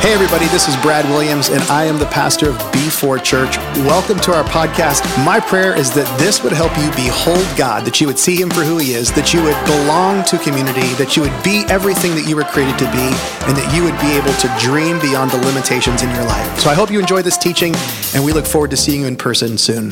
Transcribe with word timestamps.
Hey, 0.00 0.14
everybody, 0.14 0.46
this 0.46 0.66
is 0.66 0.74
Brad 0.78 1.04
Williams, 1.10 1.50
and 1.50 1.62
I 1.64 1.84
am 1.84 1.98
the 1.98 2.06
pastor 2.06 2.48
of 2.48 2.56
B4 2.72 3.22
Church. 3.22 3.58
Welcome 3.84 4.18
to 4.20 4.32
our 4.32 4.42
podcast. 4.44 5.04
My 5.26 5.38
prayer 5.38 5.76
is 5.76 5.90
that 5.90 6.18
this 6.18 6.42
would 6.42 6.54
help 6.54 6.74
you 6.78 6.90
behold 6.92 7.46
God, 7.54 7.84
that 7.84 8.00
you 8.00 8.06
would 8.06 8.18
see 8.18 8.40
Him 8.40 8.48
for 8.48 8.62
who 8.62 8.78
He 8.78 8.94
is, 8.94 9.12
that 9.12 9.34
you 9.34 9.42
would 9.42 9.62
belong 9.66 10.24
to 10.24 10.38
community, 10.38 10.88
that 10.94 11.16
you 11.16 11.22
would 11.22 11.42
be 11.44 11.64
everything 11.68 12.14
that 12.14 12.26
you 12.26 12.34
were 12.34 12.44
created 12.44 12.78
to 12.78 12.86
be, 12.86 13.12
and 13.44 13.54
that 13.54 13.74
you 13.76 13.84
would 13.84 14.00
be 14.00 14.16
able 14.16 14.32
to 14.40 14.48
dream 14.58 14.98
beyond 15.00 15.32
the 15.32 15.36
limitations 15.36 16.02
in 16.02 16.08
your 16.14 16.24
life. 16.24 16.58
So 16.58 16.70
I 16.70 16.74
hope 16.74 16.90
you 16.90 16.98
enjoy 16.98 17.20
this 17.20 17.36
teaching, 17.36 17.74
and 18.14 18.24
we 18.24 18.32
look 18.32 18.46
forward 18.46 18.70
to 18.70 18.78
seeing 18.78 19.02
you 19.02 19.06
in 19.06 19.16
person 19.16 19.58
soon. 19.58 19.90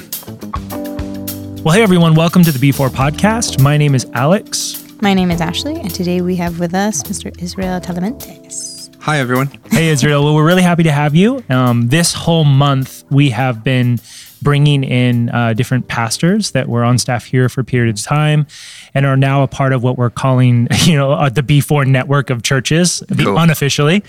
Well, 1.62 1.74
hey, 1.74 1.82
everyone, 1.82 2.14
welcome 2.14 2.42
to 2.44 2.50
the 2.50 2.58
B4 2.58 2.88
podcast. 2.88 3.60
My 3.60 3.76
name 3.76 3.94
is 3.94 4.06
Alex. 4.14 4.82
My 5.02 5.12
name 5.12 5.30
is 5.30 5.42
Ashleigh, 5.42 5.78
and 5.78 5.94
today 5.94 6.22
we 6.22 6.36
have 6.36 6.58
with 6.60 6.72
us 6.72 7.02
Mr. 7.02 7.30
Israel 7.42 7.78
Talamantes. 7.78 8.77
Hi, 9.08 9.20
everyone. 9.20 9.50
Hey, 9.70 9.88
Israel. 9.88 10.22
Well, 10.22 10.34
we're 10.34 10.44
really 10.44 10.60
happy 10.60 10.82
to 10.82 10.92
have 10.92 11.14
you. 11.14 11.42
Um, 11.48 11.88
this 11.88 12.12
whole 12.12 12.44
month, 12.44 13.04
we 13.08 13.30
have 13.30 13.64
been 13.64 13.98
bringing 14.42 14.84
in 14.84 15.30
uh, 15.30 15.54
different 15.54 15.88
pastors 15.88 16.50
that 16.50 16.68
were 16.68 16.84
on 16.84 16.98
staff 16.98 17.24
here 17.24 17.48
for 17.48 17.62
a 17.62 17.64
period 17.64 17.96
of 17.96 18.02
time 18.04 18.46
and 18.92 19.06
are 19.06 19.16
now 19.16 19.42
a 19.42 19.48
part 19.48 19.72
of 19.72 19.82
what 19.82 19.96
we're 19.96 20.10
calling, 20.10 20.68
you 20.82 20.94
know, 20.94 21.12
uh, 21.12 21.30
the 21.30 21.40
B4 21.40 21.86
network 21.86 22.28
of 22.28 22.42
churches, 22.42 23.02
Cool. 23.18 23.38
unofficially. 23.38 24.04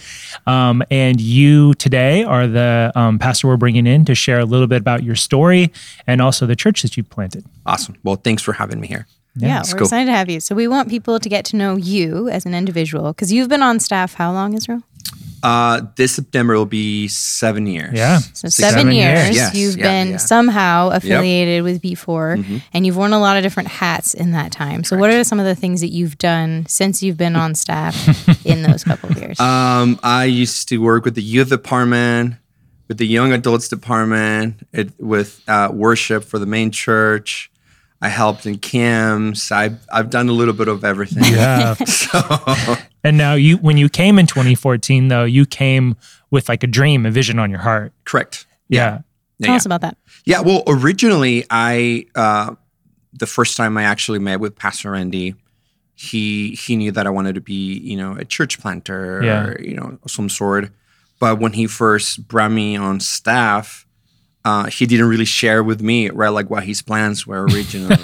Um, 0.46 0.84
and 0.92 1.22
you 1.22 1.76
today 1.76 2.26
are 2.26 2.46
the 2.46 2.92
um, 2.94 3.20
pastor 3.20 3.48
we're 3.48 3.56
bringing 3.56 3.88
in 3.88 4.04
to 4.04 4.16
share 4.16 4.40
a 4.40 4.46
little 4.46 4.68
bit 4.68 4.82
about 4.82 5.04
your 5.04 5.16
story 5.16 5.72
and 6.08 6.22
also 6.22 6.46
the 6.46 6.58
church 6.58 6.82
that 6.82 6.98
you've 6.98 7.10
planted. 7.10 7.46
Awesome. 7.66 7.96
Well, 8.04 8.18
thanks 8.18 8.44
for 8.44 8.52
having 8.52 8.82
me 8.82 8.88
here. 8.88 9.08
Yeah, 9.36 9.62
it's 9.62 9.72
we're 9.72 9.80
cool. 9.80 9.86
excited 9.88 10.08
to 10.08 10.12
have 10.12 10.30
you. 10.30 10.40
So 10.40 10.56
we 10.56 10.68
want 10.68 10.90
people 10.90 11.20
to 11.20 11.30
get 11.30 11.46
to 11.46 11.56
know 11.56 11.78
you 11.78 12.28
as 12.30 12.46
an 12.46 12.54
individual 12.54 13.14
because 13.14 13.32
you've 13.32 13.48
been 13.48 13.62
on 13.62 13.80
staff 13.80 14.16
how 14.16 14.34
long, 14.34 14.54
Israel? 14.54 14.84
Uh, 15.44 15.82
this 15.96 16.14
September 16.14 16.56
will 16.56 16.66
be 16.66 17.08
seven 17.08 17.66
years. 17.68 17.94
Yeah. 17.94 18.18
So 18.20 18.50
Six, 18.50 18.56
seven, 18.56 18.80
seven 18.80 18.94
years. 18.94 19.24
years. 19.26 19.36
Yes, 19.36 19.56
You've 19.56 19.78
yeah, 19.78 19.84
been 19.84 20.08
yeah. 20.08 20.14
Mm-hmm. 20.16 20.26
somehow 20.26 20.90
affiliated 20.90 21.64
with 21.64 21.82
B4, 21.82 22.62
and 22.74 22.86
you've 22.86 22.98
worn 22.98 23.14
a 23.14 23.20
lot 23.20 23.38
of 23.38 23.44
different 23.44 23.70
hats 23.70 24.14
in 24.14 24.32
that 24.32 24.52
time. 24.52 24.84
So 24.84 24.98
what 24.98 25.10
are 25.10 25.24
some 25.24 25.40
of 25.40 25.46
the 25.46 25.56
things 25.56 25.82
that 25.82 25.90
you've 25.90 26.18
done 26.18 26.66
since 26.68 27.02
you've 27.04 27.18
been 27.18 27.36
on 27.36 27.56
staff 27.56 27.96
in 28.46 28.64
those 28.64 28.84
couple 28.84 29.10
of 29.12 29.18
years? 29.18 29.40
Um, 29.40 30.00
I 30.04 30.26
used 30.26 30.68
to 30.70 30.78
work 30.80 31.06
with 31.06 31.16
the 31.16 31.24
youth 31.24 31.50
department, 31.50 32.36
with 32.88 32.98
the 32.98 33.08
young 33.08 33.32
adults 33.34 33.68
department, 33.68 34.68
it, 34.74 34.92
with 35.00 35.42
uh, 35.48 35.70
worship 35.72 36.24
for 36.24 36.40
the 36.40 36.46
main 36.46 36.72
church. 36.72 37.52
I 38.02 38.08
helped 38.10 38.46
in 38.46 38.58
camps. 38.60 39.52
I've, 39.52 39.86
I've 39.92 40.10
done 40.10 40.30
a 40.30 40.32
little 40.32 40.54
bit 40.54 40.68
of 40.68 40.84
everything. 40.86 41.24
Yeah. 41.34 41.76
So, 41.86 42.20
And 43.04 43.18
now 43.18 43.34
you, 43.34 43.58
when 43.58 43.78
you 43.78 43.88
came 43.90 44.20
in 44.20 44.26
2014, 44.26 45.08
though, 45.08 45.24
you 45.24 45.46
came 45.46 45.96
with 46.32 46.50
like 46.50 46.64
a 46.64 46.68
dream, 46.68 47.06
a 47.06 47.12
vision 47.12 47.40
on 47.40 47.50
your 47.50 47.60
heart. 47.60 47.94
correct. 48.06 48.46
Yeah. 48.68 49.00
Tell 49.42 49.52
yeah. 49.52 49.56
us 49.56 49.66
about 49.66 49.82
that. 49.82 49.98
Yeah, 50.26 50.42
well, 50.42 50.64
originally, 50.68 51.46
I 51.50 52.06
uh, 52.14 52.56
the 53.14 53.26
first 53.26 53.56
time 53.56 53.78
I 53.78 53.84
actually 53.84 54.20
met 54.20 54.40
with 54.42 54.56
Pastor 54.58 54.92
Randy, 54.92 55.34
he 55.96 56.52
he 56.56 56.76
knew 56.76 56.92
that 56.92 57.08
I 57.08 57.10
wanted 57.10 57.36
to 57.36 57.42
be, 57.42 57.80
you 57.80 57.96
know, 57.96 58.18
a 58.18 58.26
church 58.26 58.60
planter 58.60 59.22
Yeah. 59.24 59.46
or 59.48 59.62
you 59.62 59.76
know 59.76 59.98
some 60.08 60.28
sort. 60.28 60.72
But 61.20 61.40
when 61.40 61.54
he 61.54 61.68
first 61.68 62.28
brought 62.28 62.52
me 62.52 62.76
on 62.76 63.00
staff, 63.00 63.88
uh, 64.46 64.66
he 64.66 64.86
didn't 64.86 65.08
really 65.10 65.26
share 65.26 65.64
with 65.64 65.82
me 65.82 66.10
right 66.10 66.30
like 66.30 66.50
what 66.50 66.64
his 66.64 66.82
plans 66.82 67.28
were 67.28 67.44
originally. 67.44 67.98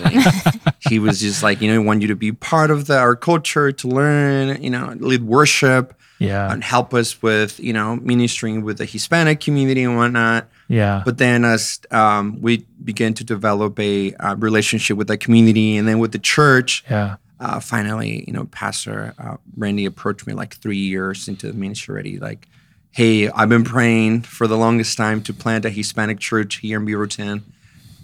he 0.89 0.99
was 0.99 1.19
just 1.21 1.41
like, 1.43 1.61
you 1.61 1.69
know, 1.71 1.75
I 1.75 1.83
want 1.83 2.01
you 2.01 2.09
to 2.09 2.15
be 2.15 2.31
part 2.31 2.71
of 2.71 2.87
the, 2.87 2.97
our 2.97 3.15
culture, 3.15 3.71
to 3.71 3.87
learn, 3.87 4.61
you 4.61 4.69
know, 4.69 4.93
lead 4.99 5.23
worship 5.23 5.93
Yeah. 6.19 6.51
and 6.51 6.63
help 6.63 6.93
us 6.93 7.21
with, 7.21 7.59
you 7.59 7.71
know, 7.73 7.95
ministering 7.97 8.63
with 8.63 8.77
the 8.79 8.85
Hispanic 8.85 9.39
community 9.39 9.83
and 9.83 9.95
whatnot. 9.95 10.49
Yeah. 10.67 11.03
But 11.05 11.17
then 11.19 11.45
as 11.45 11.79
um, 11.91 12.41
we 12.41 12.65
began 12.83 13.13
to 13.15 13.23
develop 13.23 13.79
a 13.79 14.13
uh, 14.15 14.35
relationship 14.35 14.97
with 14.97 15.07
the 15.07 15.17
community 15.17 15.77
and 15.77 15.87
then 15.87 15.99
with 15.99 16.11
the 16.11 16.19
church, 16.19 16.83
yeah. 16.89 17.15
uh, 17.39 17.59
finally, 17.61 18.25
you 18.27 18.33
know, 18.33 18.45
Pastor 18.45 19.13
uh, 19.17 19.37
Randy 19.55 19.85
approached 19.85 20.27
me 20.27 20.33
like 20.33 20.55
three 20.57 20.77
years 20.77 21.27
into 21.27 21.47
the 21.47 21.53
ministry 21.53 21.93
already, 21.93 22.19
like, 22.19 22.47
hey, 22.95 23.29
I've 23.29 23.49
been 23.49 23.65
praying 23.65 24.21
for 24.21 24.47
the 24.47 24.55
longest 24.57 24.95
time 24.97 25.21
to 25.23 25.33
plant 25.33 25.65
a 25.65 25.69
Hispanic 25.69 26.17
church 26.19 26.57
here 26.59 26.79
in 26.79 26.85
Beaverton, 26.85 27.41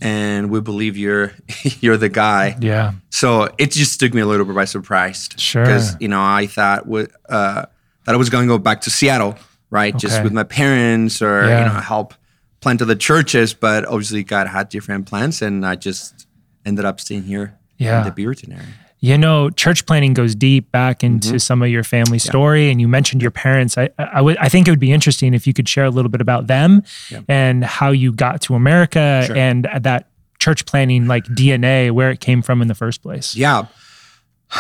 and 0.02 0.50
we 0.50 0.59
believe 0.59 0.97
you're 0.97 1.31
you're 1.79 1.97
the 1.97 2.09
guy. 2.09 2.57
Yeah. 2.59 2.94
So 3.09 3.47
it 3.57 3.72
just 3.72 4.00
took 4.00 4.13
me 4.13 4.22
a 4.22 4.25
little 4.25 4.46
bit 4.46 4.56
by 4.56 4.66
surprise. 4.66 5.29
Sure. 5.38 5.63
Because, 5.63 5.96
you 6.00 6.07
know, 6.09 6.22
I 6.22 6.47
thought 6.47 6.84
uh, 7.29 7.66
that 8.06 8.13
I 8.13 8.16
was 8.18 8.29
going 8.29 8.47
to 8.47 8.53
go 8.53 8.57
back 8.57 8.81
to 8.81 8.90
Seattle, 8.90 9.35
right? 9.69 9.94
Okay. 9.96 10.00
Just 10.07 10.24
with 10.24 10.34
my 10.34 10.44
parents 10.44 11.22
or, 11.22 11.46
Yeah. 11.47 11.59
you 11.68 11.73
know, 11.73 11.79
help 11.79 12.13
plant 12.59 12.81
other 12.81 12.96
churches. 12.96 13.53
But 13.53 13.85
obviously, 13.85 14.23
God 14.23 14.47
had 14.47 14.69
different 14.69 15.06
plans, 15.08 15.41
and 15.41 15.66
I 15.66 15.75
just 15.75 16.28
ended 16.66 16.84
up 16.85 17.00
staying 17.00 17.23
here 17.23 17.58
Yeah. 17.78 18.02
in 18.06 18.13
the 18.13 18.22
Beaverton 18.23 18.53
area. 18.53 18.68
You 19.03 19.17
know, 19.17 19.50
church 19.50 19.88
planning 19.88 20.13
goes 20.13 20.35
deep 20.35 20.72
back 20.72 21.03
into 21.03 21.29
Mm-hmm. 21.29 21.38
some 21.39 21.62
of 21.63 21.69
your 21.69 21.84
family 21.84 22.19
story, 22.19 22.69
and 22.69 22.79
you 22.79 22.88
mentioned 22.88 23.22
your 23.22 23.31
parents. 23.31 23.75
I, 23.78 23.89
I, 23.97 24.03
I 24.03 24.22
would, 24.22 24.38
I 24.38 24.47
think 24.47 24.67
it 24.67 24.72
would 24.72 24.79
be 24.79 24.91
interesting 24.94 25.34
if 25.34 25.47
you 25.47 25.53
could 25.53 25.67
share 25.67 25.85
a 25.85 25.89
little 25.89 26.09
bit 26.09 26.22
about 26.22 26.45
them 26.47 26.84
Yeah. 27.09 27.22
and 27.28 27.63
how 27.63 27.90
you 27.91 28.11
got 28.13 28.41
to 28.41 28.53
America 28.56 29.23
Sure. 29.25 29.35
and 29.35 29.67
that 29.79 30.07
church 30.40 30.66
planning 30.67 31.07
like 31.07 31.25
DNA, 31.25 31.90
where 31.91 32.11
it 32.11 32.19
came 32.19 32.41
from 32.44 32.61
in 32.61 32.67
the 32.67 32.75
first 32.75 33.01
place. 33.01 33.35
Yeah. 33.35 33.66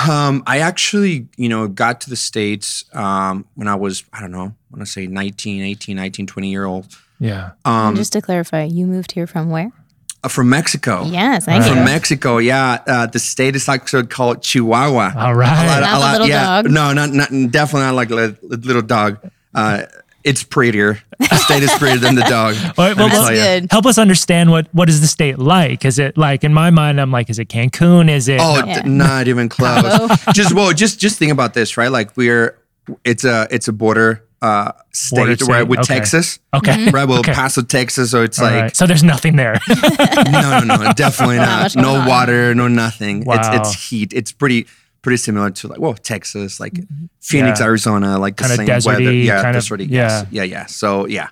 Um, 0.09 0.41
I 0.47 0.59
actually, 0.59 1.27
you 1.37 1.49
know, 1.49 1.67
got 1.67 2.01
to 2.01 2.09
the 2.09 2.15
States 2.15 2.85
um, 2.93 3.45
when 3.55 3.67
I 3.67 3.75
was, 3.75 4.03
I 4.13 4.21
don't 4.21 4.31
know, 4.31 4.45
I 4.45 4.75
want 4.75 4.79
to 4.79 4.85
say 4.85 5.05
19, 5.05 5.61
18, 5.63 5.95
19, 5.97 6.27
20 6.27 6.49
year 6.49 6.65
old. 6.65 6.87
Yeah. 7.19 7.51
Um, 7.65 7.95
just 7.95 8.13
to 8.13 8.21
clarify, 8.21 8.63
you 8.63 8.87
moved 8.87 9.11
here 9.11 9.27
from 9.27 9.49
where? 9.49 9.71
Uh, 10.23 10.27
from 10.27 10.49
Mexico. 10.49 11.03
Yes, 11.05 11.45
thank 11.45 11.63
From 11.65 11.79
you. 11.79 11.83
Mexico, 11.83 12.37
yeah. 12.37 12.79
Uh, 12.87 13.05
the 13.07 13.19
state 13.19 13.55
is 13.55 13.67
actually 13.67 14.07
called 14.07 14.41
Chihuahua. 14.43 15.13
All 15.17 15.33
right. 15.35 15.79
Not 15.81 16.01
the 16.03 16.11
little 16.19 16.27
dog? 16.27 16.69
No, 16.69 16.93
not, 16.93 17.09
not 17.11 17.29
definitely 17.51 17.81
not 17.87 17.95
like 17.95 18.11
a 18.11 18.35
little 18.41 18.81
dog. 18.81 19.17
Uh, 19.53 19.83
it's 20.23 20.43
prettier. 20.43 20.99
The 21.17 21.35
state 21.37 21.63
is 21.63 21.71
prettier 21.79 21.97
than 21.97 22.13
the 22.15 22.21
dog. 22.21 22.55
Well, 22.77 22.95
well, 22.95 23.09
well, 23.09 23.29
good. 23.29 23.67
Help 23.71 23.85
us 23.87 23.97
understand 23.97 24.51
what 24.51 24.67
what 24.71 24.87
is 24.89 25.01
the 25.01 25.07
state 25.07 25.39
like? 25.39 25.83
Is 25.85 25.97
it 25.99 26.17
like 26.17 26.43
in 26.43 26.53
my 26.53 26.69
mind? 26.69 27.01
I'm 27.01 27.11
like, 27.11 27.29
is 27.31 27.39
it 27.39 27.49
Cancun? 27.49 28.09
Is 28.09 28.27
it? 28.27 28.39
Oh, 28.41 28.63
Yeah. 28.65 28.81
d- 28.83 28.89
not 28.89 29.27
even 29.27 29.49
close. 29.49 30.09
Just 30.33 30.53
well, 30.53 30.71
just 30.73 30.99
just 30.99 31.17
think 31.17 31.31
about 31.31 31.53
this, 31.55 31.75
right? 31.77 31.91
Like 31.91 32.15
we're 32.15 32.55
it's 33.03 33.23
a 33.23 33.47
it's 33.51 33.67
a 33.67 33.73
border 33.73 34.23
uh 34.41 34.71
state, 34.91 35.15
Border 35.17 35.45
right 35.45 35.67
with 35.67 35.79
okay. 35.81 35.95
Texas. 35.95 36.39
okay. 36.53 36.89
Right, 36.89 37.07
well, 37.07 37.19
Okay. 37.19 37.33
Paso, 37.33 37.61
Texas. 37.61 38.09
So 38.11 38.23
it's 38.23 38.39
All 38.39 38.45
like 38.45 38.61
right. 38.61 38.75
So 38.75 38.87
there's 38.87 39.03
nothing 39.03 39.35
there. 39.35 39.59
no, 40.31 40.59
no, 40.63 40.75
no, 40.77 40.93
definitely 40.93 41.37
Not 41.37 41.75
not. 41.75 41.81
No 41.81 41.95
on. 41.95 42.07
water, 42.07 42.55
no 42.55 42.67
nothing. 42.67 43.23
Wow. 43.23 43.35
It's 43.35 43.69
it's 43.69 43.89
heat. 43.89 44.13
It's 44.13 44.31
pretty 44.31 44.65
pretty 45.03 45.17
similar 45.17 45.49
to 45.51 45.67
like 45.67 45.79
well 45.79 45.93
Texas, 45.93 46.59
like 46.59 46.79
Phoenix, 47.21 47.59
Yeah. 47.59 47.65
Arizona, 47.67 48.17
like 48.19 48.35
the 48.37 48.43
Kinda 48.43 48.55
same 48.57 48.67
deserty, 48.67 48.85
weather. 48.85 49.11
Yeah, 49.13 49.41
kind 49.43 49.55
of- 49.57 49.63
deserty. 49.63 49.87
yeah. 49.89 50.07
Yes. 50.07 50.25
Yeah, 50.31 50.43
yeah. 50.43 50.65
So 50.65 51.05
yeah, 51.07 51.27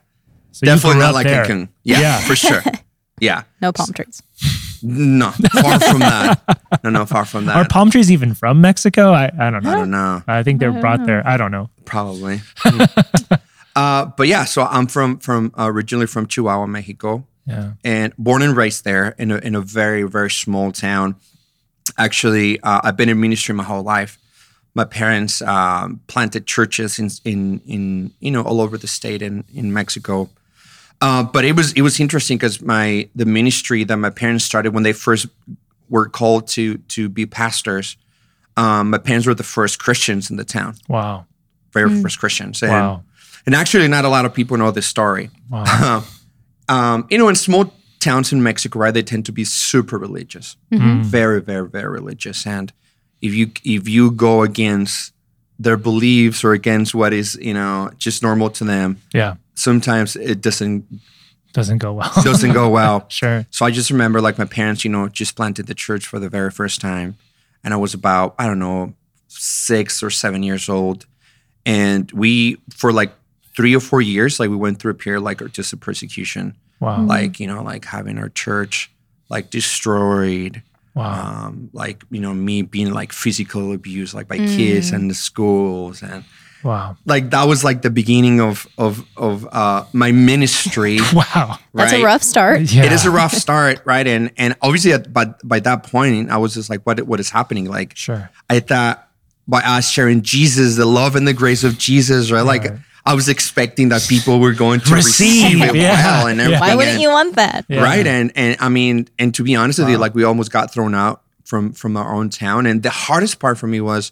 So 0.51 0.65
definitely 0.65 0.99
not 0.99 1.13
like 1.15 1.25
there. 1.25 1.45
Cancun. 1.45 1.69
Yeah, 1.83 1.99
Yeah. 2.01 2.19
for 2.21 2.35
sure. 2.35 2.61
Yeah, 3.21 3.43
No 3.61 3.73
palm 3.73 3.91
trees. 3.91 4.21
No, 4.83 5.31
far 5.31 5.79
from 5.79 5.99
that. 5.99 6.41
No, 6.83 6.89
no, 6.91 7.05
far 7.05 7.25
from 7.25 7.45
that. 7.47 7.55
Are 7.57 7.67
palm 7.67 7.89
trees 7.91 8.11
even 8.11 8.33
from 8.35 8.61
Mexico? 8.61 9.11
I, 9.11 9.31
I 9.37 9.49
don't 9.49 9.63
know. 9.63 9.71
I 9.71 9.75
don't 9.75 9.91
know. 9.91 10.23
I 10.27 10.43
think 10.43 10.59
they're 10.59 10.71
brought 10.79 11.05
there. 11.05 11.25
I 11.27 11.35
don't 11.35 11.51
know. 11.51 11.69
Probably. 11.83 12.41
uh, 13.75 14.05
but 14.05 14.27
yeah, 14.27 14.45
so 14.45 14.63
I'm 14.63 14.87
from 14.87 15.17
from 15.19 15.51
uh, 15.57 15.65
originally 15.69 16.05
from 16.07 16.27
Chihuahua, 16.27 16.67
Mexico, 16.67 17.25
Yeah. 17.45 17.73
and 17.83 18.13
born 18.17 18.41
and 18.41 18.55
raised 18.55 18.83
there 18.85 19.15
in 19.17 19.31
a 19.31 19.37
in 19.37 19.55
a 19.55 19.61
very 19.61 20.03
very 20.03 20.29
small 20.29 20.71
town. 20.71 21.15
Actually, 21.97 22.59
uh, 22.61 22.81
I've 22.83 22.95
been 22.95 23.09
in 23.09 23.19
ministry 23.19 23.55
my 23.55 23.63
whole 23.63 23.83
life. 23.83 24.17
My 24.75 24.85
parents 24.85 25.41
um, 25.41 25.99
planted 26.07 26.45
churches 26.45 26.99
in 26.99 27.09
in 27.25 27.61
in 27.65 28.11
you 28.19 28.31
know 28.31 28.43
all 28.43 28.61
over 28.61 28.77
the 28.77 28.87
state 28.87 29.21
and 29.21 29.43
in 29.53 29.73
Mexico. 29.73 30.29
Uh, 31.01 31.23
but 31.23 31.45
it 31.45 31.55
was 31.55 31.71
it 31.73 31.81
was 31.81 31.99
interesting 31.99 32.37
because 32.37 32.61
my 32.61 33.07
the 33.15 33.25
ministry 33.25 33.83
that 33.85 33.97
my 33.97 34.09
parents 34.09 34.43
started 34.45 34.73
when 34.73 34.83
they 34.83 34.93
first 34.93 35.27
were 35.89 36.09
called 36.09 36.47
to 36.47 36.77
to 36.89 37.09
be 37.09 37.25
pastors. 37.25 37.97
Um, 38.57 38.89
my 38.89 38.97
parents 38.97 39.25
were 39.25 39.35
the 39.35 39.43
first 39.43 39.79
Christians 39.79 40.29
in 40.29 40.35
the 40.37 40.43
town 40.43 40.75
Wow. 40.89 41.25
very 41.73 42.01
first 42.01 42.19
Christians. 42.19 42.61
And, 42.61 42.71
Wow. 42.71 43.03
and 43.45 43.55
actually, 43.55 43.87
not 43.87 44.03
a 44.03 44.09
lot 44.09 44.25
of 44.25 44.33
people 44.33 44.57
know 44.57 44.71
this 44.71 44.87
story. 44.87 45.29
Wow. 45.49 46.03
Um, 46.67 47.07
you 47.09 47.17
know, 47.17 47.29
in 47.29 47.35
small 47.35 47.73
towns 47.99 48.31
in 48.31 48.43
Mexico, 48.43 48.77
right, 48.79 48.93
they 48.93 49.01
tend 49.01 49.25
to 49.25 49.31
be 49.31 49.43
super 49.43 49.97
religious, 49.97 50.55
Mm. 50.71 51.01
very, 51.03 51.41
very, 51.41 51.67
very 51.67 51.89
religious. 51.89 52.45
And 52.45 52.71
if 53.21 53.33
you 53.33 53.51
if 53.63 53.87
you 53.89 54.11
go 54.11 54.43
against 54.43 55.13
their 55.57 55.77
beliefs 55.77 56.43
or 56.43 56.51
against 56.53 56.93
what 56.93 57.11
is 57.13 57.35
you 57.41 57.53
know 57.55 57.89
just 57.97 58.21
normal 58.21 58.49
to 58.51 58.63
them, 58.65 58.97
Yeah. 59.13 59.35
Sometimes 59.59 60.15
it 60.15 60.41
doesn't 60.41 60.85
Doesn't 61.53 61.79
go 61.79 61.93
well. 61.93 62.11
doesn't 62.23 62.53
go 62.53 62.69
well. 62.69 63.05
sure. 63.09 63.45
So 63.51 63.65
I 63.65 63.71
just 63.71 63.89
remember 63.91 64.21
like 64.21 64.37
my 64.37 64.45
parents, 64.45 64.83
you 64.85 64.91
know, 64.91 65.07
just 65.09 65.35
planted 65.35 65.67
the 65.67 65.73
church 65.75 66.05
for 66.07 66.19
the 66.19 66.29
very 66.29 66.51
first 66.51 66.79
time. 66.81 67.15
And 67.63 67.73
I 67.73 67.77
was 67.77 67.93
about, 67.93 68.35
I 68.39 68.45
don't 68.47 68.59
know, 68.59 68.93
six 69.27 70.01
or 70.03 70.09
seven 70.09 70.43
years 70.43 70.69
old. 70.69 71.05
And 71.65 72.11
we, 72.11 72.57
for 72.75 72.91
like 72.93 73.11
three 73.55 73.75
or 73.75 73.79
four 73.81 74.01
years, 74.01 74.39
like 74.39 74.49
we 74.49 74.55
went 74.55 74.79
through 74.79 74.91
a 74.91 74.95
period 74.95 75.21
like 75.21 75.39
just 75.51 75.73
a 75.73 75.77
persecution, 75.77 76.55
Wow. 76.79 77.01
like 77.03 77.39
you 77.41 77.47
know, 77.47 77.61
like 77.61 77.83
having 77.85 78.17
our 78.17 78.29
church 78.29 78.89
like 79.29 79.49
destroyed, 79.49 80.61
Wow. 80.95 81.45
um, 81.47 81.69
like 81.73 82.03
you 82.09 82.21
know, 82.21 82.33
me 82.33 82.61
being 82.63 82.91
like 82.93 83.11
physical 83.13 83.73
abused 83.73 84.13
like 84.13 84.27
by 84.27 84.37
kids 84.37 84.91
and 84.91 85.09
the 85.09 85.15
schools 85.15 86.01
and 86.01 86.23
wow. 86.63 86.97
like 87.05 87.29
that 87.31 87.43
was 87.45 87.63
like 87.63 87.81
the 87.81 87.89
beginning 87.89 88.41
of 88.41 88.67
of 88.77 89.05
of 89.17 89.47
uh, 89.51 89.85
my 89.93 90.11
ministry. 90.11 90.99
Wow. 91.13 91.57
That's 91.73 91.93
a 91.93 92.03
rough 92.03 92.23
start. 92.23 92.61
Yeah. 92.61 92.85
It 92.85 92.91
is 92.91 93.05
a 93.05 93.11
rough 93.11 93.33
start, 93.33 93.81
right? 93.85 94.05
And 94.07 94.31
and 94.37 94.55
obviously, 94.61 94.93
at, 94.93 95.11
by 95.13 95.25
by 95.43 95.59
that 95.61 95.83
point, 95.83 96.29
I 96.29 96.37
was 96.37 96.53
just 96.53 96.69
like, 96.69 96.83
what 96.85 97.01
what 97.03 97.19
is 97.19 97.29
happening? 97.29 97.65
Like, 97.65 97.95
Sure. 97.95 98.29
I 98.49 98.59
thought 98.59 99.07
by 99.47 99.61
us 99.61 99.89
sharing 99.89 100.21
Jesus, 100.21 100.75
the 100.75 100.85
love 100.85 101.15
and 101.15 101.27
the 101.27 101.33
grace 101.33 101.63
of 101.63 101.77
Jesus, 101.77 102.31
right? 102.31 102.41
Like, 102.41 102.63
Right. 102.65 102.79
I 103.05 103.15
was 103.15 103.27
expecting 103.29 103.89
that 103.89 104.05
people 104.07 104.39
were 104.39 104.53
going 104.53 104.81
to 104.81 104.93
receive, 104.93 105.53
Receive, 105.59 105.63
it 105.69 105.75
yeah. 105.75 105.93
well 105.95 106.27
and 106.27 106.37
Yeah. 106.37 106.45
everything. 106.45 106.59
Why 106.61 106.75
wouldn't 106.75 106.93
and- 106.95 107.01
you 107.01 107.09
want 107.09 107.35
that? 107.37 107.65
Yeah. 107.67 107.81
right? 107.81 108.05
And 108.05 108.31
and 108.35 108.57
I 108.59 108.69
mean, 108.69 109.07
and 109.17 109.33
to 109.35 109.43
be 109.43 109.55
honest 109.55 109.79
with 109.79 109.89
you, 109.89 109.97
like 109.97 110.13
we 110.13 110.23
almost 110.23 110.51
got 110.51 110.71
thrown 110.73 110.93
out 110.93 111.21
from 111.45 111.71
from 111.73 111.97
our 111.97 112.13
own 112.13 112.29
town. 112.29 112.65
And 112.67 112.83
the 112.83 112.91
hardest 112.91 113.39
part 113.39 113.57
for 113.57 113.65
me 113.67 113.81
was 113.81 114.11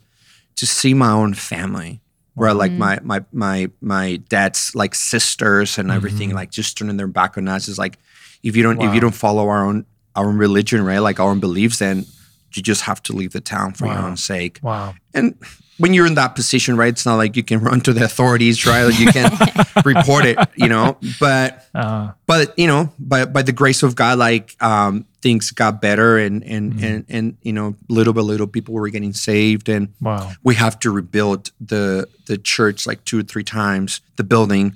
to 0.56 0.66
see 0.66 0.94
my 0.96 1.12
own 1.12 1.36
family, 1.36 2.02
where 2.38 2.54
like 2.54 2.70
mm-hmm. 2.70 2.80
my 2.80 3.00
my 3.02 3.26
my 3.32 3.72
my 3.82 4.16
dad's 4.30 4.76
like 4.76 4.94
sisters 4.94 5.80
and 5.80 5.90
everything, 5.90 6.30
mm-hmm. 6.30 6.36
like 6.36 6.52
just 6.52 6.78
turning 6.78 6.96
their 6.96 7.08
back 7.08 7.36
on 7.36 7.48
us. 7.48 7.68
Is 7.68 7.80
like 7.80 7.98
if 8.44 8.56
you 8.56 8.62
don't 8.62 8.80
if 8.80 8.94
you 8.94 9.02
don't 9.02 9.16
follow 9.16 9.50
our 9.50 9.66
own 9.66 9.88
our 10.16 10.28
own 10.28 10.38
religion, 10.38 10.86
right? 10.86 11.00
Like 11.00 11.20
our 11.20 11.32
own 11.32 11.40
beliefs, 11.40 11.80
then 11.80 12.06
you 12.54 12.62
just 12.62 12.84
have 12.84 13.02
to 13.04 13.14
leave 13.14 13.34
the 13.34 13.42
town 13.42 13.74
for 13.74 13.88
your 13.88 13.98
own 13.98 14.18
sake. 14.18 14.60
Wow. 14.62 14.94
And 15.16 15.36
when 15.78 15.94
you're 15.94 16.08
in 16.08 16.16
that 16.16 16.36
position, 16.36 16.76
right, 16.78 16.90
it's 16.90 17.06
not 17.06 17.16
like 17.16 17.36
you 17.36 17.44
can 17.44 17.60
run 17.68 17.82
to 17.82 17.94
the 17.94 18.04
authorities, 18.06 18.66
right? 18.66 18.84
Like 18.84 19.00
you 19.00 19.12
can 19.12 19.32
report 19.86 20.26
it, 20.26 20.38
you 20.56 20.68
know. 20.68 20.98
But 21.20 21.68
Uh, 21.76 22.12
but 22.26 22.58
you 22.58 22.68
know, 22.68 22.92
by 23.00 23.26
by 23.26 23.44
the 23.44 23.52
grace 23.52 23.84
of 23.84 23.96
God, 23.96 24.18
like 24.18 24.56
um, 24.62 25.06
things 25.22 25.52
got 25.52 25.82
better, 25.82 26.18
and 26.18 26.44
and 26.44 26.74
Mm-hmm. 26.74 26.84
and 26.86 27.06
and 27.10 27.38
you 27.44 27.54
know, 27.54 27.76
little 27.90 28.14
by 28.14 28.22
little, 28.22 28.48
people 28.48 28.74
were 28.74 28.90
getting 28.90 29.14
saved, 29.14 29.70
and 29.70 29.90
wow. 30.02 30.32
we 30.44 30.56
have 30.56 30.80
to 30.80 30.90
rebuild 30.92 31.52
the 31.62 32.08
the 32.26 32.38
church 32.38 32.88
like 32.88 33.04
two 33.06 33.20
or 33.20 33.24
three 33.24 33.44
times, 33.44 34.02
the 34.16 34.24
building, 34.24 34.76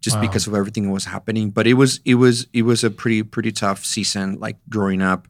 just 0.00 0.16
Wow. 0.16 0.22
because 0.22 0.46
of 0.48 0.54
everything 0.54 0.84
that 0.86 0.92
was 0.92 1.04
happening. 1.04 1.50
But 1.50 1.66
it 1.66 1.74
was 1.74 2.00
it 2.04 2.16
was 2.16 2.46
it 2.52 2.62
was 2.62 2.82
a 2.84 2.90
pretty 2.90 3.22
pretty 3.22 3.52
tough 3.52 3.84
season, 3.84 4.38
like 4.40 4.56
growing 4.68 5.00
up. 5.02 5.28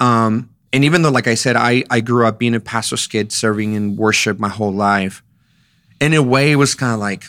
Um, 0.00 0.50
and 0.72 0.84
even 0.84 1.02
though, 1.02 1.10
like 1.10 1.26
I 1.26 1.34
said, 1.34 1.56
I 1.56 1.84
I 1.90 2.00
grew 2.00 2.26
up 2.26 2.38
being 2.38 2.54
a 2.54 2.60
pastor's 2.60 3.06
kid, 3.06 3.32
serving 3.32 3.74
in 3.74 3.96
worship 3.96 4.38
my 4.38 4.48
whole 4.48 4.72
life. 4.72 5.22
In 6.00 6.12
a 6.14 6.22
way, 6.22 6.52
it 6.52 6.56
was 6.56 6.74
kind 6.74 6.92
of 6.92 6.98
like, 7.00 7.24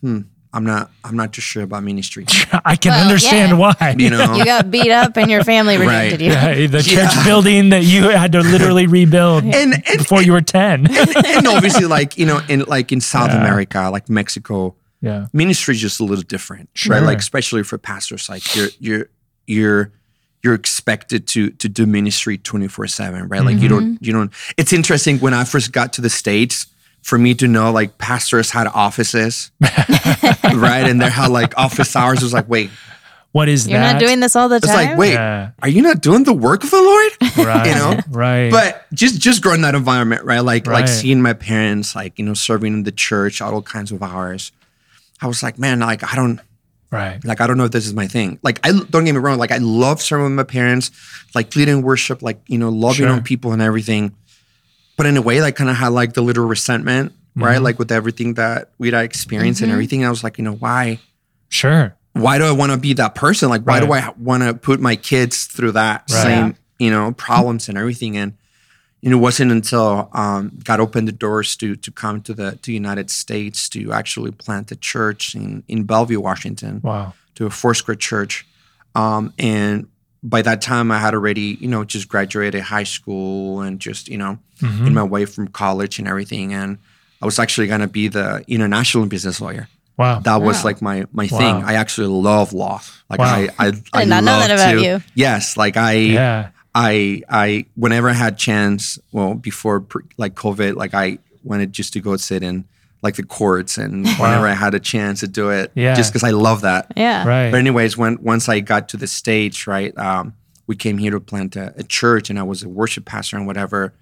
hmm, 0.00 0.22
I'm 0.52 0.64
not 0.64 0.90
I'm 1.04 1.14
not 1.16 1.32
too 1.32 1.40
sure 1.40 1.62
about 1.62 1.84
ministry. 1.84 2.24
I 2.64 2.74
can 2.76 2.90
Well, 2.92 3.04
understand 3.06 3.50
yeah. 3.52 3.56
why. 3.58 3.94
You 3.98 4.10
know, 4.10 4.34
You 4.36 4.44
got 4.44 4.70
beat 4.70 4.90
up 4.90 5.16
and 5.16 5.30
your 5.30 5.44
family 5.44 5.76
rejected 5.76 6.20
you. 6.22 6.30
Yeah, 6.32 6.66
the 6.66 6.82
church 6.82 6.92
Yeah. 7.14 7.24
building 7.24 7.68
that 7.68 7.84
you 7.84 8.08
had 8.08 8.32
to 8.32 8.40
literally 8.40 8.86
rebuild 8.98 9.44
and 9.44 9.74
and, 9.74 9.98
before 9.98 10.22
you 10.22 10.32
were 10.32 10.40
10. 10.40 10.88
and 10.90 11.46
obviously, 11.46 11.84
like 11.86 12.18
you 12.18 12.26
know, 12.26 12.40
in 12.48 12.60
like 12.66 12.90
in 12.90 13.00
South 13.00 13.30
America, 13.30 13.88
like 13.92 14.08
Mexico, 14.08 14.74
yeah. 15.00 15.26
ministry 15.32 15.74
is 15.74 15.80
just 15.80 16.00
a 16.00 16.04
little 16.04 16.24
different, 16.24 16.70
Sure. 16.74 16.96
right? 16.96 17.04
Like 17.04 17.18
especially 17.18 17.62
for 17.62 17.78
pastors, 17.78 18.28
like 18.28 18.56
you're 18.56 18.68
you're 18.80 19.06
you're 19.46 19.92
you're 20.42 20.54
expected 20.54 21.26
to 21.28 21.50
to 21.50 21.68
do 21.68 21.86
ministry 21.86 22.38
24/7, 22.38 23.30
right? 23.30 23.44
Like 23.44 23.58
you 23.58 23.68
don't 23.68 23.94
mm-hmm. 23.94 24.04
you 24.04 24.12
don't 24.12 24.32
it's 24.56 24.72
interesting 24.72 25.18
when 25.18 25.34
I 25.34 25.44
first 25.44 25.72
got 25.72 25.92
to 25.94 26.00
the 26.00 26.10
states 26.10 26.66
for 27.02 27.18
me 27.18 27.34
to 27.34 27.48
know 27.48 27.70
like 27.72 27.98
pastors 27.98 28.50
had 28.50 28.66
offices, 28.66 29.50
right? 29.60 30.84
And 30.88 31.00
they 31.00 31.10
had 31.10 31.30
like 31.30 31.56
office 31.56 31.94
hours. 31.96 32.18
It 32.18 32.24
was 32.24 32.34
like, 32.34 32.48
wait, 32.48 32.70
What 33.32 33.48
is 33.48 33.64
that? 33.64 33.70
You're 33.70 33.80
that? 33.80 33.92
not 33.94 34.00
doing 34.00 34.20
this 34.20 34.36
all 34.36 34.48
the 34.48 34.56
it's 34.56 34.66
time. 34.66 34.78
It's 34.80 34.88
like, 34.90 34.98
wait, 34.98 35.12
Yeah. 35.12 35.50
are 35.62 35.68
you 35.68 35.82
not 35.82 36.00
doing 36.00 36.24
the 36.24 36.32
work 36.32 36.64
of 36.64 36.70
the 36.70 36.82
Lord? 36.82 37.12
Right. 37.46 37.68
you 37.68 37.74
know? 37.74 38.00
Right. 38.10 38.50
but 38.50 38.84
just 38.92 39.20
just 39.20 39.42
growing 39.42 39.62
that 39.62 39.74
environment, 39.74 40.24
right? 40.24 40.40
Like 40.40 40.66
like 40.66 40.88
seeing 40.88 41.22
my 41.22 41.32
parents, 41.34 41.94
like 41.94 42.18
you 42.18 42.24
know, 42.24 42.34
serving 42.34 42.72
in 42.74 42.82
the 42.82 42.92
church, 42.92 43.40
all 43.40 43.62
kinds 43.62 43.92
of 43.92 44.02
hours. 44.02 44.52
I 45.20 45.26
was 45.26 45.42
like, 45.42 45.58
man, 45.58 45.80
like 45.80 46.04
I 46.04 46.14
don't 46.14 46.40
right. 46.90 47.22
like 47.24 47.40
I 47.40 47.46
don't 47.46 47.56
know 47.58 47.64
if 47.64 47.70
this 47.72 47.86
is 47.86 47.94
my 47.94 48.06
thing. 48.06 48.38
Like 48.42 48.60
I 48.64 48.72
don't 48.72 49.04
get 49.04 49.12
me 49.12 49.18
wrong, 49.18 49.38
like 49.38 49.52
I 49.52 49.58
love 49.58 50.00
serving 50.02 50.34
my 50.34 50.42
parents, 50.44 50.90
like 51.34 51.54
leading 51.56 51.82
worship, 51.82 52.22
like 52.22 52.40
you 52.46 52.58
know, 52.58 52.68
loving 52.70 52.96
Sure. 53.06 53.08
on 53.10 53.22
people 53.22 53.52
and 53.52 53.62
everything. 53.62 54.14
But 54.96 55.06
in 55.06 55.16
a 55.16 55.22
way, 55.22 55.40
like 55.40 55.54
kind 55.56 55.70
of 55.70 55.76
had 55.76 55.88
like 55.88 56.14
the 56.14 56.22
little 56.22 56.46
resentment, 56.46 57.12
Mm-hmm. 57.36 57.44
right? 57.44 57.62
Like 57.62 57.78
with 57.78 57.92
everything 57.92 58.34
that 58.34 58.70
we'd 58.78 58.94
experienced 58.94 59.60
and 59.60 59.70
everything. 59.70 60.04
I 60.04 60.10
was 60.10 60.24
like, 60.24 60.38
you 60.38 60.44
know, 60.44 60.54
why? 60.54 60.98
Sure. 61.50 61.94
Why 62.14 62.36
do 62.38 62.44
I 62.44 62.50
want 62.50 62.72
to 62.72 62.78
be 62.78 62.94
that 62.94 63.14
person? 63.14 63.48
Like, 63.48 63.62
why 63.62 63.78
do 63.78 63.92
I 63.92 64.12
want 64.18 64.42
to 64.42 64.54
put 64.54 64.80
my 64.80 64.96
kids 64.96 65.44
through 65.44 65.72
that 65.72 66.04
Right. 66.10 66.22
same, 66.22 66.56
you 66.80 66.90
know, 66.90 67.12
problems 67.12 67.68
and 67.68 67.78
everything? 67.78 68.16
And 68.16 68.32
you 68.32 68.32
know, 68.32 68.38
it 69.02 69.14
wasn't 69.14 69.52
until 69.52 70.08
um, 70.12 70.58
God 70.64 70.80
opened 70.80 71.08
the 71.08 71.12
doors 71.12 71.56
to 71.56 71.76
to 71.76 71.90
come 71.90 72.20
to 72.22 72.34
the 72.34 72.56
to 72.62 72.72
United 72.72 73.10
States 73.10 73.68
to 73.70 73.92
actually 73.92 74.30
plant 74.32 74.72
a 74.72 74.76
church 74.76 75.34
in 75.34 75.62
in 75.68 75.84
Bellevue, 75.84 76.20
Washington 76.20 76.80
Wow. 76.82 77.12
to 77.36 77.46
a 77.46 77.50
Foursquare 77.50 77.94
church. 77.96 78.46
Um, 78.94 79.32
and 79.38 79.86
by 80.22 80.42
that 80.42 80.60
time, 80.60 80.90
I 80.90 80.98
had 80.98 81.14
already, 81.14 81.56
you 81.60 81.68
know, 81.68 81.84
just 81.84 82.08
graduated 82.08 82.62
high 82.62 82.82
school 82.84 83.60
and 83.60 83.78
just, 83.80 84.08
you 84.08 84.18
know, 84.18 84.38
Mm-hmm. 84.60 84.86
in 84.88 84.94
my 84.94 85.04
way 85.04 85.24
from 85.24 85.46
college 85.46 86.00
and 86.00 86.08
everything. 86.08 86.52
And 86.52 86.78
I 87.22 87.26
was 87.26 87.38
actually 87.38 87.68
going 87.68 87.80
to 87.80 87.86
be 87.86 88.08
the 88.08 88.42
international 88.48 89.06
business 89.06 89.40
lawyer. 89.40 89.68
Wow. 89.96 90.18
That 90.18 90.42
was 90.42 90.56
Wow. 90.56 90.64
like 90.64 90.82
my 90.82 91.06
my 91.12 91.28
thing. 91.28 91.62
I 91.62 91.74
actually 91.74 92.08
love 92.08 92.52
law. 92.52 92.80
Like 93.08 93.20
Wow. 93.20 93.26
I, 93.36 93.48
I, 93.60 93.66
I, 93.92 94.00
did 94.00 94.08
not 94.10 94.24
know 94.24 94.32
love 94.32 94.48
that 94.48 94.50
about 94.58 94.72
to- 94.72 94.82
you. 94.82 95.00
Yes, 95.14 95.56
like 95.56 95.76
I, 95.76 95.92
yeah. 95.92 96.48
I, 96.74 97.22
I, 97.28 97.66
whenever 97.74 98.08
I 98.08 98.12
had 98.12 98.38
chance, 98.38 98.98
well, 99.12 99.34
before 99.34 99.80
pre, 99.80 100.02
like 100.16 100.34
COVID, 100.34 100.76
like 100.76 100.94
I 100.94 101.18
wanted 101.42 101.72
just 101.72 101.92
to 101.94 102.00
go 102.00 102.16
sit 102.16 102.42
in 102.42 102.64
like 103.02 103.14
the 103.16 103.22
courts, 103.22 103.78
and 103.78 104.06
whenever 104.18 104.46
I 104.46 104.54
had 104.54 104.74
a 104.74 104.80
chance 104.80 105.20
to 105.20 105.28
do 105.28 105.50
it, 105.50 105.70
Yeah. 105.74 105.94
just 105.94 106.12
because 106.12 106.24
I 106.24 106.30
love 106.30 106.62
that. 106.62 106.92
yeah. 106.96 107.26
Right. 107.26 107.50
But 107.50 107.58
anyways, 107.58 107.96
when 107.96 108.22
once 108.22 108.48
I 108.48 108.60
got 108.60 108.88
to 108.90 108.96
the 108.96 109.06
stage, 109.06 109.66
right, 109.66 109.96
um, 109.96 110.34
we 110.66 110.76
came 110.76 110.98
here 110.98 111.12
to 111.12 111.20
plant 111.20 111.56
a, 111.56 111.72
a 111.78 111.82
church, 111.82 112.28
and 112.28 112.38
I 112.38 112.42
was 112.42 112.62
a 112.62 112.68
worship 112.68 113.04
pastor 113.06 113.36
and 113.36 113.46
whatever. 113.46 113.94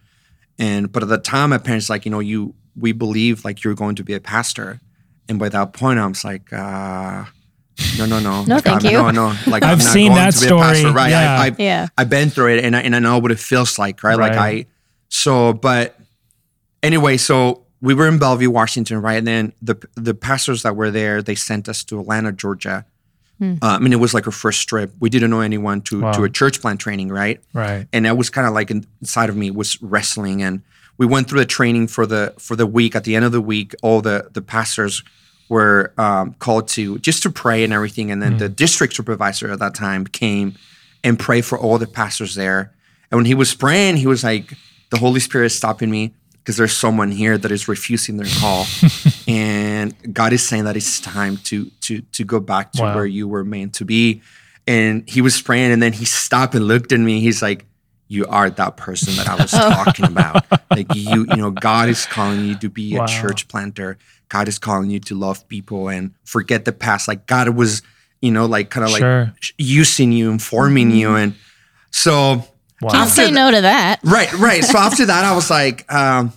And 0.59 0.91
but 0.91 1.03
at 1.03 1.09
the 1.11 1.19
time, 1.19 1.51
my 1.51 1.59
parents 1.59 1.89
like, 1.91 2.05
you 2.07 2.11
know, 2.11 2.21
you 2.21 2.55
we 2.75 2.93
believe 2.93 3.45
like 3.45 3.63
you're 3.65 3.75
going 3.75 3.97
to 3.97 4.05
be 4.05 4.15
a 4.15 4.21
pastor, 4.21 4.81
and 5.29 5.39
by 5.39 5.51
that 5.51 5.73
point, 5.75 5.99
I 5.99 6.07
was 6.07 6.25
like, 6.25 6.51
uh, 6.53 7.25
no, 7.99 8.06
no, 8.06 8.19
no, 8.21 8.45
No, 8.45 8.55
like, 8.56 8.65
thank 8.65 8.85
I'm- 8.85 8.93
you. 8.93 8.99
No, 8.99 9.11
no, 9.11 9.37
like 9.47 9.63
I've 9.63 9.73
I'm 9.73 9.79
not 9.79 9.93
seen 9.93 10.13
going 10.13 10.17
that 10.25 10.35
to 10.35 10.41
be 10.41 10.47
a 10.47 10.59
pastor. 10.59 10.79
story, 10.81 10.93
right? 10.95 11.11
yeah. 11.11 11.39
I, 11.41 11.45
I've, 11.47 11.61
Yeah. 11.61 11.89
I've 11.99 12.09
been 12.11 12.31
through 12.31 12.55
it, 12.56 12.65
and 12.65 12.75
I, 12.77 12.81
and 12.81 12.97
I 12.97 12.99
know 12.99 13.19
what 13.19 13.31
it 13.31 13.39
feels 13.39 13.79
like, 13.79 14.03
right? 14.03 14.19
Like 14.19 14.33
I, 14.33 14.67
so, 15.09 15.53
but 15.53 15.99
anyway, 16.83 17.17
so 17.17 17.65
we 17.81 17.95
were 17.95 18.09
in 18.09 18.19
Bellevue, 18.19 18.51
Washington, 18.51 19.01
right? 19.03 19.17
And 19.19 19.27
then 19.27 19.53
the 19.63 19.77
the 19.95 20.15
pastors 20.15 20.63
that 20.63 20.75
were 20.77 20.91
there, 20.91 21.23
they 21.23 21.35
sent 21.35 21.69
us 21.69 21.85
to 21.85 22.01
Atlanta, 22.01 22.33
Georgia. 22.33 22.85
Uh, 23.39 23.53
I 23.61 23.79
mean, 23.81 23.93
it 23.93 24.01
was 24.01 24.15
like 24.15 24.27
our 24.27 24.33
first 24.33 24.67
trip. 24.67 24.95
We 24.99 25.11
didn't 25.11 25.29
know 25.29 25.41
anyone 25.43 25.83
to 25.83 26.01
Wow. 26.01 26.13
to 26.13 26.25
a 26.25 26.31
church 26.31 26.63
plant 26.63 26.81
training, 26.81 27.11
right? 27.11 27.39
Right. 27.53 27.87
And 27.93 28.06
that 28.06 28.17
was 28.17 28.31
kind 28.31 28.47
of 28.47 28.55
like 28.55 28.71
inside 28.71 29.29
of 29.29 29.37
me 29.37 29.51
was 29.51 29.77
wrestling. 29.83 30.43
And 30.43 30.63
we 30.97 31.05
went 31.05 31.29
through 31.29 31.41
the 31.41 31.45
training 31.47 31.89
for 31.89 32.06
the 32.06 32.33
for 32.39 32.56
the 32.56 32.67
week. 32.67 32.97
At 32.97 33.05
the 33.05 33.15
end 33.15 33.27
of 33.27 33.33
the 33.33 33.43
week, 33.43 33.75
all 33.83 34.01
the 34.01 34.31
the 34.33 34.41
pastors 34.41 35.03
were 35.48 35.93
um, 35.98 36.34
called 36.38 36.69
to 36.69 36.98
just 36.98 37.22
to 37.22 37.31
pray 37.31 37.62
and 37.65 37.72
everything. 37.72 38.10
And 38.10 38.20
then 38.22 38.38
the 38.38 38.48
district 38.48 38.94
supervisor 38.94 39.50
at 39.53 39.58
that 39.60 39.74
time 39.74 40.05
came 40.06 40.55
and 41.05 41.19
prayed 41.19 41.44
for 41.44 41.58
all 41.58 41.79
the 41.79 41.86
pastors 41.86 42.34
there. 42.34 42.72
And 43.10 43.19
when 43.19 43.26
he 43.26 43.34
was 43.34 43.55
praying, 43.55 43.96
he 43.98 44.06
was 44.08 44.24
like, 44.24 44.55
"The 44.91 44.98
Holy 44.98 45.20
Spirit 45.20 45.46
is 45.46 45.56
stopping 45.56 45.91
me." 45.91 46.12
Because 46.38 46.56
there's 46.58 46.76
someone 46.76 47.10
here 47.10 47.36
that 47.36 47.50
is 47.50 47.67
refusing 47.67 48.19
their 48.19 48.29
call, 48.38 48.67
and 49.29 49.94
God 50.15 50.32
is 50.32 50.46
saying 50.46 50.65
that 50.65 50.76
it's 50.76 51.00
time 51.00 51.36
to 51.44 51.70
to 51.82 52.00
to 52.12 52.24
go 52.24 52.41
back 52.41 52.72
to 52.72 52.82
Wow. 52.82 52.94
where 52.94 53.06
you 53.06 53.26
were 53.29 53.44
meant 53.44 53.74
to 53.74 53.84
be. 53.84 54.22
And 54.67 55.08
he 55.08 55.20
was 55.20 55.41
praying, 55.41 55.72
and 55.72 55.82
then 55.82 55.93
he 55.93 56.05
stopped 56.05 56.55
and 56.55 56.67
looked 56.67 56.93
at 56.93 57.00
me. 57.00 57.20
He's 57.20 57.43
like, 57.43 57.65
"You 58.08 58.26
are 58.26 58.50
that 58.50 58.76
person 58.76 59.15
that 59.17 59.29
I 59.29 59.36
was 59.36 59.50
talking 59.76 60.06
about. 60.06 60.44
Like 60.70 60.93
you, 60.94 61.26
you 61.29 61.36
know, 61.36 61.50
God 61.50 61.88
is 61.88 62.06
calling 62.06 62.44
you 62.44 62.55
to 62.58 62.69
be 62.69 62.96
Wow. 62.96 63.05
a 63.05 63.08
church 63.08 63.48
planter. 63.48 63.98
God 64.29 64.49
is 64.49 64.59
calling 64.59 64.91
you 64.91 64.99
to 65.01 65.15
love 65.15 65.47
people 65.49 65.89
and 65.89 66.13
forget 66.25 66.65
the 66.65 66.73
past. 66.73 67.06
Like 67.09 67.27
God 67.27 67.49
was, 67.51 67.83
you 68.21 68.31
know, 68.31 68.47
like 68.47 68.71
kind 68.71 68.85
of 68.85 68.91
Sure. 68.91 69.25
like 69.27 69.35
using 69.59 70.13
you, 70.13 70.31
informing 70.31 70.91
you, 70.91 71.15
and 71.17 71.35
so." 71.91 72.45
Wow. 72.83 72.91
Can't 72.91 73.09
say 73.11 73.27
the- 73.27 73.31
no 73.33 73.51
to 73.51 73.61
that. 73.63 74.01
Right, 74.05 74.31
right. 74.35 74.63
So 74.63 74.77
after 74.79 75.06
that, 75.06 75.25
I 75.25 75.35
was 75.35 75.49
like, 75.49 75.91
um, 75.91 76.33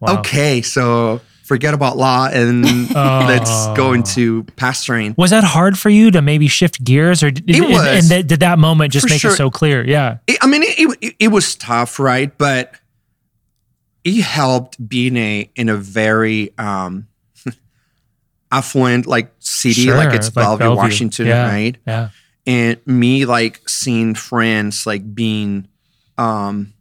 Wow. 0.00 0.18
okay, 0.18 0.60
so 0.60 1.22
forget 1.44 1.72
about 1.72 1.96
law 1.96 2.28
and 2.30 2.62
let's 2.94 3.50
go 3.68 3.94
into 3.94 4.44
pastoring. 4.58 5.16
Was 5.16 5.30
that 5.30 5.44
hard 5.44 5.78
for 5.78 5.88
you 5.88 6.10
to 6.10 6.20
maybe 6.20 6.46
shift 6.46 6.84
gears, 6.84 7.22
or 7.22 7.30
did, 7.30 7.48
It 7.48 7.62
was. 7.62 7.86
and 7.86 8.02
that- 8.10 8.26
did 8.26 8.40
that 8.40 8.58
moment 8.58 8.92
just 8.92 9.08
make 9.08 9.18
sure. 9.18 9.30
it 9.32 9.36
so 9.36 9.50
clear? 9.50 9.82
Yeah. 9.82 10.18
It- 10.26 10.36
I 10.42 10.46
mean, 10.46 10.62
it, 10.62 10.98
it, 11.00 11.14
it 11.18 11.28
was 11.28 11.54
tough, 11.56 11.98
right? 11.98 12.36
But 12.36 12.74
it 14.04 14.20
helped 14.22 14.86
being 14.88 15.16
a 15.16 15.50
in 15.56 15.68
a 15.70 15.76
very 15.76 16.52
um, 16.58 17.07
affluent 18.50 19.06
like 19.06 19.32
city, 19.40 19.84
Sure, 19.84 19.96
like 19.96 20.14
it's 20.14 20.30
Bellevue, 20.30 20.64
Bellevue. 20.64 20.76
Washington, 20.76 21.26
Yeah, 21.26 21.48
right? 21.48 21.76
Yeah. 21.86 22.08
and 22.46 22.78
me 22.86 23.24
like 23.26 23.68
seeing 23.68 24.14
friends 24.14 24.86
like 24.86 25.14
being 25.14 25.68
um 26.16 26.72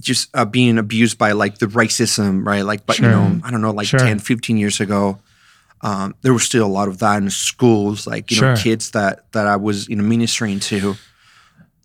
just 0.00 0.28
uh, 0.34 0.44
being 0.44 0.78
abused 0.78 1.18
by 1.18 1.32
like 1.32 1.58
the 1.58 1.66
racism 1.66 2.44
right 2.46 2.64
like 2.64 2.84
but 2.86 2.96
Sure. 2.96 3.04
you 3.06 3.10
know 3.14 3.40
i 3.44 3.50
don't 3.50 3.60
know 3.60 3.70
like 3.70 3.86
Sure. 3.86 4.00
10 4.00 4.18
15 4.18 4.56
years 4.56 4.80
ago 4.80 5.18
um 5.82 6.14
there 6.22 6.32
was 6.32 6.42
still 6.42 6.66
a 6.66 6.74
lot 6.78 6.88
of 6.88 6.98
that 6.98 7.22
in 7.22 7.30
schools 7.30 8.06
like 8.06 8.30
you 8.32 8.40
know 8.40 8.56
kids 8.56 8.90
that 8.92 9.30
that 9.32 9.46
i 9.46 9.54
was 9.56 9.86
you 9.88 9.94
know 9.96 10.02
ministering 10.02 10.58
to 10.58 10.96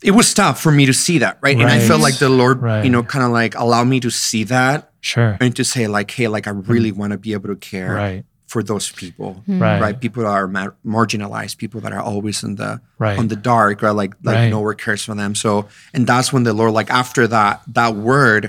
it 0.01 0.11
was 0.11 0.33
tough 0.33 0.59
for 0.61 0.71
me 0.71 0.85
to 0.85 0.93
see 0.93 1.19
that 1.19 1.37
right, 1.41 1.57
and 1.57 1.67
i 1.69 1.77
felt 1.79 2.01
like 2.01 2.17
the 2.17 2.29
lord 2.29 2.61
Right. 2.61 2.83
you 2.83 2.89
know 2.89 3.03
kind 3.03 3.23
of 3.25 3.31
like 3.31 3.53
allow 3.55 3.83
me 3.83 3.99
to 3.99 4.09
see 4.09 4.45
that 4.45 4.91
Sure. 5.01 5.37
and 5.39 5.55
to 5.57 5.63
say 5.63 5.87
like 5.87 6.09
hey 6.11 6.27
like 6.27 6.47
i 6.47 6.51
really 6.51 6.91
want 6.91 7.11
to 7.11 7.17
be 7.17 7.33
able 7.33 7.49
to 7.49 7.55
care 7.57 7.93
Right. 7.93 8.25
For 8.51 8.61
those 8.71 8.87
people 9.01 9.29
Right. 9.47 9.79
right 9.83 9.97
people 10.05 10.23
that 10.23 10.29
are 10.41 10.47
mar- 10.57 10.75
marginalized 10.95 11.55
people 11.63 11.79
that 11.83 11.93
are 11.97 12.01
always 12.11 12.37
in 12.47 12.55
the 12.61 12.71
Right. 13.05 13.17
on 13.19 13.27
the 13.33 13.35
dark 13.53 13.75
right 13.85 13.97
like 14.01 14.13
like 14.23 14.35
Right. 14.35 14.49
nowhere 14.55 14.73
cares 14.85 15.03
for 15.07 15.15
them 15.21 15.31
so 15.43 15.51
and 15.93 16.01
that's 16.11 16.29
when 16.33 16.43
the 16.47 16.53
lord 16.59 16.73
like 16.79 16.89
after 17.01 17.23
that 17.35 17.55
that 17.79 17.91
word 17.95 18.43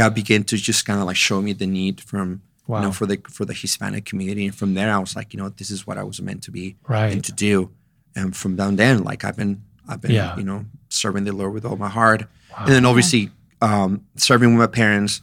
god 0.00 0.14
began 0.20 0.42
to 0.50 0.56
just 0.68 0.80
kind 0.88 1.00
of 1.00 1.06
like 1.10 1.16
show 1.28 1.38
me 1.46 1.52
the 1.62 1.66
need 1.80 1.96
from 2.10 2.26
Wow. 2.66 2.78
you 2.78 2.82
know 2.86 2.92
for 2.92 3.06
the 3.10 3.18
for 3.36 3.44
the 3.50 3.54
hispanic 3.62 4.04
community 4.10 4.44
and 4.48 4.54
from 4.60 4.70
there 4.74 4.90
i 4.94 4.98
was 4.98 5.12
like 5.18 5.28
you 5.32 5.38
know 5.40 5.48
this 5.60 5.70
is 5.76 5.80
what 5.86 5.96
i 6.02 6.04
was 6.10 6.20
meant 6.28 6.42
to 6.46 6.50
be 6.58 6.76
Right. 6.86 7.12
and 7.12 7.24
to 7.28 7.32
do 7.32 7.70
and 8.18 8.36
from 8.40 8.52
down 8.60 8.76
then 8.76 9.02
like 9.10 9.20
i've 9.26 9.36
been 9.42 9.54
i've 9.88 10.00
been 10.04 10.12
Yeah. 10.20 10.36
you 10.36 10.44
know 10.44 10.60
serving 10.88 11.24
the 11.28 11.32
lord 11.40 11.52
with 11.56 11.64
all 11.68 11.76
my 11.86 11.88
heart 12.00 12.20
and 12.58 12.68
then 12.74 12.84
obviously 12.84 13.22
um 13.68 13.90
serving 14.28 14.50
with 14.52 14.60
my 14.66 14.72
parents 14.84 15.22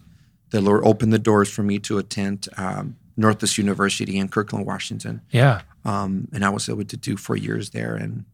the 0.54 0.62
lord 0.68 0.82
opened 0.84 1.14
the 1.14 1.24
doors 1.32 1.50
for 1.56 1.64
me 1.64 1.78
to 1.88 1.94
attend 2.04 2.38
um, 2.58 2.96
northwest 3.20 3.58
university 3.58 4.18
in 4.18 4.28
kirkland 4.30 4.66
washington 4.66 5.22
Yeah. 5.32 5.62
um, 5.86 6.28
and 6.34 6.44
I 6.44 6.50
was 6.50 6.70
able 6.70 6.86
to 6.86 6.98
do 6.98 7.18
four 7.18 7.36
years 7.38 7.70
there, 7.72 7.96
and 7.96 8.26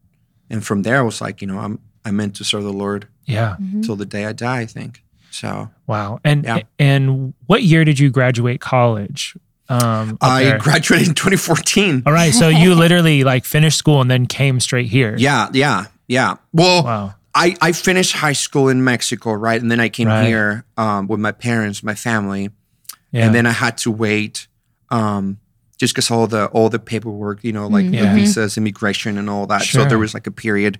and 0.50 0.64
from 0.64 0.82
there 0.82 0.98
I 0.98 1.02
was 1.02 1.20
like, 1.20 1.42
you 1.42 1.48
know, 1.50 1.58
I'm 1.58 1.78
I 2.04 2.10
meant 2.12 2.36
to 2.36 2.44
serve 2.44 2.62
the 2.62 2.72
Lord 2.84 3.08
Yeah. 3.24 3.56
till 3.84 3.96
the 3.96 4.06
day 4.06 4.24
I 4.26 4.32
die. 4.32 4.60
I 4.60 4.66
think 4.66 5.02
so. 5.30 5.70
Wow. 5.86 6.20
And 6.24 6.44
Yeah. 6.44 6.60
and 6.78 7.34
what 7.46 7.62
year 7.62 7.84
did 7.84 7.98
you 7.98 8.10
graduate 8.10 8.60
college? 8.60 9.34
Um, 9.68 10.16
I 10.20 10.44
there? 10.44 10.58
graduated 10.58 11.08
in 11.08 11.14
2014. 11.14 12.02
All 12.06 12.12
right. 12.12 12.32
So 12.32 12.48
you 12.48 12.74
literally 12.76 13.24
like 13.24 13.44
finished 13.44 13.76
school 13.78 14.00
and 14.00 14.08
then 14.10 14.26
came 14.26 14.60
straight 14.60 14.86
here. 14.88 15.16
Yeah, 15.18 15.48
yeah, 15.52 15.86
yeah. 16.06 16.36
Well, 16.52 16.84
Wow. 16.84 17.14
I 17.34 17.56
I 17.60 17.72
finished 17.72 18.12
high 18.12 18.34
school 18.34 18.68
in 18.68 18.84
Mexico, 18.84 19.32
right, 19.32 19.60
and 19.60 19.68
then 19.70 19.80
I 19.80 19.88
came 19.88 20.08
Right. 20.08 20.26
here 20.28 20.64
um, 20.76 21.08
with 21.08 21.18
my 21.20 21.32
parents, 21.32 21.82
my 21.82 21.94
family, 21.96 22.50
Yeah. 23.10 23.26
and 23.26 23.34
then 23.34 23.46
I 23.46 23.52
had 23.52 23.76
to 23.78 23.90
wait. 23.90 24.46
Um, 24.90 25.38
just 25.78 25.94
because 25.94 26.10
all 26.10 26.26
the 26.26 26.46
all 26.46 26.68
the 26.70 26.78
paperwork, 26.78 27.44
you 27.44 27.52
know, 27.52 27.66
like 27.66 27.90
the 27.90 27.98
Yeah. 27.98 28.14
visas, 28.14 28.56
immigration, 28.56 29.18
and 29.18 29.28
all 29.28 29.46
that. 29.46 29.62
So 29.62 29.84
there 29.84 29.98
was 29.98 30.14
like 30.14 30.26
a 30.26 30.30
period 30.30 30.78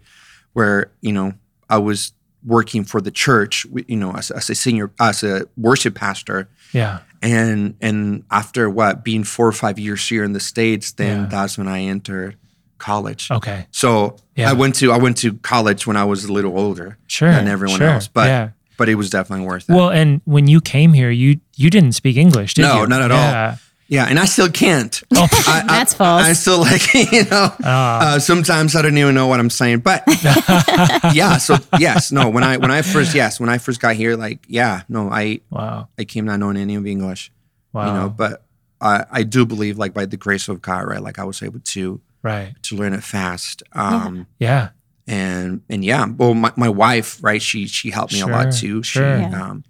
where 0.55 0.91
you 1.03 1.13
know 1.13 1.35
I 1.69 1.79
was 1.79 2.13
working 2.45 2.85
for 2.85 3.01
the 3.01 3.11
church, 3.11 3.67
you 3.89 3.97
know, 3.97 4.13
as, 4.13 4.31
as 4.31 4.49
a 4.49 4.55
senior, 4.55 4.91
as 5.01 5.23
a 5.25 5.47
worship 5.57 5.95
pastor, 5.97 6.49
yeah. 6.73 7.01
and 7.21 7.75
and 7.83 8.23
after 8.31 8.71
what 8.71 9.05
being 9.05 9.25
four 9.25 9.47
or 9.49 9.53
five 9.53 9.79
years 9.79 10.09
here 10.09 10.23
in 10.25 10.33
the 10.33 10.41
states, 10.41 10.93
then 10.93 11.23
Yeah. 11.23 11.27
that's 11.29 11.59
when 11.59 11.67
I 11.69 11.81
entered 11.83 12.37
college. 12.79 13.31
Okay. 13.31 13.67
So 13.73 14.17
Yeah. 14.37 14.49
I 14.51 14.53
went 14.55 14.77
to 14.77 14.93
I 14.93 14.99
went 14.99 15.17
to 15.19 15.35
college 15.43 15.87
when 15.87 15.97
I 15.97 16.05
was 16.05 16.25
a 16.25 16.33
little 16.33 16.57
older 16.59 16.97
Sure. 17.07 17.33
than 17.33 17.49
everyone 17.49 17.79
sure. 17.79 17.89
else, 17.89 18.07
but 18.09 18.29
yeah. 18.29 18.49
but 18.79 18.89
it 18.89 18.95
was 18.95 19.11
definitely 19.11 19.45
worth 19.45 19.69
it. 19.69 19.75
Well, 19.75 19.91
and 19.91 20.21
when 20.25 20.47
you 20.47 20.61
came 20.61 20.93
here, 20.95 21.11
you 21.11 21.41
you 21.57 21.69
didn't 21.69 21.93
speak 21.93 22.17
English, 22.17 22.55
did 22.55 22.63
No, 22.63 22.83
you? 22.83 22.87
not 22.87 23.03
at 23.03 23.11
all. 23.11 23.59
Yeah. 23.89 24.03
Yeah, 24.05 24.11
and 24.11 24.19
I 24.19 24.25
still 24.25 24.49
can't. 24.51 25.03
Oh. 25.15 25.29
I, 25.47 25.63
I- 25.63 25.67
That's 25.79 25.95
false. 25.95 26.25
I 26.27 26.33
still 26.35 26.59
like 26.61 26.93
you 27.13 27.25
know. 27.25 27.53
Ah. 27.65 28.15
uh, 28.15 28.19
sometimes 28.19 28.75
I 28.75 28.83
don't 28.83 28.99
even 28.99 29.15
know 29.15 29.27
what 29.29 29.39
I'm 29.41 29.51
saying, 29.51 29.81
but 29.81 30.03
yeah. 31.15 31.37
So 31.39 31.57
yes, 31.79 32.13
no. 32.13 32.29
When 32.29 32.45
I 32.45 32.57
when 32.57 32.71
I 32.71 32.83
first 32.83 33.15
yes 33.15 33.39
when 33.41 33.49
I 33.49 33.59
first 33.59 33.81
got 33.81 33.97
here, 33.97 34.17
like 34.17 34.41
yeah, 34.49 34.83
no, 34.89 35.09
I 35.11 35.41
Wow. 35.51 35.89
I 35.99 36.05
came 36.05 36.25
not 36.25 36.39
knowing 36.41 36.57
any 36.57 36.75
of 36.75 36.87
English, 36.87 37.31
Wow. 37.73 37.87
you 37.87 37.93
know. 37.93 38.09
But 38.09 38.45
I 38.81 39.05
I 39.11 39.23
do 39.23 39.47
believe 39.47 39.79
like 39.79 39.95
by 39.95 40.07
the 40.07 40.17
grace 40.17 40.49
of 40.49 40.61
God, 40.63 40.87
right? 40.87 41.01
Like 41.03 41.19
I 41.19 41.25
was 41.25 41.43
able 41.43 41.61
to 41.61 42.01
right. 42.23 42.55
to 42.63 42.77
learn 42.77 42.93
it 42.93 43.05
fast. 43.05 43.63
Um, 43.73 44.27
Yeah. 44.39 44.71
and 45.07 45.63
and 45.71 45.85
yeah, 45.85 46.07
well, 46.07 46.35
my, 46.35 46.53
my 46.57 46.69
wife, 46.69 47.23
right? 47.23 47.41
She 47.41 47.67
she 47.69 47.91
helped 47.91 48.13
me 48.13 48.21
a 48.21 48.27
lot 48.27 48.53
too. 48.53 48.83
sure. 48.83 49.17
She, 49.17 49.23
Yeah. 49.23 49.43
um, 49.51 49.65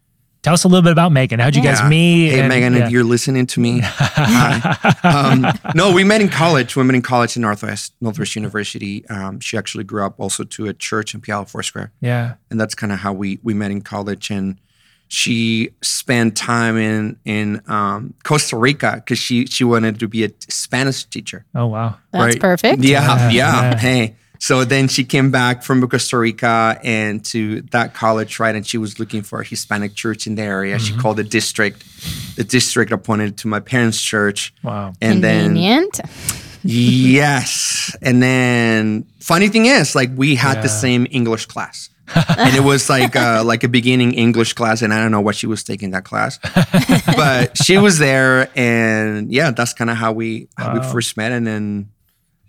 Tell 0.47 0.55
us 0.55 0.63
a 0.63 0.69
little 0.69 0.85
bit 0.85 0.93
about 0.93 1.11
Megan. 1.11 1.41
How'd 1.41 1.57
you 1.57 1.63
guys 1.63 1.83
meet? 1.91 2.29
Hey, 2.29 2.39
and- 2.39 2.49
Megan, 2.49 2.75
yeah. 2.75 2.85
if 2.87 2.93
you're 2.93 3.03
listening 3.03 3.47
to 3.47 3.59
me, 3.59 3.83
um, 5.03 5.45
no, 5.75 5.93
we 5.93 6.05
met 6.05 6.21
in 6.21 6.29
college. 6.29 6.77
We 6.77 6.85
met 6.85 6.95
in 6.95 7.03
college 7.03 7.35
in 7.35 7.43
Northwest 7.43 7.95
Northwest 8.01 8.37
University. 8.37 9.05
Um, 9.09 9.41
she 9.41 9.59
actually 9.59 9.83
grew 9.83 10.07
up 10.07 10.21
also 10.21 10.45
to 10.45 10.67
a 10.69 10.73
church 10.73 11.15
in 11.15 11.21
Puyallup 11.21 11.51
Foursquare, 11.51 11.91
yeah. 12.01 12.35
and 12.49 12.61
that's 12.61 12.77
kind 12.77 12.93
of 12.93 13.01
how 13.01 13.13
we 13.13 13.41
we 13.43 13.55
met 13.55 13.73
in 13.73 13.83
college. 13.83 14.31
And 14.31 14.61
she 15.09 15.71
spent 15.83 16.37
time 16.37 16.77
in 16.77 17.19
in 17.25 17.61
um, 17.67 18.15
Costa 18.23 18.57
Rica 18.57 19.03
because 19.05 19.19
she 19.19 19.47
she 19.47 19.65
wanted 19.65 19.99
to 19.99 20.07
be 20.07 20.23
a 20.23 20.31
Spanish 20.49 21.07
teacher. 21.07 21.45
Oh 21.57 21.67
wow. 21.67 21.97
That's 22.13 22.37
perfect. 22.37 22.85
Yeah, 22.85 23.05
Yeah, 23.05 23.31
yeah, 23.31 23.71
yeah. 23.71 23.79
Hey. 23.79 24.17
So 24.39 24.65
then 24.65 24.89
she 24.89 25.05
came 25.05 25.31
back 25.31 25.63
from 25.63 25.87
Costa 25.89 26.19
Rica 26.19 26.79
and 26.83 27.25
to 27.27 27.63
that 27.73 27.95
college, 27.95 28.39
right? 28.39 28.55
And 28.55 28.67
she 28.67 28.79
was 28.79 28.99
looking 28.99 29.23
for 29.23 29.41
a 29.41 29.45
Hispanic 29.45 29.95
church 29.95 30.27
in 30.27 30.35
the 30.35 30.43
area. 30.43 30.77
Mm-hmm. 30.77 30.85
She 30.85 31.01
called 31.01 31.17
the 31.17 31.25
district. 31.25 31.85
The 32.37 32.45
district 32.45 32.93
appointed 32.93 33.39
to 33.39 33.49
my 33.49 33.61
parents' 33.61 34.01
church. 34.01 34.55
Wow. 34.63 34.93
And 35.01 35.23
then 35.23 35.47
Convenient. 35.47 36.01
yes. 36.63 37.97
And 38.03 38.23
then 38.23 39.07
funny 39.21 39.49
thing 39.49 39.67
is, 39.67 39.95
like 39.95 40.11
we 40.15 40.35
had 40.35 40.63
the 40.63 40.69
same 40.69 41.07
English 41.11 41.47
class. 41.47 41.91
and 42.39 42.55
it 42.55 42.63
was 42.63 42.89
like 42.89 43.17
uh, 43.17 43.43
like 43.45 43.65
a 43.65 43.69
beginning 43.69 44.15
English 44.15 44.53
class, 44.53 44.81
and 44.81 44.95
I 44.95 45.01
don't 45.01 45.11
know 45.11 45.21
what 45.21 45.35
she 45.35 45.49
was 45.49 45.65
taking 45.65 45.91
that 45.91 46.05
class, 46.05 46.39
but 47.17 47.59
she 47.59 47.79
was 47.79 47.99
there, 47.99 48.49
and 48.55 49.33
yeah, 49.33 49.51
that's 49.51 49.73
kind 49.73 49.91
of 49.91 49.97
how 49.97 50.13
we 50.13 50.49
how 50.57 50.73
we 50.73 50.81
first 50.93 51.17
met, 51.17 51.33
and 51.33 51.45
then 51.45 51.89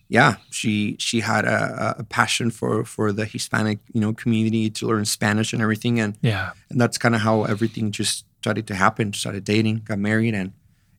yeah, 0.09 0.35
she 0.51 0.95
she 0.99 1.19
had 1.21 1.45
a, 1.45 1.95
a 1.99 2.03
passion 2.03 2.51
for 2.51 2.83
for 2.85 3.11
the 3.11 3.25
Hispanic 3.25 3.79
you 3.93 4.01
know 4.01 4.13
community 4.13 4.69
to 4.69 4.87
learn 4.87 5.05
Spanish 5.05 5.53
and 5.53 5.61
everything, 5.61 5.99
and 5.99 6.17
Yeah. 6.21 6.51
and 6.69 6.79
that's 6.79 6.97
kind 6.97 7.15
of 7.15 7.21
how 7.21 7.43
everything 7.43 7.91
just 7.91 8.25
started 8.41 8.67
to 8.67 8.75
happen. 8.75 9.13
Started 9.13 9.43
dating, 9.43 9.81
got 9.85 9.99
married, 9.99 10.33
and 10.35 10.53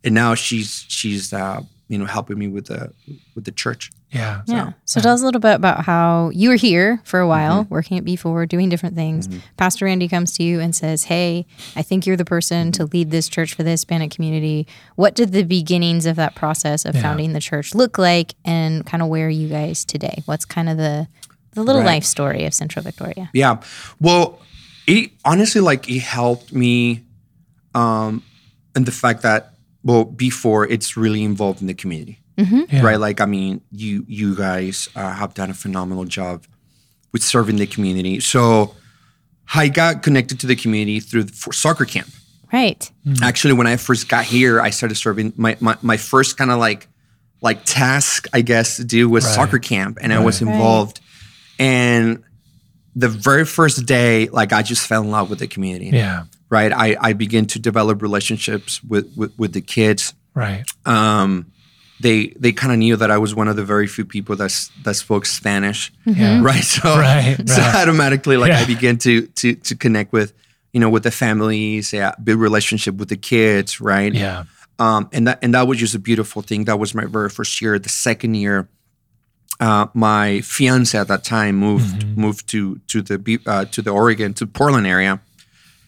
and 0.05 0.15
now 0.15 0.35
she's 0.35 0.85
she's 0.89 1.33
uh, 1.33 1.61
you 1.89 1.99
know 1.99 2.05
helping 2.07 2.39
me 2.39 2.49
with 2.49 2.67
the 2.67 2.93
with 3.35 3.45
the 3.45 3.53
church. 3.53 3.91
Yeah. 4.11 4.41
Yeah. 4.47 4.73
So 4.87 5.01
tell 5.03 5.13
us 5.13 5.21
a 5.21 5.25
little 5.25 5.41
bit 5.41 5.55
about 5.55 5.85
how 5.85 6.31
you 6.31 6.49
were 6.49 6.57
here 6.57 7.01
for 7.05 7.21
a 7.21 7.29
while, 7.29 7.65
Mm-hmm. 7.65 7.75
working 7.75 7.99
at 7.99 8.05
B4, 8.05 8.49
doing 8.49 8.69
different 8.71 8.95
things. 8.97 9.29
Pastor 9.59 9.85
Randy 9.85 10.09
comes 10.09 10.33
to 10.39 10.43
you 10.43 10.61
and 10.61 10.75
says, 10.75 11.05
Hey, 11.05 11.45
I 11.77 11.83
think 11.83 12.07
you're 12.07 12.17
the 12.17 12.25
person 12.25 12.73
to 12.73 12.87
lead 12.87 13.11
this 13.11 13.29
church 13.29 13.53
for 13.55 13.63
the 13.65 13.71
Hispanic 13.71 14.11
community. 14.11 14.67
What 14.97 15.15
did 15.15 15.33
the 15.33 15.43
beginnings 15.43 16.07
of 16.07 16.17
that 16.17 16.35
process 16.35 16.87
of 16.87 16.95
Yeah. 16.95 17.03
founding 17.03 17.35
the 17.35 17.41
church 17.41 17.75
look 17.75 17.99
like 17.99 18.35
and 18.47 18.87
kind 18.87 19.03
of 19.03 19.09
where 19.09 19.27
are 19.27 19.31
you 19.31 19.49
guys 19.49 19.85
today? 19.85 20.23
What's 20.25 20.45
kind 20.47 20.69
of 20.71 20.77
the 20.79 21.09
the 21.53 21.63
little 21.63 21.81
Right. 21.83 21.97
life 21.97 22.05
story 22.05 22.45
of 22.47 22.55
Centro 22.55 22.81
Victoria? 22.83 23.29
Yeah. 23.35 23.59
Well, 24.01 24.41
it 24.87 25.11
honestly 25.25 25.61
like 25.61 25.89
it 25.91 26.01
helped 26.01 26.53
me 26.53 27.05
um 27.75 28.23
and 28.75 28.87
the 28.87 28.93
fact 28.93 29.21
that 29.23 29.53
well 29.85 30.05
before 30.05 30.67
it's 30.67 30.97
really 30.97 31.23
involved 31.25 31.61
in 31.61 31.67
the 31.67 31.75
community. 31.75 32.21
Yeah. 32.39 32.83
Right? 32.83 33.01
Like 33.01 33.21
I 33.21 33.27
mean, 33.27 33.61
you 33.73 34.05
you 34.09 34.37
guys 34.37 34.89
uh, 34.95 35.13
have 35.13 35.35
done 35.35 35.51
a 35.51 35.55
phenomenal 35.55 36.05
job 36.05 36.45
with 37.13 37.23
serving 37.23 37.57
the 37.57 37.67
community. 37.67 38.21
So 38.21 38.75
I 39.55 39.69
got 39.69 40.03
connected 40.03 40.39
to 40.41 40.47
the 40.47 40.55
community 40.57 41.01
through 41.01 41.25
the 41.25 41.33
for 41.33 41.53
soccer 41.53 41.85
camp. 41.85 42.09
Right. 42.53 42.91
Actually, 43.23 43.55
when 43.55 43.67
I 43.67 43.77
first 43.77 44.09
got 44.09 44.25
here, 44.25 44.61
I 44.61 44.71
started 44.71 44.95
serving 44.95 45.33
my 45.37 45.57
my, 45.61 45.77
my 45.83 45.97
first 45.97 46.37
kind 46.39 46.51
of 46.51 46.59
like 46.59 46.87
like 47.43 47.65
task, 47.65 48.27
I 48.33 48.41
guess, 48.43 48.77
to 48.77 48.85
do 48.85 49.09
was 49.09 49.25
Right. 49.25 49.35
soccer 49.35 49.59
camp, 49.59 49.99
and 50.01 50.13
I 50.13 50.19
was 50.21 50.41
Right. 50.41 50.53
involved. 50.53 51.01
And 51.59 52.23
the 52.95 53.09
very 53.09 53.45
first 53.45 53.85
day, 53.87 54.29
like 54.29 54.53
I 54.53 54.63
just 54.63 54.87
fell 54.87 55.03
in 55.03 55.11
love 55.11 55.29
with 55.31 55.39
the 55.41 55.47
community. 55.49 55.91
Yeah. 55.93 56.25
Right. 56.51 56.73
I 56.73 56.97
I 57.01 57.13
began 57.15 57.47
to 57.47 57.59
develop 57.59 58.01
relationships 58.01 58.83
with 58.85 59.13
with, 59.17 59.33
with 59.39 59.53
the 59.53 59.61
kids. 59.61 60.15
Right. 60.35 60.65
Um, 60.87 61.47
they 62.01 62.29
they 62.39 62.53
kind 62.53 62.73
of 62.73 62.79
knew 62.79 62.97
that 62.97 63.11
I 63.11 63.19
was 63.19 63.35
one 63.35 63.49
of 63.49 63.57
the 63.57 63.65
very 63.65 63.87
few 63.87 64.05
people 64.05 64.37
that 64.37 64.71
that 64.85 64.95
spoke 64.95 65.27
Spanish. 65.27 65.93
Yeah. 66.05 66.41
Right. 66.43 66.65
So 66.65 66.97
Right, 66.99 67.37
so 67.49 67.61
automatically, 67.63 68.37
like 68.37 68.51
Yeah. 68.53 68.61
I 68.61 68.65
began 68.67 68.99
to 68.99 69.27
to 69.27 69.55
to 69.55 69.75
connect 69.77 70.13
with 70.13 70.33
you 70.73 70.81
know 70.81 70.91
with 70.91 71.03
the 71.03 71.11
families, 71.11 71.93
yeah, 71.93 72.13
build 72.23 72.41
relationship 72.41 72.95
with 72.97 73.09
the 73.09 73.17
kids, 73.17 73.81
right? 73.81 74.15
Yeah. 74.15 74.45
Um, 74.79 75.09
and 75.13 75.27
that 75.27 75.39
and 75.43 75.55
that 75.55 75.67
was 75.67 75.79
just 75.79 75.95
a 75.95 75.99
beautiful 75.99 76.43
thing. 76.43 76.65
That 76.67 76.79
was 76.79 76.95
my 76.95 77.05
very 77.07 77.31
first 77.31 77.61
year. 77.61 77.79
The 77.81 77.89
second 77.89 78.35
year, 78.37 78.69
uh, 79.61 79.87
my 79.95 80.41
fiance 80.43 80.97
at 80.97 81.09
that 81.09 81.25
time 81.25 81.57
moved 81.57 81.85
Mm-hmm. 81.99 82.21
moved 82.21 82.49
to 82.51 82.79
to 82.89 83.03
the 83.03 83.39
uh, 83.47 83.65
to 83.67 83.83
the 83.83 83.91
Oregon 83.91 84.35
to 84.35 84.47
Portland 84.47 84.87
area, 84.87 85.21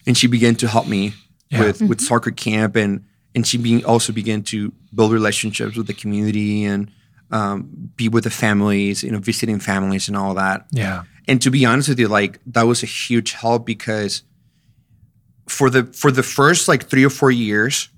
and 0.05 0.17
she 0.17 0.27
began 0.27 0.55
to 0.55 0.67
help 0.67 0.87
me 0.87 1.13
Yeah. 1.49 1.61
with 1.63 1.81
with 1.81 2.01
soccer 2.01 2.31
camp 2.31 2.75
and 2.75 3.03
and 3.35 3.45
she 3.47 3.57
being 3.57 3.83
also 3.85 4.11
began 4.13 4.43
to 4.43 4.71
build 4.93 5.11
relationships 5.11 5.77
with 5.77 5.87
the 5.87 5.93
community 5.93 6.63
and 6.65 6.91
um, 7.31 7.69
be 7.95 8.09
with 8.09 8.23
the 8.25 8.29
families, 8.29 9.03
you 9.03 9.11
know, 9.11 9.19
visiting 9.19 9.59
families 9.59 10.07
and 10.07 10.17
all 10.17 10.33
that. 10.33 10.65
Yeah. 10.71 11.03
And 11.27 11.41
to 11.43 11.49
be 11.51 11.65
honest 11.65 11.87
with 11.89 11.99
you, 11.99 12.07
like 12.09 12.39
that 12.47 12.63
was 12.63 12.83
a 12.83 12.87
huge 12.87 13.31
help 13.33 13.65
because 13.65 14.23
for 15.47 15.69
the 15.69 15.83
for 15.85 16.11
the 16.11 16.23
first 16.23 16.67
like 16.67 16.87
three 16.87 17.05
or 17.05 17.09
four 17.09 17.31
years, 17.31 17.89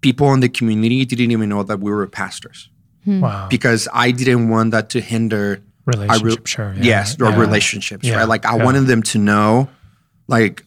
people 0.00 0.32
in 0.32 0.40
the 0.40 0.48
community 0.48 1.04
didn't 1.04 1.30
even 1.30 1.48
know 1.48 1.62
that 1.62 1.80
we 1.80 1.90
were 1.90 2.06
pastors 2.06 2.68
Wow. 3.06 3.46
because 3.48 3.88
I 3.92 4.10
didn't 4.10 4.48
want 4.48 4.72
that 4.72 4.90
to 4.90 5.00
hinder 5.00 5.62
Relationship, 5.86 6.46
sure. 6.46 6.74
yeah, 6.76 6.82
yes, 6.84 7.20
our 7.20 7.30
yeah. 7.30 7.38
relationships, 7.40 8.04
Yeah, 8.06 8.16
right? 8.18 8.28
Like 8.28 8.44
I 8.44 8.56
yeah. 8.58 8.64
wanted 8.64 8.82
them 8.86 9.02
to 9.04 9.18
know, 9.18 9.68
like 10.26 10.62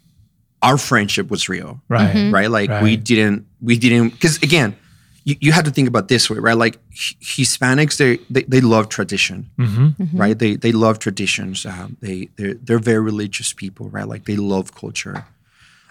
our 0.63 0.77
friendship 0.77 1.29
was 1.29 1.47
real, 1.47 1.79
Right. 1.87 2.31
right? 2.31 2.49
Like 2.49 2.81
we 2.81 2.97
didn't, 2.97 3.45
we 3.61 3.77
didn't, 3.77 4.09
because 4.09 4.37
again, 4.43 4.75
you, 5.23 5.35
you 5.39 5.51
have 5.51 5.65
to 5.65 5.71
think 5.71 5.87
about 5.87 6.07
this 6.07 6.29
way, 6.29 6.37
right? 6.39 6.57
Like 6.57 6.79
H- 6.91 7.15
Hispanics, 7.21 7.97
they 7.97 8.17
they, 8.29 8.43
they 8.43 8.61
love 8.61 8.89
tradition, 8.89 9.49
Mm-hmm. 9.59 10.17
right? 10.17 10.37
They 10.37 10.55
they 10.55 10.71
love 10.71 10.97
traditions. 10.99 11.65
Um, 11.65 11.97
they 12.01 12.29
they're 12.37 12.55
they're 12.55 12.79
very 12.79 12.99
religious 13.01 13.53
people, 13.53 13.89
right? 13.89 14.07
Like 14.07 14.25
they 14.25 14.35
love 14.37 14.73
culture. 14.73 15.25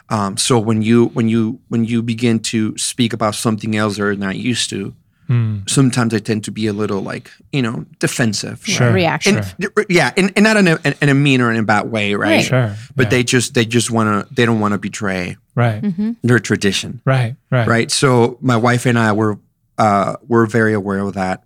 Um, 0.09 0.37
so 0.37 0.59
when 0.59 0.83
you 0.83 1.07
when 1.15 1.29
you 1.29 1.61
when 1.69 1.85
you 1.85 2.03
begin 2.03 2.41
to 2.41 2.77
speak 2.77 3.12
about 3.12 3.35
something 3.37 3.77
else 3.77 3.97
they're 3.97 4.17
not 4.17 4.35
used 4.37 4.69
to, 4.71 4.93
Mm. 5.31 5.71
sometimes 5.71 6.11
they 6.13 6.19
tend 6.19 6.43
to 6.45 6.51
be 6.51 6.67
a 6.67 6.73
little 6.73 7.03
like 7.03 7.31
you 7.53 7.63
know 7.63 7.87
defensive, 8.01 8.61
Sure. 8.67 8.93
Reaction. 8.93 9.43
Sure. 9.61 9.87
yeah, 9.89 10.11
and, 10.17 10.33
and 10.35 10.43
not 10.43 10.57
in 10.57 10.67
a, 10.67 10.79
in 11.01 11.09
a 11.09 11.15
mean 11.15 11.41
or 11.41 11.53
in 11.53 11.57
a 11.61 11.63
bad 11.63 11.91
way, 11.93 12.15
right? 12.17 12.31
Right. 12.31 12.45
Sure. 12.45 12.75
But 12.97 13.05
yeah. 13.07 13.11
they 13.11 13.23
just 13.23 13.55
they 13.55 13.65
just 13.65 13.93
want 13.93 14.09
to 14.29 14.35
they 14.35 14.45
don't 14.45 14.59
want 14.59 14.73
to 14.73 14.79
betray 14.79 15.37
right. 15.55 15.81
their 16.25 16.41
tradition, 16.41 17.01
Right. 17.05 17.37
Right. 17.49 17.69
right? 17.69 17.91
So 17.93 18.39
my 18.41 18.57
wife 18.57 18.87
and 18.87 18.99
I 18.99 19.13
were 19.13 19.39
uh, 19.79 20.17
were 20.27 20.47
very 20.47 20.75
aware 20.75 20.99
of 20.99 21.15
that, 21.15 21.45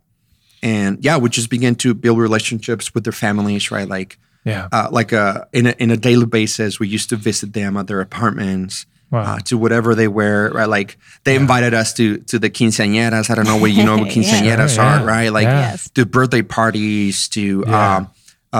and 0.62 1.05
yeah, 1.05 1.19
we 1.19 1.29
just 1.29 1.50
began 1.50 1.75
to 1.76 1.93
build 1.93 2.19
relationships 2.19 2.95
with 2.95 3.05
their 3.05 3.12
families, 3.12 3.71
right? 3.71 3.87
Like 3.88 4.19
Yeah. 4.47 4.69
uh, 4.73 4.88
like 4.91 5.12
a 5.12 5.47
in 5.53 5.67
a 5.67 5.75
in 5.79 5.91
a 5.91 5.97
daily 5.99 6.26
basis, 6.26 6.81
we 6.81 6.88
used 6.88 7.11
to 7.11 7.17
visit 7.17 7.53
them 7.53 7.76
at 7.76 7.87
their 7.87 8.00
apartments. 8.00 8.87
Wow. 9.11 9.34
Uh, 9.34 9.38
to 9.44 9.56
whatever 9.58 9.94
they 9.94 10.08
wear, 10.08 10.50
right? 10.50 10.68
Like 10.68 10.96
they 11.25 11.37
invited 11.37 11.73
us 11.75 11.92
to 11.94 12.18
to 12.18 12.38
the 12.38 12.50
quinceañeras. 12.50 13.30
I 13.30 13.34
don't 13.37 13.46
know 13.46 13.56
what 13.58 13.70
you 13.70 13.84
know 13.84 13.99
what 13.99 14.08
quinceañeras 14.14 14.75
Sure, 14.75 14.82
are, 14.84 14.99
yeah. 15.00 15.04
right? 15.04 15.28
Like 15.32 15.44
Yeah. 15.44 15.70
Yes. 15.70 15.88
to 15.90 16.04
birthday 16.04 16.42
parties, 16.42 17.28
to 17.28 17.64
Yeah. 17.66 17.96
um, 17.96 18.11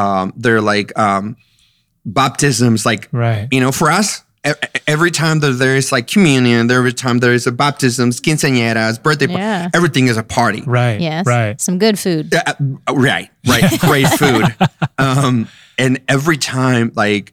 um, 0.01 0.33
they're 0.37 0.61
like 0.61 0.97
um, 0.99 1.37
baptisms. 2.05 2.85
Like 2.87 3.09
Right. 3.13 3.49
you 3.51 3.61
know, 3.61 3.73
for 3.73 3.91
us, 3.91 4.23
every 4.87 5.11
time 5.11 5.41
that 5.41 5.53
there 5.53 5.75
is 5.75 5.91
like 5.91 6.07
communion, 6.07 6.71
every 6.71 6.93
time 6.93 7.19
there 7.19 7.33
is 7.33 7.47
a 7.47 7.53
baptisms, 7.53 8.21
quinceañeras, 8.21 9.03
birthday, 9.03 9.27
par- 9.27 9.39
Yeah. 9.39 9.69
everything 9.75 10.07
is 10.09 10.17
a 10.17 10.23
party. 10.23 10.63
Right. 10.67 11.01
Yes. 11.01 11.27
Right. 11.27 11.61
Some 11.61 11.79
good 11.79 11.99
food. 11.99 12.33
Uh, 12.35 12.53
uh, 12.89 12.95
right, 12.95 13.31
right, 13.49 13.81
great 13.81 14.09
food. 14.09 14.45
Um, 14.99 15.49
and 15.77 16.01
every 16.09 16.37
time, 16.37 16.93
like, 16.95 17.33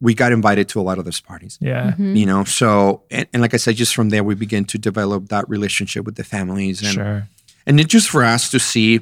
we 0.00 0.14
got 0.14 0.30
invited 0.32 0.68
to 0.70 0.80
a 0.80 0.82
lot 0.82 0.98
of 0.98 1.04
those 1.04 1.20
parties. 1.20 1.58
Yeah. 1.60 1.90
Mm-hmm. 1.92 2.16
You 2.16 2.26
know, 2.26 2.44
so 2.44 3.02
and, 3.10 3.26
and 3.32 3.42
like 3.42 3.54
I 3.54 3.56
said, 3.56 3.76
just 3.76 3.94
from 3.94 4.10
there 4.10 4.22
we 4.24 4.34
begin 4.34 4.64
to 4.66 4.78
develop 4.78 5.28
that 5.28 5.48
relationship 5.48 6.04
with 6.04 6.16
the 6.16 6.24
families, 6.24 6.80
and 6.82 6.92
Sure. 6.92 7.28
and 7.66 7.80
it's 7.80 7.88
just 7.92 8.08
for 8.10 8.22
us 8.24 8.50
to 8.50 8.58
see 8.58 9.00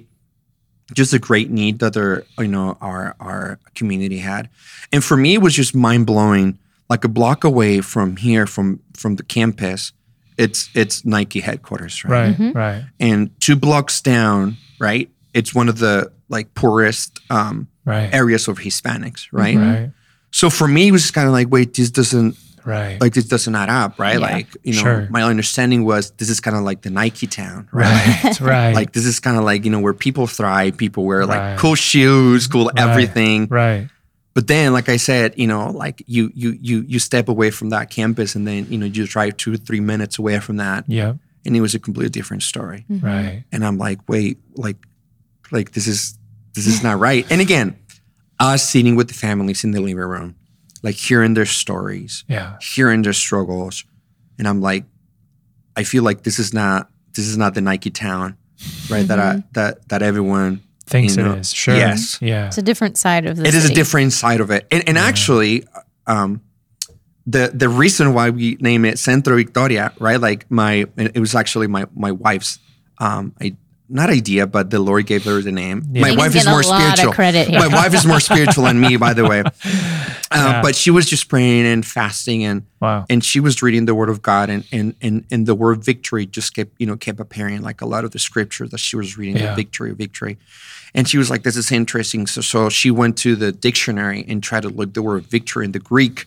just 0.93 1.11
the 1.13 1.19
great 1.19 1.51
need 1.51 1.79
that 1.79 1.95
their 1.95 2.25
you 2.39 2.47
know 2.49 2.77
our 2.81 3.17
our 3.21 3.59
community 3.75 4.19
had, 4.19 4.49
and 4.93 5.03
for 5.03 5.17
me 5.17 5.35
it 5.35 5.43
was 5.43 5.55
just 5.55 5.75
mind 5.75 6.07
blowing. 6.07 6.59
Like 6.91 7.03
a 7.03 7.09
block 7.09 7.45
away 7.45 7.81
from 7.81 8.17
here, 8.19 8.47
from 8.47 8.79
from 8.95 9.17
the 9.17 9.23
campus, 9.23 9.93
it's 10.37 10.69
it's 10.75 11.03
Nike 11.05 11.41
headquarters, 11.41 12.05
right? 12.05 12.39
Right. 12.39 12.55
Right. 12.55 12.85
and 13.01 13.31
two 13.41 13.57
blocks 13.57 14.03
down, 14.03 14.59
right? 14.79 15.09
It's 15.33 15.55
one 15.55 15.71
of 15.71 15.79
the 15.79 16.13
like 16.29 16.53
poorest 16.55 17.19
um, 17.31 17.69
Right. 17.87 18.13
areas 18.15 18.49
of 18.49 18.59
Hispanics, 18.59 19.28
right? 19.33 19.57
Right. 19.57 19.91
So 20.34 20.50
for 20.50 20.66
me, 20.66 20.88
it 20.88 20.90
was 20.92 21.12
kind 21.12 21.28
of 21.28 21.32
like, 21.32 21.49
wait, 21.49 21.75
this 21.75 21.90
doesn't 21.90 22.36
Right. 22.64 22.99
like 23.00 23.12
this 23.14 23.26
doesn't 23.26 23.54
add 23.54 23.68
up, 23.68 23.99
right? 24.00 24.14
Yeah. 24.18 24.26
Like 24.34 24.49
you 24.64 24.73
know, 24.73 24.80
Sure. 24.82 25.06
my 25.10 25.23
understanding 25.23 25.84
was 25.84 26.10
this 26.12 26.28
is 26.30 26.40
kind 26.40 26.56
of 26.56 26.64
like 26.64 26.80
the 26.82 26.90
Nike 26.90 27.26
town, 27.28 27.68
right? 27.73 28.25
right. 28.25 28.40
Right. 28.54 28.73
Like 28.75 28.92
this 28.92 29.04
is 29.04 29.20
kind 29.20 29.36
of 29.36 29.44
like 29.44 29.64
you 29.64 29.70
know 29.70 29.80
where 29.80 29.94
people 29.94 30.26
thrive, 30.26 30.76
people 30.76 31.04
wear 31.04 31.25
like 31.26 31.38
Right. 31.40 31.58
cool 31.58 31.76
shoes, 31.76 32.47
cool 32.49 32.66
Right. 32.75 32.78
everything. 32.88 33.47
Right. 33.50 33.88
But 34.34 34.49
then, 34.49 34.73
like 34.73 34.88
I 34.88 34.97
said, 34.97 35.34
you 35.36 35.47
know, 35.47 35.70
like 35.70 36.02
you 36.06 36.32
you 36.34 36.58
you 36.60 36.84
you 36.88 36.99
step 36.99 37.28
away 37.28 37.50
from 37.52 37.68
that 37.70 37.90
campus, 37.90 38.34
and 38.34 38.44
then 38.49 38.66
you 38.70 38.78
know 38.78 38.86
you 38.86 39.06
drive 39.06 39.36
two 39.36 39.52
or 39.54 39.56
three 39.58 39.80
minutes 39.80 40.18
away 40.18 40.40
from 40.40 40.56
that, 40.56 40.84
yeah 40.88 41.14
and 41.47 41.54
it 41.54 41.60
was 41.60 41.75
a 41.75 41.78
completely 41.78 42.08
different 42.10 42.42
story. 42.42 42.86
Mm-hmm. 42.90 43.04
Right. 43.06 43.44
and 43.52 43.62
I'm 43.66 43.76
like, 43.76 43.99
wait, 44.08 44.38
like, 44.56 44.78
like 45.52 45.73
this 45.73 45.86
is 45.86 46.18
this 46.54 46.66
is 46.66 46.82
not 46.82 46.99
right. 46.99 47.26
And 47.30 47.40
again, 47.42 47.76
us 48.40 48.68
sitting 48.68 48.97
with 48.97 49.08
the 49.08 49.14
families 49.14 49.64
in 49.64 49.70
the 49.73 49.80
living 49.80 49.97
room, 49.97 50.34
like 50.82 50.97
hearing 50.97 51.34
their 51.34 51.47
stories, 51.47 52.25
Yeah. 52.28 52.56
hearing 52.60 53.02
their 53.02 53.12
struggles, 53.12 53.84
and 54.38 54.49
I'm 54.49 54.60
like, 54.60 54.84
I 55.76 55.84
feel 55.84 56.02
like 56.02 56.23
this 56.23 56.38
is 56.38 56.52
not 56.52 56.90
this 57.14 57.26
is 57.28 57.36
not 57.36 57.54
the 57.54 57.60
Nike 57.60 57.90
town, 57.90 58.36
right? 58.90 59.06
That 59.06 59.18
I 59.18 59.42
that 59.52 59.88
that 59.88 60.02
everyone 60.02 60.60
Thinks 60.86 61.16
you 61.16 61.23
know, 61.23 61.34
is. 61.34 61.52
Sure. 61.52 61.75
yes. 61.76 62.18
Yeah. 62.20 62.49
It's 62.49 62.58
a 62.58 62.62
different 62.62 62.99
side 62.99 63.25
of 63.26 63.36
the 63.36 63.44
it 63.47 63.54
is 63.54 63.70
a 63.70 63.73
different 63.75 64.12
side 64.12 64.40
of 64.40 64.50
it. 64.50 64.66
And, 64.70 64.86
and 64.88 64.99
actually, 64.99 65.64
um, 66.06 66.42
the 67.26 67.50
the 67.54 67.68
reason 67.70 68.12
why 68.12 68.30
we 68.30 68.56
name 68.60 68.84
it 68.84 68.99
Centro 68.99 69.34
Victoria, 69.36 69.92
right? 69.99 70.20
Like 70.20 70.50
my, 70.50 70.84
it 70.97 71.18
was 71.18 71.34
actually 71.34 71.68
my 71.68 71.86
my 71.94 72.12
wife's, 72.12 72.58
um, 72.99 73.32
I, 73.40 73.56
not 73.95 74.11
idea, 74.11 74.47
but 74.47 74.71
the 74.71 74.78
Lord 74.80 75.07
gave 75.07 75.25
her 75.25 75.41
the 75.41 75.52
name. 75.52 75.83
Yeah. 75.93 76.02
My 76.02 76.15
wife 76.17 76.35
is 76.37 76.47
more 76.47 76.63
spiritual. 76.63 77.13
My 77.17 77.69
wife 77.69 77.95
is 77.95 78.04
more 78.04 78.21
spiritual 78.30 78.65
than 78.65 78.78
me, 78.80 78.97
by 78.97 79.15
the 79.15 79.25
way. 79.26 79.43
Um, 80.30 80.41
Yeah. 80.41 80.63
But 80.63 80.75
she 80.75 80.91
was 80.91 81.07
just 81.07 81.28
praying 81.28 81.65
and 81.67 81.87
fasting 81.87 82.45
and 82.45 82.63
Wow. 82.80 83.04
and 83.09 83.23
she 83.25 83.39
was 83.41 83.63
reading 83.63 83.85
the 83.87 83.95
word 83.95 84.09
of 84.09 84.21
God 84.21 84.50
and 84.50 84.65
and 84.73 84.95
and 85.00 85.25
and 85.30 85.47
the 85.47 85.54
word 85.54 85.85
victory 85.85 86.26
just 86.26 86.54
kept 86.57 86.73
you 86.80 86.87
know 86.89 86.97
kept 86.97 87.21
appearing 87.21 87.63
like 87.63 87.80
a 87.83 87.87
lot 87.87 88.04
of 88.04 88.11
the 88.11 88.19
scripture 88.19 88.67
that 88.69 88.78
she 88.80 88.97
was 88.97 89.17
reading 89.17 89.37
Yeah. 89.37 89.50
the 89.50 89.54
victory 89.63 89.93
victory 89.95 90.39
and 90.97 91.07
she 91.09 91.19
was 91.19 91.28
like 91.30 91.43
this 91.45 91.57
is 91.57 91.71
interesting 91.71 92.26
so 92.26 92.41
so 92.41 92.69
she 92.69 92.91
went 92.91 93.17
to 93.19 93.37
the 93.37 93.52
dictionary 93.52 94.25
and 94.26 94.43
tried 94.43 94.63
to 94.63 94.71
look 94.71 94.93
the 94.95 95.02
word 95.02 95.23
victory 95.30 95.65
in 95.67 95.73
the 95.73 95.78
Greek 95.93 96.26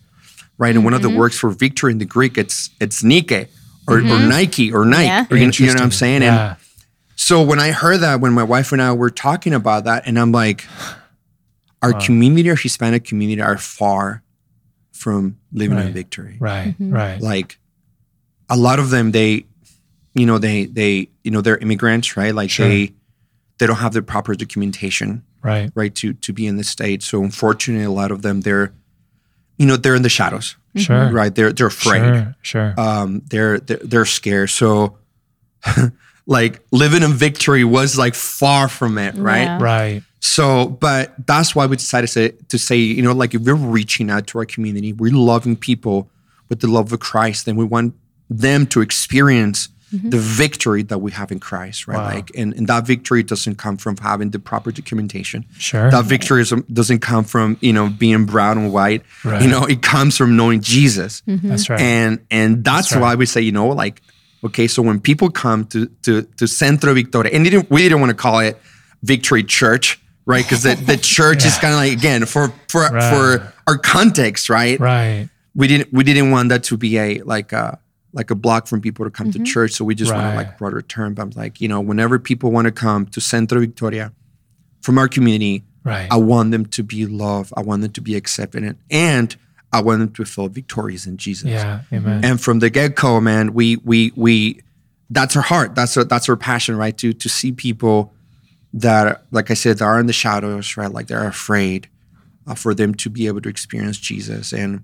right 0.58 0.74
and 0.76 0.86
one 0.86 0.94
of 0.94 1.02
the 1.02 1.10
Mm-hmm. 1.10 1.18
words 1.20 1.36
for 1.38 1.50
victory 1.50 1.92
in 1.92 1.98
the 1.98 2.06
Greek 2.18 2.38
it's 2.38 2.70
it's 2.80 3.04
Nike 3.04 3.48
or, 3.90 3.98
or 3.98 4.20
Nike 4.38 4.72
or 4.72 4.86
Nike 4.86 5.06
Yeah. 5.08 5.26
or, 5.30 5.36
you, 5.38 5.66
know 5.68 5.74
what 5.74 5.82
I'm 5.82 5.92
saying 5.92 6.24
and. 6.24 6.56
So 7.18 7.42
when 7.42 7.60
I 7.60 7.72
heard 7.72 7.98
that, 8.00 8.22
when 8.22 8.32
my 8.32 8.44
wife 8.44 8.72
and 8.72 8.82
I 8.82 8.94
were 8.94 9.10
talking 9.10 9.54
about 9.54 9.84
that, 9.84 10.08
and 10.08 10.18
I'm 10.18 10.32
like, 10.32 10.66
our 11.82 11.94
community, 12.00 12.50
our 12.50 12.56
Hispanic 12.56 13.04
community, 13.04 13.42
are 13.42 13.58
far 13.58 14.24
from 14.92 15.38
living 15.52 15.78
in 15.78 15.86
Right. 15.86 15.94
victory. 15.94 16.38
Right. 16.40 16.74
Right. 16.80 17.20
Like, 17.22 17.60
a 18.50 18.56
lot 18.56 18.80
of 18.80 18.90
them, 18.92 19.12
they, 19.12 19.46
you 20.16 20.26
know, 20.26 20.38
they, 20.38 20.66
they, 20.66 21.10
you 21.24 21.32
know, 21.32 21.42
they're 21.42 21.58
immigrants, 21.58 22.16
right? 22.16 22.34
Like 22.34 22.50
Sure. 22.50 22.68
they, 22.68 22.94
they 23.58 23.68
don't 23.68 23.76
have 23.78 23.94
the 23.94 24.02
proper 24.02 24.34
documentation, 24.36 25.24
Right. 25.44 25.70
right, 25.76 25.94
to 25.96 26.14
to 26.14 26.34
be 26.34 26.46
in 26.48 26.58
the 26.58 26.64
state. 26.64 27.04
So 27.04 27.24
unfortunately, 27.24 27.84
a 27.86 27.92
lot 27.92 28.12
of 28.12 28.22
them, 28.22 28.42
they're, 28.42 28.74
you 29.58 29.66
know, 29.66 29.76
they're 29.78 29.96
in 29.96 30.02
the 30.04 30.10
shadows, 30.10 30.56
Sure. 30.76 31.12
right? 31.12 31.34
They're 31.34 31.52
they're 31.54 31.68
afraid 31.68 32.02
Sure. 32.02 32.36
Sure. 32.42 32.74
um, 32.80 33.22
they're, 33.30 33.60
they're 33.60 33.82
they're 33.84 34.06
scared. 34.06 34.50
So, 34.50 34.98
like 36.28 36.62
living 36.72 37.02
in 37.02 37.14
victory 37.14 37.64
was 37.64 37.98
like 37.98 38.14
far 38.14 38.68
from 38.68 38.98
it, 38.98 39.16
right? 39.16 39.44
Yeah. 39.44 39.62
right. 39.62 40.04
So, 40.20 40.68
but 40.68 41.14
that's 41.26 41.56
why 41.56 41.66
we 41.66 41.78
decided 41.78 42.08
to 42.08 42.14
say, 42.14 42.32
to 42.50 42.60
say, 42.60 42.78
you 42.78 43.02
know, 43.02 43.14
like 43.14 43.34
if 43.34 43.42
we're 43.42 43.56
reaching 43.56 44.10
out 44.10 44.28
to 44.28 44.40
our 44.40 44.46
community, 44.46 44.92
we're 44.92 45.14
loving 45.14 45.56
people 45.56 46.10
with 46.50 46.60
the 46.60 46.68
love 46.68 46.92
of 46.92 47.00
Christ, 47.00 47.46
then 47.46 47.56
we 47.56 47.64
want 47.64 47.96
them 48.30 48.68
to 48.68 48.82
experience 48.82 49.70
mm-hmm. 49.94 50.10
the 50.10 50.18
victory 50.18 50.84
that 50.84 50.98
we 50.98 51.12
have 51.12 51.32
in 51.32 51.40
Christ, 51.40 51.88
right? 51.88 51.98
Wow. 51.98 52.16
Like, 52.16 52.32
and, 52.36 52.54
and 52.56 52.68
that 52.68 52.86
victory 52.86 53.24
doesn't 53.24 53.56
come 53.56 53.78
from 53.78 53.96
having 53.96 54.32
the 54.32 54.40
proper 54.40 54.72
documentation. 54.72 55.46
Sure. 55.58 55.90
That 55.90 56.06
victory 56.06 56.42
is, 56.42 56.50
doesn't 56.50 57.00
come 57.00 57.24
from, 57.24 57.58
you 57.62 57.72
know, 57.72 57.90
being 57.90 58.26
brown 58.26 58.58
and 58.58 58.74
white. 58.74 59.04
Right. 59.24 59.42
You 59.42 59.48
know, 59.48 59.64
it 59.64 59.82
comes 59.82 60.18
from 60.18 60.36
knowing 60.36 60.62
Jesus 60.62 61.22
mm-hmm. 61.22 61.48
That's 61.48 61.70
right. 61.70 61.80
and 61.80 62.26
and 62.30 62.66
that's, 62.66 62.92
right. 62.92 63.02
why 63.02 63.16
we 63.16 63.26
say 63.26 63.42
you 63.42 63.52
know 63.54 63.70
like 63.70 64.02
okay 64.44 64.68
so 64.68 64.82
when 64.82 65.00
people 65.00 65.30
come 65.30 65.66
to 65.66 65.88
to 66.04 66.24
to 66.38 66.48
Centro 66.48 66.94
Victoria 66.94 67.34
and 67.34 67.46
they 67.46 67.50
didn't, 67.50 67.70
we 67.70 67.82
didn't 67.82 68.00
want 68.00 68.10
to 68.10 68.16
call 68.16 68.40
it 68.40 68.60
Victory 69.04 69.44
Church 69.44 70.02
right 70.26 70.44
because 70.44 70.64
the, 70.64 70.76
the 70.76 70.98
church 71.16 71.46
is 71.46 71.58
kind 71.58 71.74
of 71.74 71.80
like 71.80 71.94
again 71.94 72.26
for 72.26 72.54
for 72.68 72.82
Right. 72.82 73.14
for 73.14 73.54
our 73.66 73.78
context 73.78 74.50
right? 74.50 74.80
right. 74.80 75.30
we 75.56 75.68
didn't 75.68 75.92
we 75.92 76.04
didn't 76.04 76.30
want 76.32 76.50
that 76.50 76.64
to 76.66 76.78
be 76.78 76.98
a 77.00 77.22
like 77.22 77.54
a 77.54 77.80
like 78.14 78.30
a 78.30 78.36
block 78.36 78.68
from 78.68 78.82
people 78.82 79.06
to 79.06 79.12
come 79.12 79.32
to 79.32 79.40
mm-hmm. 79.40 79.46
church 79.46 79.72
so 79.72 79.86
we 79.86 79.96
just 79.96 80.14
want 80.14 80.26
to 80.32 80.36
like 80.36 80.58
broader 80.58 80.82
term 80.82 81.14
but 81.14 81.24
I'm 81.24 81.30
like 81.32 81.60
you 81.62 81.68
know 81.68 81.82
whenever 81.82 82.20
people 82.20 82.52
want 82.52 82.66
to 82.66 82.72
come 82.72 83.08
to 83.08 83.22
Centro 83.22 83.60
Victoria 83.60 84.14
from 84.82 85.00
our 85.00 85.08
community 85.08 85.64
Right. 85.84 86.10
I 86.12 86.18
want 86.18 86.52
them 86.52 86.66
to 86.66 86.84
be 86.84 87.06
loved 87.06 87.54
I 87.56 87.62
want 87.62 87.82
them 87.82 87.92
to 87.94 88.02
be 88.02 88.16
accepted 88.16 88.78
and 88.92 89.38
I 89.74 89.82
want 89.82 90.00
them 90.00 90.12
to 90.14 90.26
feel 90.26 90.48
victorious 90.48 91.06
in 91.06 91.18
Jesus 91.18 91.50
yeah. 91.50 91.82
Amen. 91.92 92.24
and 92.24 92.40
from 92.42 92.60
the 92.60 92.70
get 92.70 92.96
go, 92.96 93.20
man, 93.20 93.54
we 93.54 93.76
we 93.78 94.12
we 94.16 94.62
that's 95.10 95.36
our 95.36 95.42
heart. 95.42 95.76
That's 95.76 95.96
our, 95.98 96.04
that's 96.04 96.28
our 96.30 96.36
passion, 96.38 96.76
right? 96.78 96.98
To 96.98 97.14
to 97.14 97.30
see 97.30 97.52
people 97.52 98.14
that, 98.74 99.24
like 99.32 99.50
I 99.52 99.54
said, 99.56 99.78
that 99.78 99.86
are 99.86 100.00
in 100.00 100.06
the 100.08 100.14
shadows, 100.14 100.76
right? 100.78 100.92
Like 100.92 101.08
they're 101.08 101.28
afraid, 101.28 101.88
uh, 102.46 102.56
for 102.56 102.74
them 102.74 102.94
to 102.96 103.10
be 103.10 103.28
able 103.28 103.42
to 103.42 103.50
experience 103.50 103.98
Jesus, 103.98 104.54
and 104.54 104.84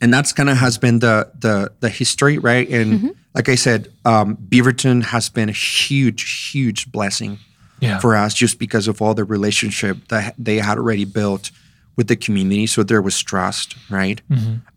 and 0.00 0.12
that's 0.12 0.32
kind 0.32 0.48
of 0.50 0.56
has 0.58 0.78
been 0.78 0.98
the 1.00 1.30
the 1.38 1.72
the 1.80 1.88
history, 1.88 2.38
right? 2.38 2.68
And 2.68 3.14
like 3.34 3.48
I 3.48 3.54
said, 3.56 3.88
um, 4.04 4.36
Beaverton 4.36 5.04
has 5.04 5.28
been 5.28 5.48
a 5.48 5.52
huge, 5.52 6.50
huge 6.52 6.90
blessing 6.90 7.38
Yeah. 7.80 7.98
for 8.00 8.16
us 8.16 8.34
just 8.34 8.58
because 8.58 8.88
of 8.88 9.00
all 9.02 9.14
the 9.14 9.24
relationship 9.24 10.08
that 10.08 10.34
they 10.38 10.56
had 10.58 10.78
already 10.78 11.04
built 11.04 11.50
with 11.98 12.06
the 12.06 12.16
community. 12.16 12.66
So 12.66 12.82
there 12.84 13.02
was 13.02 13.20
trust, 13.20 13.76
right? 13.90 14.20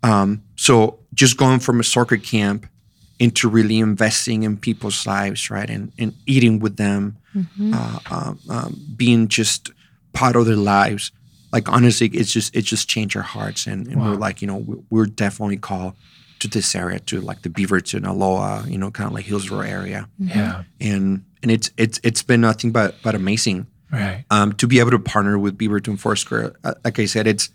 Um, 0.03 0.41
so 0.57 0.97
just 1.13 1.37
going 1.37 1.59
from 1.59 1.79
a 1.79 1.83
soccer 1.83 2.17
camp 2.17 2.65
into 3.19 3.47
really 3.47 3.77
investing 3.79 4.41
in 4.43 4.57
people's 4.57 5.05
lives, 5.05 5.49
right? 5.51 5.69
And, 5.69 5.91
and 5.99 6.13
eating 6.25 6.59
with 6.59 6.75
them, 6.77 7.17
uh, 7.73 7.99
um, 8.09 8.39
um, 8.49 8.81
being 8.97 9.27
just 9.29 9.69
part 10.13 10.35
of 10.35 10.45
their 10.47 10.55
lives. 10.57 11.11
Like 11.53 11.69
honestly, 11.69 12.07
it's 12.07 12.31
just 12.33 12.55
it 12.55 12.63
just 12.63 12.89
changed 12.89 13.15
our 13.15 13.21
hearts, 13.23 13.67
and, 13.67 13.87
and 13.87 14.01
we're 14.01 14.15
like, 14.27 14.41
you 14.41 14.47
know, 14.47 14.57
we- 14.57 14.81
we're 14.89 15.05
definitely 15.05 15.57
called 15.57 15.93
to 16.39 16.47
this 16.47 16.73
area, 16.75 16.99
to 16.99 17.21
like 17.21 17.43
the 17.43 17.49
Beaverton, 17.49 18.07
Aloha, 18.07 18.63
you 18.67 18.77
know, 18.79 18.89
kind 18.89 19.07
of 19.07 19.13
like 19.13 19.25
Hillsboro 19.25 19.59
area, 19.61 20.07
yeah. 20.17 20.63
and 20.79 21.23
and 21.43 21.51
it's 21.51 21.69
it's 21.77 21.99
it's 22.03 22.23
been 22.23 22.41
nothing 22.41 22.71
but 22.71 22.95
but 23.03 23.13
amazing 23.15 23.67
Right. 23.91 24.23
um, 24.29 24.53
to 24.53 24.67
be 24.67 24.79
able 24.79 24.91
to 24.91 24.99
partner 24.99 25.37
with 25.37 25.57
Beaverton 25.57 25.99
Foursquare. 25.99 26.53
Uh, 26.63 26.73
like 26.83 26.97
I 26.99 27.05
said, 27.05 27.27
it's 27.27 27.49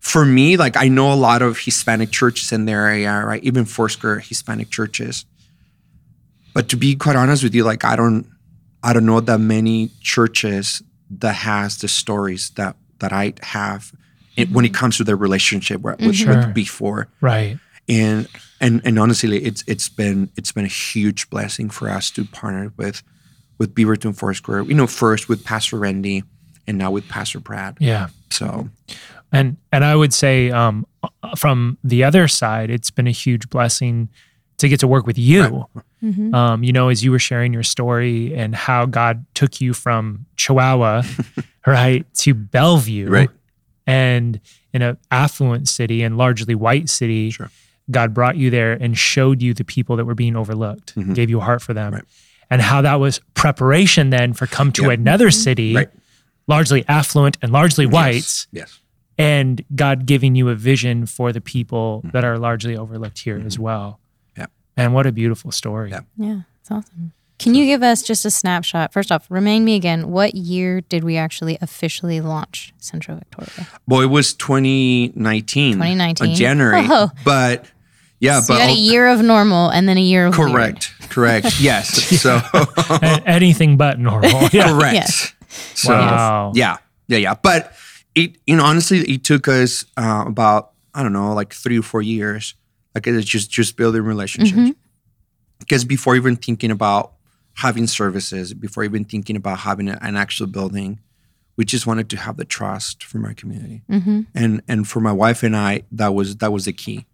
for 0.00 0.24
me. 0.24 0.56
Like 0.56 0.76
I 0.76 0.88
know 0.88 1.12
a 1.12 1.14
lot 1.16 1.42
of 1.42 1.58
Hispanic 1.58 2.10
churches 2.10 2.52
in 2.52 2.66
their 2.66 2.86
area, 2.86 3.24
right? 3.24 3.42
Even 3.42 3.64
Foursquare 3.64 4.18
Hispanic 4.20 4.70
churches. 4.70 5.24
But 6.54 6.68
to 6.70 6.76
be 6.76 6.96
quite 6.96 7.16
honest 7.16 7.42
with 7.42 7.54
you, 7.54 7.64
like 7.64 7.84
I 7.84 7.96
don't, 7.96 8.26
I 8.82 8.92
don't 8.92 9.06
know 9.06 9.20
that 9.20 9.38
many 9.38 9.90
churches 10.00 10.82
that 11.10 11.34
has 11.34 11.78
the 11.78 11.88
stories 11.88 12.50
that 12.50 12.76
that 12.98 13.12
I 13.12 13.34
have 13.42 13.92
it, 14.36 14.50
when 14.50 14.64
it 14.64 14.74
comes 14.74 14.96
to 14.98 15.04
their 15.04 15.16
relationship 15.16 15.80
with, 15.80 16.00
with, 16.00 16.16
Sure. 16.16 16.36
with 16.36 16.54
B4 16.54 17.06
Right. 17.20 17.58
and 17.88 18.28
and 18.60 18.82
and 18.84 18.98
honestly, 18.98 19.38
it's 19.44 19.62
it's 19.66 19.88
been 19.88 20.30
it's 20.36 20.52
been 20.52 20.64
a 20.64 20.68
huge 20.68 21.30
blessing 21.30 21.70
for 21.70 21.88
us 21.88 22.10
to 22.12 22.24
partner 22.24 22.72
with 22.76 23.02
with 23.58 23.74
Beaverton 23.74 24.16
Foursquare. 24.16 24.62
You 24.62 24.74
know, 24.74 24.86
first 24.86 25.28
with 25.28 25.44
Pastor 25.44 25.76
Randy, 25.78 26.22
and 26.66 26.78
now 26.78 26.90
with 26.90 27.08
Pastor 27.08 27.40
Brad. 27.40 27.76
Yeah. 27.80 28.08
So 28.30 28.68
And 29.32 29.56
and 29.72 29.84
I 29.84 29.94
would 29.96 30.12
say 30.14 30.50
um, 30.50 30.86
from 31.36 31.78
the 31.84 32.04
other 32.04 32.28
side, 32.28 32.70
it's 32.70 32.90
been 32.90 33.06
a 33.06 33.12
huge 33.12 33.48
blessing 33.50 34.08
to 34.58 34.68
get 34.68 34.80
to 34.80 34.86
work 34.88 35.06
with 35.06 35.18
you. 35.18 35.66
Um, 36.32 36.62
you 36.62 36.72
know, 36.72 36.88
as 36.90 37.02
you 37.04 37.10
were 37.10 37.18
sharing 37.18 37.52
your 37.52 37.62
story 37.64 38.32
and 38.34 38.54
how 38.54 38.86
God 38.86 39.24
took 39.34 39.60
you 39.60 39.72
from 39.74 40.26
Chihuahua, 40.36 41.02
right, 41.66 42.06
to 42.14 42.34
Bellevue, 42.34 43.08
Right. 43.08 43.30
and 43.86 44.40
in 44.72 44.82
an 44.82 44.96
affluent 45.10 45.68
city 45.68 46.02
and 46.04 46.16
largely 46.16 46.54
white 46.54 46.88
city, 46.88 47.30
Sure. 47.30 47.50
God 47.90 48.12
brought 48.14 48.36
you 48.36 48.50
there 48.50 48.72
and 48.74 48.96
showed 48.98 49.42
you 49.42 49.54
the 49.54 49.64
people 49.64 49.96
that 49.96 50.04
were 50.04 50.14
being 50.14 50.36
overlooked, 50.36 50.94
gave 51.14 51.30
you 51.30 51.38
a 51.40 51.44
heart 51.44 51.62
for 51.62 51.72
them, 51.74 51.94
Right. 51.94 52.04
And 52.50 52.62
how 52.62 52.80
that 52.82 52.94
was 52.94 53.20
preparation 53.34 54.10
then 54.10 54.32
for 54.32 54.46
come 54.46 54.72
to 54.72 54.84
Yeah. 54.84 54.92
another 54.92 55.28
mm-hmm. 55.28 55.42
city, 55.42 55.74
Right. 55.74 55.90
largely 56.46 56.84
affluent 56.88 57.36
and 57.42 57.52
largely 57.52 57.86
white 57.86 58.46
yes, 58.52 58.80
and 59.18 59.64
God 59.74 60.06
giving 60.06 60.34
you 60.34 60.48
a 60.48 60.54
vision 60.54 61.04
for 61.06 61.32
the 61.32 61.40
people 61.40 62.02
mm. 62.04 62.12
that 62.12 62.24
are 62.24 62.38
largely 62.38 62.76
overlooked 62.76 63.18
here 63.18 63.42
as 63.44 63.54
mm-hmm. 63.54 63.62
well. 63.64 64.00
Yeah. 64.36 64.46
And 64.76 64.94
what 64.94 65.06
a 65.06 65.12
beautiful 65.12 65.50
story. 65.52 65.90
Yeah. 65.90 66.00
Yeah, 66.16 66.40
it's 66.60 66.70
awesome. 66.70 67.12
Can 67.38 67.54
you 67.54 67.66
give 67.66 67.84
us 67.84 68.02
just 68.02 68.24
a 68.24 68.30
snapshot? 68.30 68.92
First 68.92 69.12
off, 69.12 69.30
remind 69.30 69.64
me 69.64 69.76
again, 69.76 70.10
what 70.10 70.34
year 70.34 70.80
did 70.80 71.04
we 71.04 71.16
actually 71.16 71.56
officially 71.60 72.20
launch 72.20 72.74
Centro 72.78 73.14
Victoria? 73.14 73.68
boy, 73.86 74.02
it 74.02 74.06
was 74.06 74.34
2019, 74.34 75.74
2019. 75.74 76.30
uh, 76.30 76.34
January. 76.34 76.86
Oh. 76.88 77.10
But 77.24 77.64
yeah, 78.20 78.40
So 78.40 78.52
you 78.54 78.58
but 78.58 78.62
had 78.68 78.70
a 78.70 78.78
year 78.80 79.06
of 79.08 79.22
normal 79.22 79.70
and 79.70 79.88
then 79.88 79.96
a 79.98 80.02
year 80.02 80.26
of 80.26 80.36
weird. 80.36 80.50
correct, 80.50 80.92
correct. 81.10 81.60
Yes. 81.60 81.88
So 82.20 82.40
anything 83.26 83.76
but 83.76 83.98
normal. 83.98 84.48
Yeah. 84.52 84.68
correct. 84.72 84.94
Yes. 84.94 85.32
So 85.74 85.92
Wow. 85.94 86.52
yeah, 86.54 86.76
yeah, 87.08 87.18
yeah. 87.18 87.34
But 87.34 87.72
it, 88.14 88.36
you 88.46 88.56
know, 88.56 88.64
honestly, 88.64 89.00
it 89.00 89.24
took 89.24 89.48
us 89.48 89.84
uh, 89.96 90.24
about 90.26 90.72
I 90.94 91.02
don't 91.02 91.12
know, 91.12 91.32
like 91.34 91.52
three 91.54 91.78
or 91.78 91.82
four 91.82 92.02
years. 92.02 92.54
Like 92.94 93.06
it's 93.06 93.26
just 93.26 93.50
just 93.50 93.76
building 93.76 94.02
relationships. 94.02 94.58
Mm-hmm. 94.58 94.72
Because 95.60 95.84
before 95.84 96.16
even 96.16 96.36
thinking 96.36 96.70
about 96.70 97.12
having 97.54 97.86
services, 97.86 98.54
before 98.54 98.84
even 98.84 99.04
thinking 99.04 99.36
about 99.36 99.58
having 99.60 99.88
an 99.88 100.16
actual 100.16 100.46
building, 100.46 101.00
we 101.56 101.64
just 101.64 101.86
wanted 101.86 102.08
to 102.10 102.16
have 102.16 102.36
the 102.36 102.44
trust 102.44 103.04
from 103.04 103.24
our 103.24 103.34
community. 103.34 103.82
Mm-hmm. 103.90 104.22
And 104.34 104.62
and 104.68 104.88
for 104.88 105.00
my 105.00 105.12
wife 105.12 105.42
and 105.42 105.56
I, 105.56 105.82
that 105.92 106.14
was 106.14 106.36
that 106.36 106.52
was 106.52 106.64
the 106.64 106.72
key, 106.72 107.06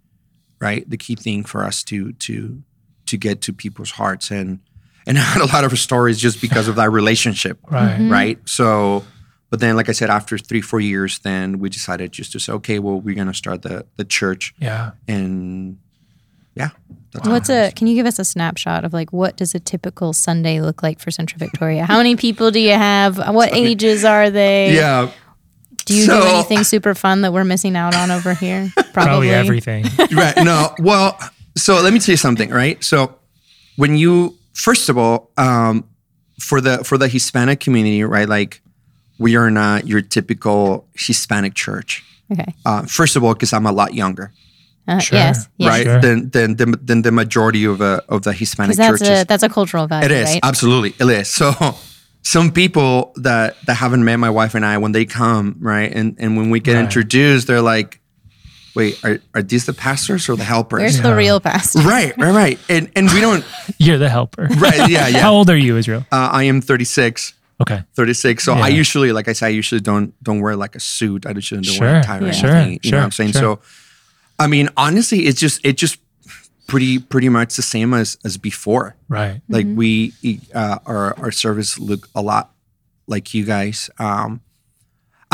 right? 0.64 0.88
The 0.90 0.96
key 0.96 1.14
thing 1.14 1.44
for 1.44 1.62
us 1.64 1.84
to 1.84 2.12
to 2.26 2.62
to 3.06 3.16
get 3.18 3.40
to 3.42 3.52
people's 3.52 3.92
hearts 3.92 4.30
and 4.30 4.58
and 5.06 5.18
I 5.18 5.20
had 5.20 5.42
a 5.42 5.46
lot 5.46 5.64
of 5.64 5.78
stories 5.78 6.18
just 6.18 6.40
because 6.40 6.66
of 6.68 6.74
that 6.76 6.90
relationship 6.90 7.58
Right. 7.70 7.98
Mm-hmm. 7.98 8.10
right? 8.12 8.38
So, 8.46 9.04
but 9.50 9.60
then, 9.60 9.76
like 9.76 9.88
I 9.88 9.92
said, 9.92 10.10
after 10.10 10.38
three, 10.38 10.62
four 10.62 10.80
years, 10.80 11.18
then 11.20 11.58
we 11.60 11.68
decided 11.68 12.10
just 12.12 12.32
to 12.32 12.40
say, 12.40 12.52
okay, 12.54 12.78
well, 12.80 12.98
we're 13.00 13.14
gonna 13.14 13.34
start 13.34 13.62
the 13.62 13.84
the 13.96 14.04
church, 14.04 14.54
Yeah. 14.58 14.92
and 15.06 15.78
yeah, 16.56 16.70
that's 17.12 17.28
What's 17.28 17.50
a? 17.50 17.70
Can 17.72 17.86
you 17.88 17.94
give 17.94 18.06
us 18.06 18.18
a 18.18 18.24
snapshot 18.24 18.84
of 18.84 18.92
like 18.92 19.12
what 19.12 19.36
does 19.36 19.54
a 19.54 19.60
typical 19.60 20.12
Sunday 20.12 20.60
look 20.60 20.82
like 20.82 20.98
for 21.00 21.10
Centro 21.10 21.36
Victoria? 21.38 21.84
How 21.84 21.98
many 21.98 22.16
people 22.16 22.50
do 22.50 22.58
you 22.60 22.72
have? 22.72 23.18
Uh, 23.18 23.32
what 23.32 23.52
ages 23.64 24.04
are 24.04 24.30
they? 24.30 24.74
yeah, 24.74 25.10
Do 25.84 25.94
you 25.94 26.06
do 26.06 26.22
anything 26.34 26.64
super 26.64 26.94
fun 26.94 27.20
that 27.22 27.32
we're 27.32 27.44
missing 27.44 27.76
out 27.76 27.94
on 27.94 28.10
over 28.10 28.34
here? 28.34 28.70
Probably 28.94 29.30
everything. 29.30 29.84
right. 30.12 30.34
No, 30.38 30.74
well, 30.78 31.18
so 31.56 31.80
let 31.80 31.92
me 31.92 31.98
tell 31.98 32.12
you 32.14 32.16
something, 32.16 32.50
right? 32.50 32.82
So, 32.82 33.16
when 33.76 33.96
you 33.96 34.36
first 34.54 34.88
of 34.88 34.96
all, 34.96 35.30
um, 35.36 35.84
for 36.40 36.60
the 36.60 36.78
for 36.84 36.96
the 36.98 37.08
Hispanic 37.08 37.60
community, 37.60 38.02
right? 38.04 38.28
Like, 38.28 38.60
we 39.18 39.36
are 39.36 39.50
not 39.50 39.86
your 39.86 40.00
typical 40.00 40.86
Hispanic 40.94 41.54
church. 41.54 42.02
Okay. 42.32 42.54
Uh, 42.64 42.82
first 42.86 43.16
of 43.16 43.22
all, 43.24 43.34
because 43.34 43.52
I'm 43.52 43.66
a 43.66 43.72
lot 43.72 43.94
younger, 43.94 44.32
Uh, 44.88 44.98
Sure. 44.98 45.18
Yes. 45.18 45.48
Yes. 45.58 45.68
right? 45.70 45.84
Sure. 45.84 46.00
Than 46.00 46.30
than 46.30 46.56
than, 46.56 46.74
than 46.82 47.02
the 47.02 47.12
majority 47.12 47.64
of 47.64 47.80
uh, 47.80 48.00
of 48.08 48.22
the 48.22 48.32
Hispanic 48.32 48.76
Because 48.76 49.00
that's 49.00 49.02
churches. 49.02 49.22
a 49.22 49.26
that's 49.26 49.42
a 49.42 49.48
cultural 49.48 49.86
value, 49.86 50.06
It 50.06 50.10
is 50.12 50.28
right? 50.30 50.40
absolutely 50.42 50.94
it 50.98 51.10
is. 51.20 51.28
So 51.28 51.52
some 52.22 52.50
people 52.52 53.12
that 53.16 53.56
that 53.66 53.74
haven't 53.74 54.04
met 54.04 54.16
my 54.16 54.30
wife 54.30 54.54
and 54.54 54.64
I 54.64 54.78
when 54.78 54.92
they 54.92 55.04
come 55.04 55.56
right 55.60 55.92
and 55.94 56.16
and 56.18 56.36
when 56.38 56.50
we 56.50 56.58
get 56.60 56.74
Right. 56.74 56.84
introduced 56.84 57.46
they're 57.46 57.62
like, 57.74 58.00
wait, 58.74 59.02
are, 59.04 59.18
are 59.34 59.42
these 59.42 59.66
the 59.66 59.72
pastors 59.72 60.28
or 60.28 60.36
the 60.36 60.44
helpers? 60.44 60.80
Where's 60.80 61.00
the 61.00 61.14
real 61.14 61.40
pastor? 61.40 61.80
right, 61.80 62.16
right, 62.18 62.34
right. 62.34 62.58
And 62.68 62.90
and 62.96 63.10
we 63.12 63.20
don't 63.20 63.44
You're 63.78 63.98
the 63.98 64.08
helper. 64.08 64.46
right. 64.58 64.88
Yeah, 64.90 65.08
yeah. 65.08 65.20
How 65.20 65.32
old 65.32 65.50
are 65.50 65.56
you, 65.56 65.76
Israel? 65.76 66.04
Uh, 66.12 66.28
I 66.32 66.44
am 66.44 66.60
36. 66.60 67.34
Okay. 67.60 67.82
36. 67.94 68.42
So 68.42 68.52
I 68.54 68.68
usually, 68.68 69.12
like 69.12 69.28
I 69.28 69.32
say, 69.32 69.46
I 69.46 69.50
usually 69.50 69.80
don't 69.80 70.12
don't 70.22 70.40
wear 70.40 70.56
like 70.56 70.74
a 70.74 70.80
suit. 70.80 71.24
I 71.26 71.30
usually 71.30 71.60
don't 71.62 71.72
Sure, 71.74 71.86
wear 71.86 72.00
a 72.00 72.02
tie 72.02 72.18
or 72.18 72.26
yeah. 72.26 72.32
sure, 72.32 72.50
anything. 72.50 72.80
You 72.82 72.88
sure, 72.90 72.92
know 72.92 72.98
what 72.98 73.04
I'm 73.04 73.10
saying? 73.12 73.32
sure. 73.32 73.40
So, 73.40 73.60
I 74.38 74.46
mean, 74.48 74.68
honestly, 74.76 75.20
it's 75.26 75.38
just 75.40 75.64
it 75.64 75.76
just 75.76 75.98
pretty 76.66 76.98
pretty 76.98 77.28
much 77.28 77.54
the 77.56 77.62
same 77.62 77.94
as 77.94 78.18
as 78.24 78.36
before. 78.38 78.96
Right. 79.08 79.40
Like 79.48 79.66
we, 79.68 80.12
uh, 80.54 80.78
our 80.84 81.16
our 81.18 81.30
service 81.30 81.78
look 81.78 82.08
a 82.14 82.22
lot 82.22 82.50
like 83.06 83.32
you 83.34 83.44
guys. 83.44 83.88
Um, 83.98 84.40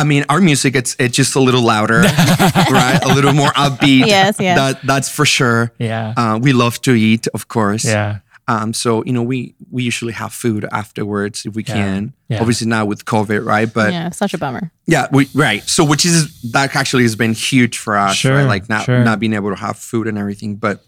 I 0.00 0.04
mean, 0.04 0.24
our 0.28 0.40
music 0.40 0.74
it's 0.74 0.96
it's 0.98 1.16
just 1.16 1.36
a 1.36 1.40
little 1.40 1.62
louder, 1.62 2.00
right? 2.80 2.98
A 3.04 3.12
little 3.14 3.32
more 3.34 3.52
upbeat. 3.54 4.06
Yes, 4.06 4.36
yes. 4.40 4.56
That 4.58 4.74
that's 4.86 5.08
for 5.08 5.26
sure. 5.26 5.72
Yeah. 5.78 6.14
Uh, 6.16 6.38
we 6.42 6.52
love 6.52 6.80
to 6.82 6.92
eat, 6.94 7.28
of 7.34 7.46
course. 7.48 7.84
yeah. 7.84 8.18
Um, 8.48 8.72
so 8.74 9.04
you 9.06 9.12
know, 9.12 9.22
we 9.22 9.54
we 9.70 9.82
usually 9.90 10.12
have 10.14 10.32
food 10.32 10.64
afterwards 10.72 11.44
if 11.46 11.54
we 11.54 11.62
Yeah. 11.62 11.74
can. 11.74 12.12
Yeah. 12.28 12.40
Obviously 12.40 12.66
not 12.66 12.88
with 12.88 13.04
COVID, 13.04 13.44
right? 13.46 13.72
But 13.72 13.92
yeah, 13.92 14.04
yeah, 14.04 14.10
such 14.10 14.34
a 14.34 14.38
bummer. 14.38 14.70
Yeah, 14.86 15.06
we 15.12 15.28
right. 15.34 15.62
So 15.68 15.84
which 15.84 16.04
is 16.04 16.40
that 16.52 16.74
actually 16.74 17.04
has 17.04 17.14
been 17.16 17.34
huge 17.34 17.76
for 17.78 17.94
us, 17.96 18.16
Sure, 18.16 18.34
right? 18.34 18.48
Like 18.54 18.68
not 18.68 18.84
sure. 18.86 19.04
not 19.04 19.18
being 19.20 19.34
able 19.34 19.50
to 19.50 19.60
have 19.60 19.76
food 19.78 20.06
and 20.08 20.18
everything. 20.18 20.56
But 20.56 20.82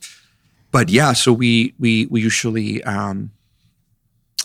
but 0.72 0.88
yeah, 0.88 1.12
so 1.14 1.32
we 1.32 1.74
we 1.78 2.06
we 2.10 2.20
usually 2.24 2.82
um, 2.84 3.30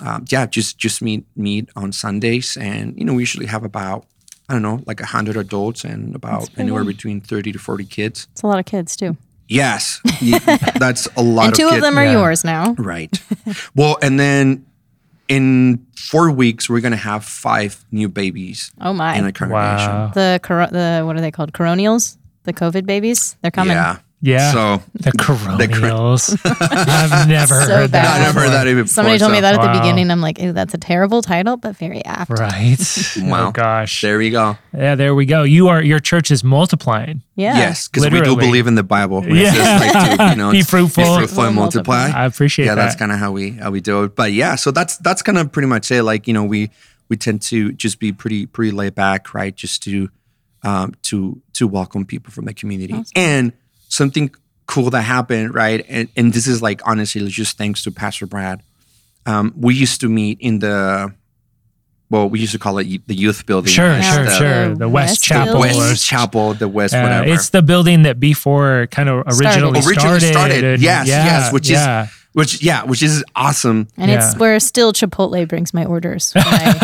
um 0.06 0.26
yeah 0.30 0.46
just 0.46 0.78
just 0.78 1.02
meet 1.02 1.26
meet 1.36 1.70
on 1.76 1.92
Sundays, 1.92 2.58
and 2.58 2.94
you 3.00 3.06
know 3.06 3.14
we 3.16 3.24
usually 3.24 3.48
have 3.48 3.64
about 3.66 4.06
I 4.50 4.54
don't 4.54 4.62
know 4.62 4.82
like 4.86 5.00
hundred 5.02 5.36
adults 5.38 5.84
and 5.84 6.16
about 6.16 6.50
anywhere 6.58 6.84
good. 6.84 6.96
between 6.96 7.22
thirty 7.22 7.52
to 7.52 7.60
forty 7.60 7.86
kids. 7.86 8.28
It's 8.32 8.44
a 8.44 8.48
lot 8.48 8.60
of 8.60 8.66
kids 8.66 8.96
too. 8.96 9.18
Yes, 9.50 10.02
that's 10.80 11.08
a 11.16 11.24
lot. 11.24 11.48
and 11.48 11.56
two 11.56 11.68
of, 11.68 11.76
of 11.76 11.82
them 11.82 11.98
are 11.98 12.04
Yeah. 12.06 12.14
yours 12.14 12.44
now. 12.44 12.74
Right. 12.78 13.12
well, 13.76 13.98
and 14.02 14.20
then 14.20 14.66
in 15.30 15.86
four 15.96 16.32
weeks, 16.32 16.70
we're 16.70 16.80
going 16.82 16.92
to 16.92 16.98
have 16.98 17.24
five 17.26 17.84
new 17.92 18.08
babies 18.10 18.72
Oh 18.80 18.94
my. 18.94 19.16
in 19.18 19.26
a 19.26 19.32
congregation. 19.32 19.90
Wow. 19.92 20.12
the 20.14 20.40
cor- 20.44 20.68
the 20.68 21.04
what 21.06 21.16
are 21.18 21.22
they 21.22 21.32
called? 21.32 21.52
Coronials? 21.54 22.18
The 22.44 22.54
COVID 22.54 22.86
babies? 22.86 23.36
They're 23.42 23.52
coming. 23.52 23.76
Yeah. 23.76 24.00
Yeah. 24.20 24.52
So 24.52 24.84
the 24.94 25.12
Coronials. 25.12 26.40
I've 26.62 27.28
never 27.28 27.54
So 27.54 27.72
heard 27.72 27.92
that. 27.92 28.08
I've 28.08 28.22
never 28.22 28.40
heard 28.48 28.54
that 28.54 28.68
even 28.68 28.84
before. 28.84 28.94
Somebody 28.94 29.20
told 29.20 29.32
me 29.32 29.42
that 29.42 29.60
at 29.60 29.74
the 29.74 29.80
beginning. 29.80 30.10
I'm 30.10 30.22
like, 30.22 30.40
ew, 30.40 30.54
that's 30.54 30.74
a 30.74 30.78
terrible 30.80 31.22
title, 31.22 31.56
but 31.56 31.76
very 31.76 32.04
apt. 32.06 32.32
Right. 32.32 32.78
Wow. 33.18 33.50
Oh 33.50 33.52
gosh. 33.52 34.02
There 34.02 34.18
we 34.18 34.30
go. 34.30 34.58
Yeah, 34.74 34.96
there 34.96 35.14
we 35.14 35.26
go. 35.26 35.44
You 35.44 35.68
are 35.68 35.82
your 35.82 36.00
church 36.00 36.32
is 36.32 36.44
multiplying. 36.44 37.22
Yeah. 37.36 37.58
Yes, 37.58 37.88
because 37.88 38.10
we 38.10 38.22
do 38.22 38.36
believe 38.36 38.68
in 38.68 38.76
the 38.76 38.84
Bible. 38.84 39.24
Yeah. 39.28 39.52
like, 39.80 40.18
to, 40.18 40.30
you 40.30 40.36
know, 40.36 40.52
Be 40.52 40.62
fruitful. 40.62 41.04
be 41.04 41.18
fruitful 41.18 41.44
and 41.44 41.56
multiply. 41.56 42.10
I 42.10 42.26
appreciate 42.26 42.66
yeah, 42.66 42.76
that. 42.76 42.82
Yeah, 42.82 42.86
that's 42.86 42.96
kind 42.96 43.12
of 43.12 43.20
how 43.20 43.32
we 43.32 43.52
how 43.52 43.72
we 43.72 43.82
do 43.82 44.04
it. 44.04 44.16
But 44.16 44.32
yeah, 44.32 44.56
so 44.56 44.72
that's 44.72 44.98
that's 44.98 45.22
kind 45.22 45.38
of 45.38 45.52
pretty 45.52 45.68
much 45.68 45.92
it. 45.92 46.04
Like 46.04 46.28
you 46.28 46.34
know, 46.34 46.44
we 46.44 46.70
we 47.10 47.18
tend 47.18 47.42
to 47.44 47.72
just 47.74 48.00
be 48.00 48.12
pretty 48.14 48.46
pretty 48.46 48.72
laid 48.72 48.96
back, 48.96 49.34
right? 49.34 49.56
Just 49.56 49.84
to 49.84 50.10
um, 50.64 50.94
to 51.04 51.42
to 51.54 51.68
welcome 51.68 52.06
people 52.06 52.32
from 52.32 52.46
the 52.46 52.54
community 52.54 53.04
and 53.16 53.52
something 53.90 54.32
cool 54.66 54.90
that 54.90 55.02
happened, 55.02 55.54
right? 55.54 55.86
And 55.88 56.10
and 56.16 56.34
this 56.34 56.48
is 56.48 56.62
like 56.62 56.82
honestly 56.86 57.26
just 57.28 57.58
thanks 57.58 57.84
to 57.84 57.92
Pastor 57.92 58.26
Brad. 58.28 58.62
Um, 59.26 59.54
we 59.58 59.76
used 59.76 60.02
to 60.02 60.10
meet 60.10 60.40
in 60.40 60.60
the 60.60 61.14
well, 62.10 62.30
we 62.30 62.40
used 62.40 62.54
to 62.54 62.60
call 62.60 62.78
it 62.78 62.88
the 63.08 63.16
youth 63.16 63.46
building. 63.46 63.70
Sure, 63.70 63.92
It's 63.92 64.08
sure, 64.08 64.24
the 64.24 64.32
sure. 64.38 64.76
The 64.76 64.88
West, 64.88 65.10
West 65.12 65.24
Chapel. 65.26 65.54
Building. 65.56 65.76
or- 65.76 65.80
West 65.80 66.06
Chapel, 66.06 66.54
the 66.54 66.68
West, 66.70 66.94
Uh, 66.94 67.02
whatever. 67.02 67.28
it's 67.28 67.50
the 67.50 67.62
building 67.62 68.04
that 68.04 68.18
B4 68.18 68.90
kind 68.90 69.10
of 69.10 69.26
originally 69.28 69.82
Started. 69.82 69.88
originally 69.90 70.20
started. 70.20 70.32
started. 70.32 70.64
and- 70.64 70.82
yes, 70.82 71.08
yeah, 71.08 71.26
yes, 71.26 71.52
which 71.54 71.70
yeah. 71.70 72.04
is 72.06 72.10
which 72.38 72.62
yeah, 72.62 72.84
which 72.86 73.02
is 73.02 73.24
awesome. 73.36 73.88
And 73.98 74.12
it's 74.12 74.38
where 74.38 74.60
still 74.60 74.94
Chipotle 74.94 75.48
brings 75.48 75.74
my 75.74 75.86
orders 75.86 76.34
when 76.34 76.44
I 76.46 76.78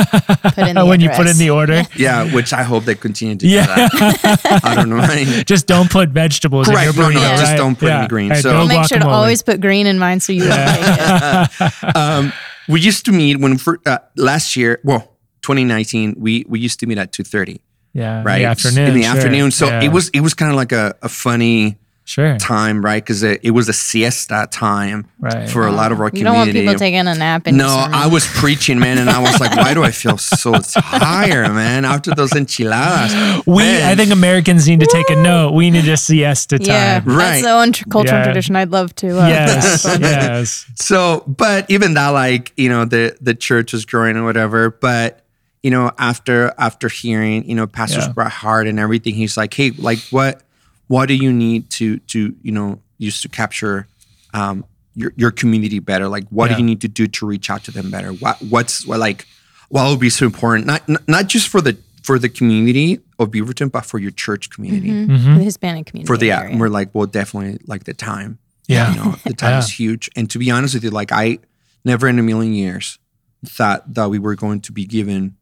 put 0.56 0.68
in 0.70 0.74
the 0.76 0.82
Oh 0.82 0.88
when 0.88 1.00
you 1.00 1.10
put 1.12 1.28
in 1.28 1.38
the 1.38 1.52
order. 1.52 1.84
Yeah, 1.96 2.34
which 2.34 2.54
I 2.54 2.64
hope 2.64 2.86
they 2.86 2.96
continue 2.96 3.36
to 3.38 3.48
Yeah. 3.48 3.68
do 3.68 3.98
that. 4.00 4.62
I 4.64 4.74
don't 4.76 4.90
know. 4.90 5.06
Just 5.54 5.68
don't 5.68 5.90
put 5.92 6.10
vegetables 6.10 6.68
Correct. 6.68 6.90
in 6.90 6.96
your 6.96 6.96
No, 6.98 7.10
burrito. 7.10 7.22
no, 7.22 7.38
just 7.38 7.44
right? 7.52 7.58
don't 7.58 7.78
put 7.78 7.90
any 7.90 8.08
green. 8.08 8.30
Right, 8.32 8.42
So- 8.42 8.52
no 8.52 8.60
I'll 8.62 8.68
make 8.68 8.88
sure 8.88 8.98
to 9.00 9.08
always 9.08 9.44
put 9.44 9.62
green 9.62 9.86
in 9.86 10.00
mine 10.00 10.20
so 10.20 10.34
you 10.34 10.46
don't 10.50 10.58
take 10.58 11.62
it. 11.62 11.96
um, 11.96 12.34
we 12.68 12.80
used 12.82 13.06
to 13.06 13.12
meet 13.12 13.38
when 13.40 13.58
for, 13.60 13.78
uh, 13.86 14.00
last 14.18 14.56
year. 14.56 14.80
Well, 14.84 15.02
2019. 15.44 16.16
We 16.18 16.46
we 16.50 16.60
used 16.60 16.80
to 16.80 16.88
meet 16.88 16.98
at 16.98 17.12
2:30. 17.12 17.60
yeah, 17.94 18.24
Right 18.26 18.38
in 18.38 18.42
the 18.42 18.50
afternoon. 18.50 18.88
In 18.90 18.94
the 18.96 19.04
sure. 19.04 19.16
afternoon. 19.16 19.52
So 19.52 19.66
Yeah. 19.68 19.84
it 19.86 19.92
was 19.92 20.10
it 20.18 20.22
was 20.22 20.34
kind 20.34 20.50
of 20.50 20.58
like 20.58 20.72
a, 20.72 20.96
a 21.04 21.10
funny 21.10 21.78
sure. 22.06 22.38
time, 22.38 22.84
right? 22.84 23.04
Because 23.04 23.24
it, 23.24 23.40
it 23.44 23.52
was 23.52 23.70
a 23.70 23.74
siesta 23.74 24.48
time 24.52 25.08
Right. 25.20 25.50
for 25.50 25.66
a 25.68 25.72
lot 25.72 25.92
of 25.92 26.00
our 26.02 26.10
You 26.14 26.24
don't 26.24 26.36
want 26.36 26.50
community. 26.50 26.68
people 26.68 26.80
taking 26.80 27.08
a 27.08 27.16
nap 27.16 27.48
in 27.48 27.56
no. 27.58 27.68
I 27.68 28.08
was 28.08 28.28
preaching, 28.28 28.78
man, 28.80 28.98
and 28.98 29.10
I 29.10 29.20
was 29.22 29.40
like, 29.40 29.56
"Why 29.56 29.74
do 29.74 29.84
I 29.84 29.92
feel 29.92 30.18
so 30.18 30.54
tired, 30.60 31.52
man?" 31.54 31.86
After 31.86 32.14
those 32.14 32.34
enchiladas, 32.36 33.44
We, 33.46 33.64
Man. 33.64 33.84
I 33.90 33.96
think 33.96 34.12
Americans 34.12 34.68
need 34.68 34.80
to 34.82 34.86
take 34.88 35.10
a 35.10 35.16
note. 35.16 35.54
We 35.54 35.70
need 35.72 35.88
a 35.88 35.98
siesta 35.98 36.60
time. 36.60 36.68
Yeah, 36.68 37.02
Right. 37.06 37.18
that's 37.18 37.42
the 37.44 37.52
own 37.52 37.72
cultural 37.90 38.20
Yeah. 38.20 38.24
tradition 38.26 38.56
I'd 38.56 38.72
love 38.72 38.94
to. 38.96 39.22
Uh, 39.22 39.28
Yes, 39.28 39.86
yes. 40.00 40.66
So, 40.76 41.24
but 41.28 41.70
even 41.70 41.94
that, 41.96 42.10
like 42.10 42.52
you 42.58 42.70
know, 42.70 42.86
the 42.86 43.16
the 43.22 43.34
church 43.34 43.74
was 43.74 43.86
growing 43.86 44.18
or 44.18 44.24
whatever. 44.26 44.70
But 44.72 45.24
you 45.62 45.72
know, 45.72 45.92
after 45.98 46.54
after 46.58 46.90
hearing 46.90 47.48
you 47.50 47.56
know 47.56 47.66
Pastor 47.68 48.00
Yeah. 48.02 48.10
Bret 48.10 48.32
Hart 48.32 48.68
and 48.68 48.80
everything, 48.80 49.16
he's 49.16 49.38
like, 49.38 49.54
hey, 49.54 49.72
like 49.78 50.00
what 50.12 50.42
what 50.88 51.08
do 51.08 51.16
you 51.16 51.32
need 51.34 51.70
to 51.72 51.98
to 52.00 52.36
you 52.42 52.52
know 52.52 52.80
use 52.98 53.22
to 53.22 53.30
capture 53.30 53.88
um, 54.34 54.66
your 54.96 55.14
your 55.16 55.32
community 55.32 55.80
better? 55.80 56.08
Like, 56.08 56.28
what 56.30 56.50
Yeah. 56.50 56.58
do 56.58 56.62
you 56.62 56.66
need 56.68 56.82
to 56.82 56.88
do 56.88 57.08
to 57.08 57.26
reach 57.26 57.50
out 57.50 57.64
to 57.66 57.72
them 57.72 57.92
better? 57.92 58.12
What 58.14 58.42
what's 58.42 58.86
what 58.86 59.00
like 59.00 59.26
what 59.70 59.90
would 59.90 60.00
be 60.00 60.10
so 60.10 60.26
important? 60.26 60.68
Not 60.68 60.88
not- 60.90 61.08
not 61.08 61.28
just 61.28 61.48
for 61.48 61.62
the 61.62 61.78
for 62.04 62.20
the 62.20 62.28
community 62.30 63.00
of 63.18 63.32
Beaverton, 63.32 63.72
but 63.72 63.86
for 63.86 63.98
your 63.98 64.12
church 64.12 64.50
community. 64.50 64.90
Mm-hmm. 64.90 65.38
the 65.38 65.44
Hispanic 65.44 65.86
community. 65.86 66.08
For 66.08 66.18
the 66.18 66.28
yeah, 66.28 66.42
area. 66.42 66.58
we're 66.58 66.68
like, 66.68 66.90
well, 66.94 67.06
definitely 67.08 67.60
like 67.66 67.86
the 67.86 67.94
time. 67.94 68.40
Yeah. 68.68 68.92
You 68.94 68.98
know, 69.00 69.16
the 69.26 69.34
time 69.34 69.52
Yeah. 69.52 69.60
is 69.60 69.70
huge. 69.80 70.10
And 70.16 70.30
to 70.32 70.38
be 70.38 70.52
honest 70.52 70.74
with 70.74 70.84
you, 70.84 70.90
like 70.90 71.12
I 71.14 71.40
never 71.86 72.08
in 72.10 72.20
a 72.20 72.24
million 72.24 72.54
years 72.54 73.00
thought 73.46 73.94
that 73.94 74.10
we 74.10 74.20
were 74.20 74.36
going 74.36 74.60
to 74.62 74.72
be 74.74 74.86
given 74.86 75.36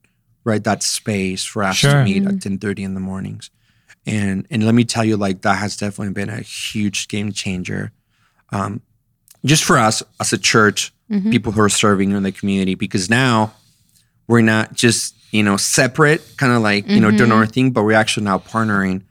right 0.44 0.64
that 0.64 0.82
space 0.84 1.44
for 1.44 1.64
us 1.64 1.78
Sure. 1.78 1.92
to 1.94 2.04
meet 2.04 2.26
at 2.26 2.42
ten 2.42 2.58
thirty 2.60 2.84
in 2.84 2.94
the 2.94 3.00
mornings. 3.00 3.50
And 4.06 4.48
and 4.50 4.66
let 4.66 4.74
me 4.74 4.84
tell 4.84 5.04
you, 5.06 5.16
like 5.18 5.42
that 5.42 5.56
has 5.56 5.78
definitely 5.78 6.14
been 6.14 6.30
a 6.30 6.42
huge 6.42 7.08
game 7.08 7.32
changer. 7.32 7.92
Um, 8.52 8.82
just 9.46 9.64
for 9.64 9.78
us 9.78 10.02
as 10.20 10.34
a 10.34 10.38
church, 10.38 10.92
people 11.30 11.52
who 11.52 11.62
are 11.62 11.70
serving 11.70 12.12
in 12.12 12.24
the 12.24 12.32
community, 12.32 12.76
because 12.76 13.10
now 13.10 13.54
we're 14.28 14.42
not 14.42 14.74
just, 14.74 15.14
you 15.32 15.44
know, 15.44 15.58
separate, 15.58 16.22
kind 16.38 16.54
of 16.54 16.62
like, 16.62 16.88
you 16.88 17.00
know, 17.02 17.12
doing 17.12 17.32
our 17.32 17.46
thing, 17.46 17.72
but 17.72 17.84
we're 17.84 17.98
actually 17.98 18.24
now 18.24 18.38
partnering 18.40 19.04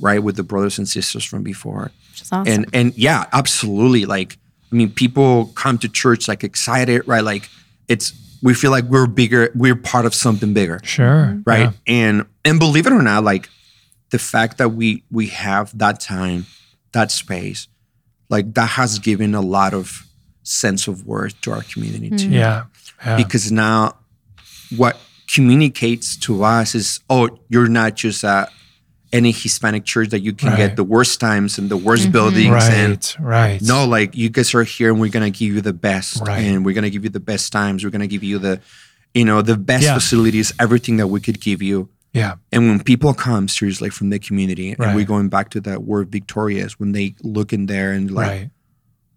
right 0.00 0.22
with 0.22 0.36
the 0.36 0.42
brothers 0.44 0.78
and 0.78 0.88
sisters 0.88 1.24
from 1.24 1.44
B4 1.44 1.90
which 2.10 2.22
is 2.22 2.30
awesome. 2.32 2.52
and 2.52 2.66
and 2.72 2.96
yeah 2.96 3.24
absolutely 3.32 4.04
like 4.04 4.38
i 4.72 4.76
mean 4.76 4.88
people 4.88 5.46
come 5.56 5.76
to 5.78 5.88
church 5.88 6.28
like 6.28 6.44
excited 6.44 7.02
right 7.08 7.24
like 7.24 7.48
it's 7.88 8.12
we 8.40 8.54
feel 8.54 8.70
like 8.70 8.84
we're 8.84 9.08
bigger 9.08 9.50
we're 9.56 9.74
part 9.74 10.06
of 10.06 10.14
something 10.14 10.54
bigger 10.54 10.80
Sure. 10.84 11.40
right 11.44 11.58
Yeah. 11.60 11.72
and 11.88 12.26
and 12.44 12.60
believe 12.60 12.86
it 12.86 12.92
or 12.92 13.02
not 13.02 13.24
like 13.24 13.48
the 14.10 14.18
fact 14.18 14.58
that 14.58 14.70
we 14.70 15.02
we 15.10 15.28
have 15.28 15.76
that 15.78 16.00
time 16.00 16.46
that 16.92 17.10
space 17.10 17.68
like 18.28 18.54
that 18.54 18.70
has 18.70 18.98
given 18.98 19.34
a 19.34 19.40
lot 19.40 19.72
of 19.74 20.06
sense 20.42 20.88
of 20.88 21.06
worth 21.06 21.40
to 21.42 21.52
our 21.52 21.62
community 21.62 22.08
hmm. 22.08 22.16
too 22.16 22.28
Yeah. 22.30 22.64
yeah. 23.04 23.16
because 23.16 23.50
now 23.52 23.96
what 24.76 24.96
communicates 25.32 26.16
to 26.16 26.42
us 26.42 26.74
is 26.74 27.00
oh 27.08 27.28
you're 27.48 27.68
not 27.68 27.94
just 27.94 28.24
at 28.24 28.50
any 29.12 29.32
hispanic 29.32 29.84
church 29.84 30.08
that 30.10 30.20
you 30.20 30.32
can 30.32 30.48
Right. 30.50 30.56
get 30.56 30.76
the 30.76 30.84
worst 30.84 31.20
times 31.20 31.58
and 31.58 31.68
the 31.68 31.76
worst 31.76 32.04
mm-hmm. 32.04 32.12
buildings 32.12 32.68
and 32.68 33.16
right. 33.20 33.50
Right. 33.52 33.62
no 33.62 33.84
like 33.86 34.16
you 34.16 34.28
guys 34.28 34.54
are 34.54 34.62
here 34.64 34.90
and 34.90 35.00
we're 35.00 35.10
gonna 35.10 35.30
give 35.30 35.52
you 35.54 35.60
the 35.60 35.72
best 35.72 36.20
Right. 36.26 36.40
and 36.44 36.64
we're 36.64 36.74
gonna 36.74 36.90
give 36.90 37.04
you 37.04 37.10
the 37.10 37.20
best 37.20 37.52
times 37.52 37.84
we're 37.84 37.90
gonna 37.90 38.06
give 38.06 38.24
you 38.24 38.38
the 38.38 38.60
you 39.14 39.24
know 39.24 39.42
the 39.42 39.56
best 39.56 39.84
Yeah. 39.84 39.94
facilities 39.94 40.52
everything 40.60 40.96
that 40.98 41.08
we 41.08 41.20
could 41.20 41.40
give 41.40 41.62
you 41.62 41.88
Yeah. 42.12 42.34
and 42.52 42.68
when 42.68 42.82
people 42.82 43.14
come 43.14 43.46
seriously 43.48 43.90
from 43.90 44.10
the 44.10 44.18
community 44.18 44.74
and 44.78 44.94
we're 44.96 45.04
going 45.04 45.28
back 45.28 45.50
to 45.50 45.60
that 45.62 45.84
word 45.84 46.10
victorious 46.10 46.78
when 46.80 46.92
they 46.92 47.14
look 47.22 47.52
in 47.52 47.66
there 47.66 47.92
and 47.92 48.10
like 48.10 48.28
right. 48.28 48.50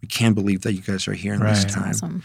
we 0.00 0.08
can't 0.08 0.34
believe 0.34 0.62
that 0.62 0.74
you 0.74 0.80
guys 0.82 1.08
are 1.08 1.12
here 1.14 1.34
in 1.34 1.40
this 1.40 1.64
time 1.64 1.88
awesome. 1.90 2.22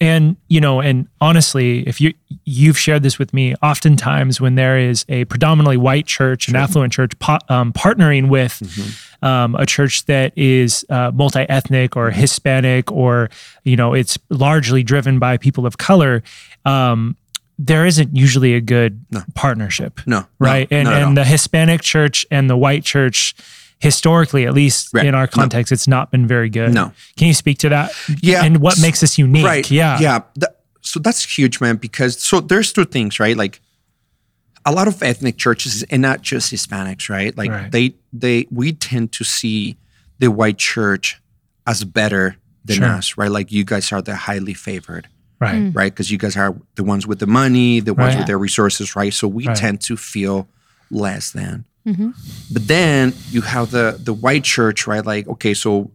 and 0.00 0.36
you 0.48 0.60
know 0.60 0.80
and 0.82 1.08
honestly 1.20 1.86
if 1.88 1.98
you 2.00 2.12
you've 2.44 2.76
shared 2.78 3.02
this 3.02 3.18
with 3.18 3.32
me 3.32 3.54
oftentimes 3.62 4.38
when 4.40 4.54
there 4.56 4.78
is 4.78 5.04
a 5.08 5.24
predominantly 5.26 5.76
white 5.78 6.06
church 6.06 6.46
an 6.48 6.56
affluent 6.56 6.92
church 6.92 7.18
po- 7.18 7.38
um, 7.48 7.72
partnering 7.72 8.28
with 8.28 8.52
Mm-hmm. 8.62 9.24
um, 9.24 9.54
a 9.54 9.64
church 9.64 10.04
that 10.06 10.36
is 10.36 10.84
uh, 10.90 11.10
multi-ethnic 11.14 11.96
or 11.96 12.10
hispanic 12.10 12.90
or 12.92 13.30
you 13.64 13.76
know 13.76 13.94
it's 13.94 14.18
largely 14.28 14.82
driven 14.82 15.18
by 15.18 15.36
people 15.38 15.64
of 15.64 15.78
color 15.78 16.22
um, 16.66 17.16
there 17.58 17.86
isn't 17.86 18.16
usually 18.16 18.54
a 18.54 18.60
good 18.60 19.04
partnership 19.34 20.00
no 20.06 20.20
no, 20.20 20.26
right 20.38 20.68
and 20.70 20.88
at 20.88 20.94
all. 21.02 21.08
and 21.08 21.16
the 21.16 21.24
hispanic 21.24 21.80
church 21.82 22.26
and 22.30 22.48
the 22.50 22.56
white 22.56 22.84
church 22.84 23.34
historically 23.78 24.46
at 24.46 24.54
least 24.54 24.88
Right. 24.94 25.06
in 25.06 25.14
our 25.14 25.24
No. 25.26 25.30
context 25.32 25.72
it's 25.72 25.86
not 25.88 26.10
been 26.10 26.26
very 26.26 26.48
good 26.48 26.72
No. 26.72 26.92
can 27.16 27.26
you 27.28 27.34
speak 27.34 27.58
to 27.58 27.68
that 27.70 27.92
Yeah. 28.22 28.44
and 28.44 28.58
what 28.58 28.78
makes 28.80 29.02
us 29.02 29.18
unique 29.18 29.44
Right. 29.44 29.70
yeah 29.70 29.98
Yeah. 30.00 30.20
So 30.84 30.98
that's 30.98 31.38
huge, 31.38 31.60
man, 31.60 31.76
because 31.76 32.20
so 32.20 32.40
there's 32.40 32.72
two 32.72 32.84
things, 32.84 33.20
right? 33.20 33.36
Like 33.36 33.60
a 34.66 34.72
lot 34.72 34.88
of 34.88 35.00
ethnic 35.00 35.36
churches 35.36 35.84
and 35.84 36.02
not 36.02 36.22
just 36.22 36.52
Hispanics, 36.52 37.08
right? 37.08 37.36
Like 37.38 37.50
Right. 37.50 37.70
they 37.70 37.94
they 38.12 38.46
we 38.50 38.72
tend 38.72 39.12
to 39.12 39.22
see 39.24 39.76
the 40.18 40.30
white 40.32 40.58
church 40.58 41.20
as 41.68 41.84
better 41.84 42.36
than 42.64 42.78
Sure. 42.78 42.86
us, 42.98 43.16
right? 43.16 43.30
Like 43.30 43.52
you 43.52 43.62
guys 43.64 43.92
are 43.92 44.02
the 44.02 44.16
highly 44.16 44.54
favored, 44.54 45.06
right 45.42 45.60
mm. 45.62 45.76
right? 45.76 45.92
Because 45.92 46.10
you 46.10 46.18
guys 46.18 46.36
are 46.36 46.54
the 46.76 46.84
ones 46.84 47.06
with 47.06 47.18
the 47.18 47.26
money, 47.26 47.80
the 47.80 47.94
ones 47.94 48.14
Right. 48.14 48.18
with 48.20 48.26
their 48.26 48.38
resources, 48.38 48.94
right? 48.96 49.12
So 49.12 49.26
we 49.28 49.46
Right. 49.46 49.56
tend 49.56 49.80
to 49.88 49.96
feel 49.96 50.48
less 50.90 51.32
than. 51.32 51.64
Mm-hmm. 51.86 52.10
But 52.54 52.68
then 52.68 53.12
you 53.30 53.40
have 53.42 53.70
the 53.70 53.86
the 54.08 54.14
white 54.24 54.44
church, 54.44 54.86
right? 54.86 55.04
Like, 55.04 55.26
okay, 55.34 55.54
so 55.54 55.90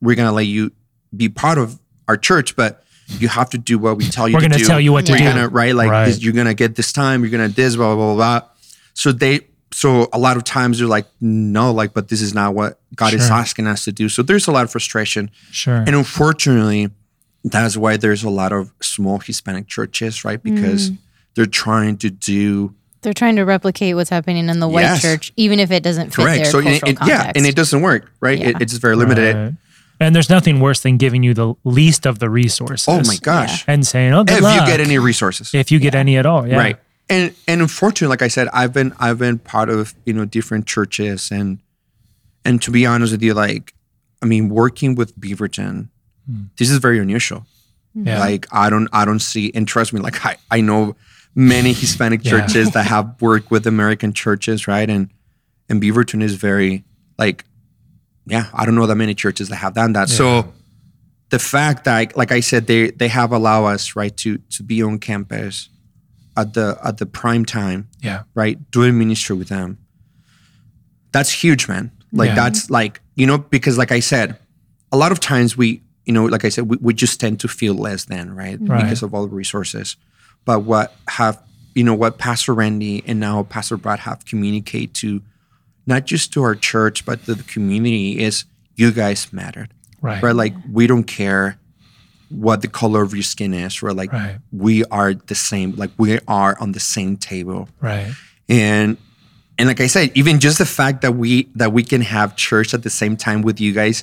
we're 0.00 0.16
gonna 0.16 0.32
let 0.40 0.46
you 0.46 0.70
be 1.16 1.28
part 1.28 1.58
of 1.58 1.78
our 2.08 2.16
church, 2.28 2.54
but 2.56 2.82
you 3.20 3.28
have 3.28 3.48
to 3.50 3.58
do 3.58 3.78
what 3.78 3.96
we 3.96 4.04
tell 4.04 4.28
you 4.28 4.34
We're 4.34 4.40
to 4.40 4.48
gonna 4.48 4.58
do. 4.58 4.64
tell 4.66 4.80
you 4.80 4.92
what 4.92 5.06
to 5.06 5.12
we're 5.12 5.18
do. 5.18 5.24
Gonna, 5.24 5.48
right? 5.48 5.74
Like 5.74 5.90
Right. 5.90 6.06
This, 6.06 6.22
you're 6.22 6.32
gonna 6.40 6.54
get 6.54 6.74
this 6.76 6.92
time, 6.92 7.22
you're 7.22 7.30
gonna 7.30 7.48
this, 7.48 7.76
blah, 7.76 7.94
blah, 7.94 8.14
blah, 8.14 8.40
blah. 8.40 8.48
So 8.94 9.12
they 9.12 9.40
so 9.72 10.08
a 10.12 10.18
lot 10.18 10.36
of 10.36 10.44
times 10.44 10.78
they're 10.78 10.86
like, 10.86 11.06
no, 11.20 11.72
like, 11.72 11.94
but 11.94 12.06
this 12.08 12.22
is 12.22 12.32
not 12.32 12.54
what 12.54 12.78
God 12.94 13.12
is 13.12 13.28
asking 13.28 13.66
us 13.66 13.84
to 13.86 13.92
do. 13.92 14.08
So 14.08 14.22
there's 14.22 14.46
a 14.46 14.52
lot 14.52 14.62
of 14.64 14.70
frustration. 14.70 15.30
Sure. 15.50 15.82
And 15.86 15.96
unfortunately, 15.96 16.90
that's 17.44 17.76
why 17.76 17.96
there's 17.96 18.24
a 18.24 18.30
lot 18.30 18.52
of 18.52 18.72
small 18.80 19.18
Hispanic 19.18 19.66
churches, 19.68 20.24
right? 20.24 20.42
Because 20.42 20.90
Mm. 20.90 20.98
they're 21.34 21.46
trying 21.46 21.96
to 21.98 22.10
do 22.10 22.74
They're 23.02 23.12
trying 23.12 23.36
to 23.36 23.44
replicate 23.44 23.96
what's 23.96 24.08
happening 24.08 24.48
in 24.48 24.60
the 24.60 24.68
white 24.68 24.82
Yes. 24.82 25.02
church, 25.02 25.30
even 25.36 25.60
if 25.60 25.70
it 25.70 25.82
doesn't 25.82 26.14
fit 26.14 26.22
correct. 26.22 26.36
their 26.44 26.44
So 26.46 26.62
cultural 26.62 26.88
it, 26.90 26.96
context. 26.96 27.08
yeah, 27.08 27.32
and 27.36 27.44
it 27.46 27.54
doesn't 27.54 27.82
work, 27.82 28.10
right? 28.20 28.40
It, 28.40 28.46
Yeah. 28.52 28.58
it's 28.60 28.72
very 28.78 28.96
limited. 28.96 29.36
Right. 29.36 29.54
And 30.00 30.14
there's 30.16 30.30
nothing 30.30 30.58
worse 30.58 30.80
than 30.80 30.96
giving 30.96 31.22
you 31.22 31.34
the 31.34 31.52
least 31.64 32.06
of 32.06 32.18
the 32.18 32.30
resources. 32.30 32.88
Oh 32.88 33.02
my 33.06 33.16
gosh. 33.20 33.62
And 33.68 33.86
saying, 33.86 34.14
"Oh, 34.14 34.24
good 34.24 34.38
If 34.38 34.42
luck," 34.42 34.60
you 34.60 34.66
get 34.66 34.80
any 34.80 34.98
resources. 34.98 35.50
if 35.54 35.70
you 35.70 35.78
get 35.78 35.94
any 35.94 36.16
at 36.16 36.24
all, 36.26 36.46
yeah. 36.48 36.56
right 36.56 36.76
and 37.10 37.32
and 37.46 37.60
unfortunately 37.60 38.08
like 38.08 38.22
i 38.22 38.28
said 38.28 38.48
i've 38.54 38.72
been 38.72 38.90
i've 38.98 39.18
been 39.18 39.38
part 39.38 39.68
of 39.68 39.92
you 40.06 40.12
know 40.14 40.24
different 40.24 40.64
churches 40.64 41.30
and 41.30 41.58
and 42.46 42.62
to 42.62 42.70
be 42.70 42.86
honest 42.86 43.12
with 43.12 43.22
you, 43.22 43.34
like, 43.34 43.74
I 44.22 44.26
mean, 44.26 44.48
working 44.48 44.94
with 44.94 45.14
Beaverton, 45.20 45.88
Hmm. 46.26 46.44
this 46.58 46.70
is 46.70 46.78
very 46.78 46.98
unusual. 46.98 47.44
Hmm. 47.94 48.06
Yeah. 48.06 48.18
Like, 48.20 48.46
I 48.52 48.70
don't, 48.70 48.88
I 48.92 49.04
don't 49.04 49.20
see, 49.20 49.50
and 49.54 49.66
trust 49.68 49.92
me, 49.92 50.00
like, 50.00 50.24
I, 50.24 50.36
I 50.50 50.60
know 50.60 50.96
many 51.34 51.72
Hispanic 51.72 52.20
Yeah. 52.24 52.30
churches 52.30 52.70
that 52.72 52.86
have 52.86 53.20
worked 53.20 53.50
with 53.50 53.66
American 53.66 54.12
churches, 54.12 54.66
right? 54.66 54.88
And 54.88 55.10
and 55.68 55.80
Beaverton 55.82 56.22
is 56.22 56.34
very 56.34 56.84
like, 57.18 57.44
yeah, 58.26 58.46
I 58.54 58.64
don't 58.66 58.74
know 58.74 58.86
that 58.86 58.96
many 58.96 59.14
churches 59.14 59.48
that 59.48 59.56
have 59.56 59.74
done 59.74 59.94
that. 59.94 60.08
So 60.10 60.52
the 61.30 61.38
fact 61.38 61.84
that, 61.84 62.16
like 62.16 62.30
I 62.32 62.40
said, 62.40 62.66
they 62.66 62.90
they 62.90 63.08
have 63.08 63.32
allowed 63.32 63.66
us 63.66 63.96
right 63.96 64.14
to 64.18 64.38
to 64.50 64.62
be 64.62 64.82
on 64.82 64.98
campus 64.98 65.68
at 66.36 66.52
the 66.54 66.78
at 66.84 66.98
the 66.98 67.06
prime 67.06 67.44
time, 67.44 67.88
yeah. 68.02 68.22
right, 68.34 68.58
doing 68.70 68.98
ministry 68.98 69.36
with 69.36 69.48
them. 69.48 69.78
That's 71.12 71.30
huge, 71.30 71.68
man. 71.68 71.90
Like 72.12 72.28
Yeah. 72.28 72.34
that's 72.36 72.70
like 72.70 73.00
you 73.14 73.26
know 73.26 73.38
because 73.38 73.78
like 73.78 73.92
I 73.92 74.00
said, 74.00 74.36
a 74.92 74.96
lot 74.96 75.12
of 75.12 75.20
times 75.20 75.56
we 75.56 75.82
you 76.06 76.12
know 76.12 76.24
like 76.26 76.44
I 76.44 76.48
said 76.50 76.68
we, 76.68 76.76
we 76.80 76.94
just 76.94 77.18
tend 77.20 77.40
to 77.40 77.48
feel 77.48 77.74
less 77.74 78.04
than 78.06 78.34
right, 78.34 78.58
Right. 78.60 78.82
because 78.82 79.02
of 79.02 79.14
all 79.14 79.26
the 79.26 79.34
resources. 79.34 79.96
But 80.44 80.60
what 80.60 80.94
have 81.08 81.40
you 81.74 81.82
know 81.84 81.94
what 81.94 82.18
Pastor 82.18 82.54
Randy 82.54 83.02
and 83.06 83.18
now 83.20 83.42
Pastor 83.44 83.76
Brad 83.76 84.00
have 84.00 84.24
communicate 84.24 84.94
to 84.94 85.22
not 85.86 86.04
just 86.06 86.32
to 86.34 86.42
our 86.42 86.54
church 86.54 87.04
but 87.04 87.24
to 87.24 87.34
the 87.34 87.42
community 87.44 88.22
is 88.22 88.44
you 88.76 88.90
guys 88.92 89.32
mattered 89.32 89.70
Right. 90.00 90.22
right? 90.22 90.34
Like 90.36 90.54
we 90.70 90.86
don't 90.86 91.04
care 91.04 91.58
what 92.30 92.62
the 92.62 92.68
color 92.68 93.02
of 93.02 93.14
your 93.14 93.22
skin 93.22 93.54
is, 93.54 93.82
right? 93.82 93.94
Like 93.94 94.12
Right. 94.12 94.36
we 94.52 94.84
are 94.86 95.14
the 95.14 95.34
same, 95.34 95.72
like 95.76 95.90
we 95.98 96.18
are 96.26 96.56
on 96.60 96.72
the 96.72 96.80
same 96.80 97.16
table. 97.16 97.68
Right. 97.80 98.12
And 98.48 98.96
and 99.56 99.68
like 99.68 99.80
I 99.80 99.86
said, 99.86 100.10
even 100.14 100.40
just 100.40 100.58
the 100.58 100.66
fact 100.66 101.02
that 101.02 101.12
we 101.14 101.48
that 101.54 101.72
we 101.72 101.84
can 101.84 102.00
have 102.02 102.34
church 102.36 102.74
at 102.74 102.82
the 102.82 102.90
same 102.90 103.16
time 103.16 103.42
with 103.42 103.60
you 103.60 103.72
guys, 103.72 104.02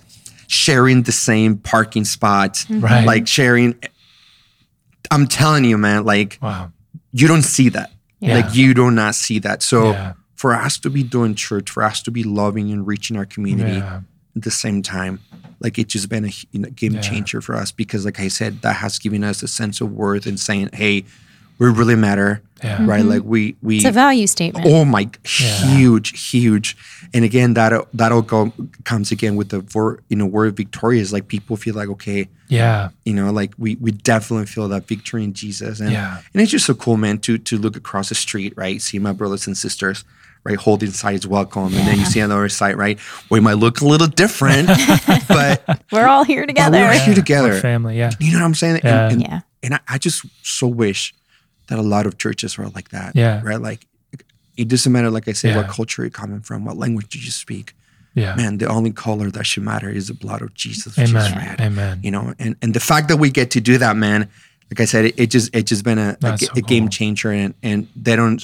sharing 0.51 1.03
the 1.03 1.11
same 1.13 1.57
parking 1.57 2.03
spots, 2.03 2.65
mm-hmm. 2.65 2.81
Right. 2.81 3.05
like 3.05 3.25
sharing 3.27 3.75
I'm 5.09 5.27
telling 5.27 5.65
you, 5.65 5.77
man, 5.77 6.03
like 6.05 6.37
Wow. 6.41 6.71
you 7.13 7.27
don't 7.27 7.41
see 7.43 7.69
that. 7.69 7.91
Yeah. 8.19 8.35
Like 8.35 8.55
you 8.55 8.73
do 8.73 8.91
not 8.91 9.15
see 9.15 9.39
that. 9.39 9.63
So 9.63 9.91
Yeah. 9.91 10.13
for 10.35 10.53
us 10.53 10.77
to 10.79 10.89
be 10.89 11.03
doing 11.03 11.35
church, 11.35 11.69
for 11.69 11.83
us 11.83 12.01
to 12.03 12.11
be 12.11 12.23
loving 12.23 12.71
and 12.71 12.85
reaching 12.85 13.15
our 13.17 13.25
community, 13.25 13.77
Yeah. 13.77 14.01
at 14.35 14.43
the 14.43 14.51
same 14.51 14.81
time 14.81 15.19
like 15.59 15.77
it's 15.77 15.93
just 15.93 16.09
been 16.09 16.25
a 16.25 16.31
you 16.51 16.59
know, 16.61 16.69
game 16.69 16.95
Yeah. 16.95 17.01
changer 17.01 17.39
for 17.41 17.55
us 17.55 17.71
because 17.71 18.03
like 18.05 18.19
i 18.19 18.27
said 18.29 18.61
that 18.63 18.77
has 18.77 18.97
given 18.97 19.23
us 19.23 19.43
a 19.43 19.47
sense 19.47 19.79
of 19.79 19.91
worth 19.91 20.25
and 20.25 20.39
saying 20.39 20.69
hey 20.73 21.03
we 21.59 21.67
really 21.69 21.95
matter 21.95 22.41
Yeah. 22.63 22.85
right 22.85 23.01
mm-hmm. 23.01 23.09
like 23.09 23.23
we 23.25 23.55
we 23.61 23.77
It's 23.77 23.85
a 23.85 23.91
value 23.91 24.27
statement. 24.27 24.65
oh 24.67 24.85
my 24.85 25.09
Yeah. 25.39 25.75
huge 25.77 26.31
huge 26.31 26.77
and 27.13 27.25
again 27.25 27.53
that 27.55 27.71
that'll 27.93 28.21
go 28.21 28.53
comes 28.83 29.11
again 29.11 29.35
with 29.35 29.49
the 29.49 29.59
vor, 29.61 29.99
you 30.09 30.15
know 30.17 30.25
word 30.25 30.55
victorious 30.57 31.11
like 31.11 31.27
people 31.27 31.55
feel 31.57 31.75
like 31.75 31.89
okay 31.89 32.27
Yeah. 32.49 32.89
you 33.05 33.13
know 33.13 33.31
like 33.31 33.53
we 33.57 33.75
we 33.81 33.91
definitely 33.91 34.45
feel 34.45 34.67
that 34.69 34.87
victory 34.87 35.23
in 35.23 35.33
jesus 35.33 35.79
and 35.79 35.91
Yeah. 35.91 36.21
and 36.33 36.41
it's 36.41 36.51
just 36.51 36.65
so 36.65 36.73
cool 36.73 36.97
man 36.97 37.17
to 37.19 37.37
to 37.37 37.57
look 37.57 37.75
across 37.75 38.09
the 38.09 38.15
street 38.15 38.53
right 38.55 38.81
see 38.81 38.99
my 38.99 39.11
brothers 39.13 39.47
and 39.47 39.57
sisters 39.57 40.03
right 40.43 40.57
holding 40.57 40.89
signs 40.91 41.25
welcome 41.27 41.65
and 41.77 41.85
then 41.87 41.99
you 41.99 42.05
see 42.05 42.21
on 42.21 42.29
the 42.29 42.35
other 42.35 42.49
side 42.49 42.75
right 42.75 42.97
we 43.29 43.39
might 43.39 43.57
look 43.57 43.81
a 43.81 43.85
little 43.85 44.07
different 44.07 44.67
but 45.27 45.81
We're 45.91 46.07
all 46.07 46.23
here 46.23 46.45
together. 46.45 46.77
we're 46.77 46.85
all 46.87 46.91
here 46.93 47.07
We're 47.09 47.15
together 47.15 47.59
family. 47.59 47.97
Yeah. 47.97 48.11
you 48.19 48.31
know 48.33 48.39
what 48.39 48.45
i'm 48.45 48.55
saying 48.55 48.81
Yeah. 48.83 49.03
and, 49.03 49.13
and, 49.13 49.21
Yeah. 49.21 49.39
and 49.63 49.73
I, 49.75 49.79
I 49.87 49.97
just 49.99 50.25
so 50.43 50.67
wish 50.67 51.13
that 51.71 51.79
a 51.79 51.87
lot 51.95 52.05
of 52.05 52.13
churches 52.23 52.59
are 52.59 52.67
like 52.77 52.89
that 52.89 53.15
Yeah. 53.15 53.41
right 53.49 53.61
like 53.69 53.81
it 54.57 54.67
doesn't 54.67 54.91
matter 54.91 55.09
like 55.09 55.27
i 55.27 55.33
said 55.33 55.55
what 55.55 55.67
culture 55.69 56.01
you're 56.03 56.11
coming 56.21 56.41
from 56.41 56.65
what 56.65 56.75
language 56.77 57.07
do 57.13 57.17
you 57.27 57.31
speak 57.31 57.67
Yeah. 58.13 58.35
man 58.35 58.57
the 58.57 58.67
only 58.77 58.91
color 58.91 59.27
that 59.31 59.45
should 59.49 59.63
matter 59.63 59.89
is 59.99 60.05
the 60.11 60.13
blood 60.25 60.41
of 60.45 60.49
jesus 60.53 60.91
which 60.97 61.09
is 61.09 61.15
Amen. 61.15 61.37
red 61.45 61.61
Amen. 61.61 61.99
you 62.05 62.11
know 62.15 62.33
and 62.43 62.55
and 62.61 62.73
the 62.73 62.79
fact 62.91 63.05
that 63.09 63.17
we 63.23 63.29
get 63.39 63.47
to 63.55 63.61
do 63.61 63.77
that 63.85 63.95
man 64.05 64.19
like 64.69 64.79
i 64.85 64.85
said 64.93 65.03
it, 65.05 65.13
it 65.23 65.27
just 65.35 65.47
it 65.55 65.63
just 65.71 65.83
been 65.89 65.97
a, 66.07 66.17
a, 66.29 66.37
so 66.37 66.47
a 66.61 66.61
game 66.73 66.87
changer 66.89 67.31
and 67.31 67.53
and 67.63 67.87
they 68.05 68.15
don't 68.21 68.41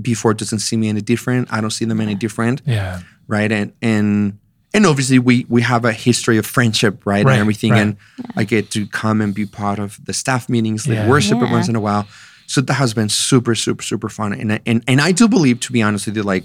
B4 0.00 0.36
doesn't 0.36 0.60
see 0.68 0.76
me 0.82 0.86
any 0.94 1.00
different 1.12 1.52
i 1.52 1.60
don't 1.62 1.74
see 1.78 1.84
them 1.90 2.00
any 2.00 2.14
different 2.14 2.62
Yeah. 2.64 3.00
right 3.36 3.50
and 3.58 3.68
and 3.82 4.38
and 4.74 4.86
obviously 4.86 5.18
we 5.18 5.34
we 5.54 5.60
have 5.72 5.82
a 5.84 5.92
history 5.92 6.36
of 6.38 6.46
friendship 6.46 6.94
right, 7.04 7.24
Right, 7.26 7.32
and 7.32 7.40
everything 7.40 7.72
right. 7.72 7.82
and 7.82 7.96
i 8.40 8.44
get 8.54 8.64
to 8.76 8.80
come 9.02 9.18
and 9.24 9.30
be 9.34 9.44
part 9.62 9.78
of 9.84 9.98
the 10.08 10.12
staff 10.22 10.42
meetings 10.54 10.86
lead 10.86 10.98
Yeah. 11.02 11.08
worship 11.14 11.38
Yeah. 11.40 11.50
once 11.56 11.68
in 11.72 11.76
a 11.76 11.80
while 11.88 12.04
so 12.52 12.60
that 12.62 12.74
has 12.74 12.92
been 12.94 13.08
super 13.08 13.54
super 13.54 13.82
super 13.90 14.08
fun 14.08 14.32
and 14.32 14.52
I- 14.54 14.60
and 14.66 14.82
and 14.88 15.00
i 15.00 15.12
do 15.12 15.28
believe 15.28 15.60
to 15.60 15.72
be 15.72 15.82
honest 15.82 16.06
with 16.06 16.16
you 16.16 16.22
like 16.34 16.44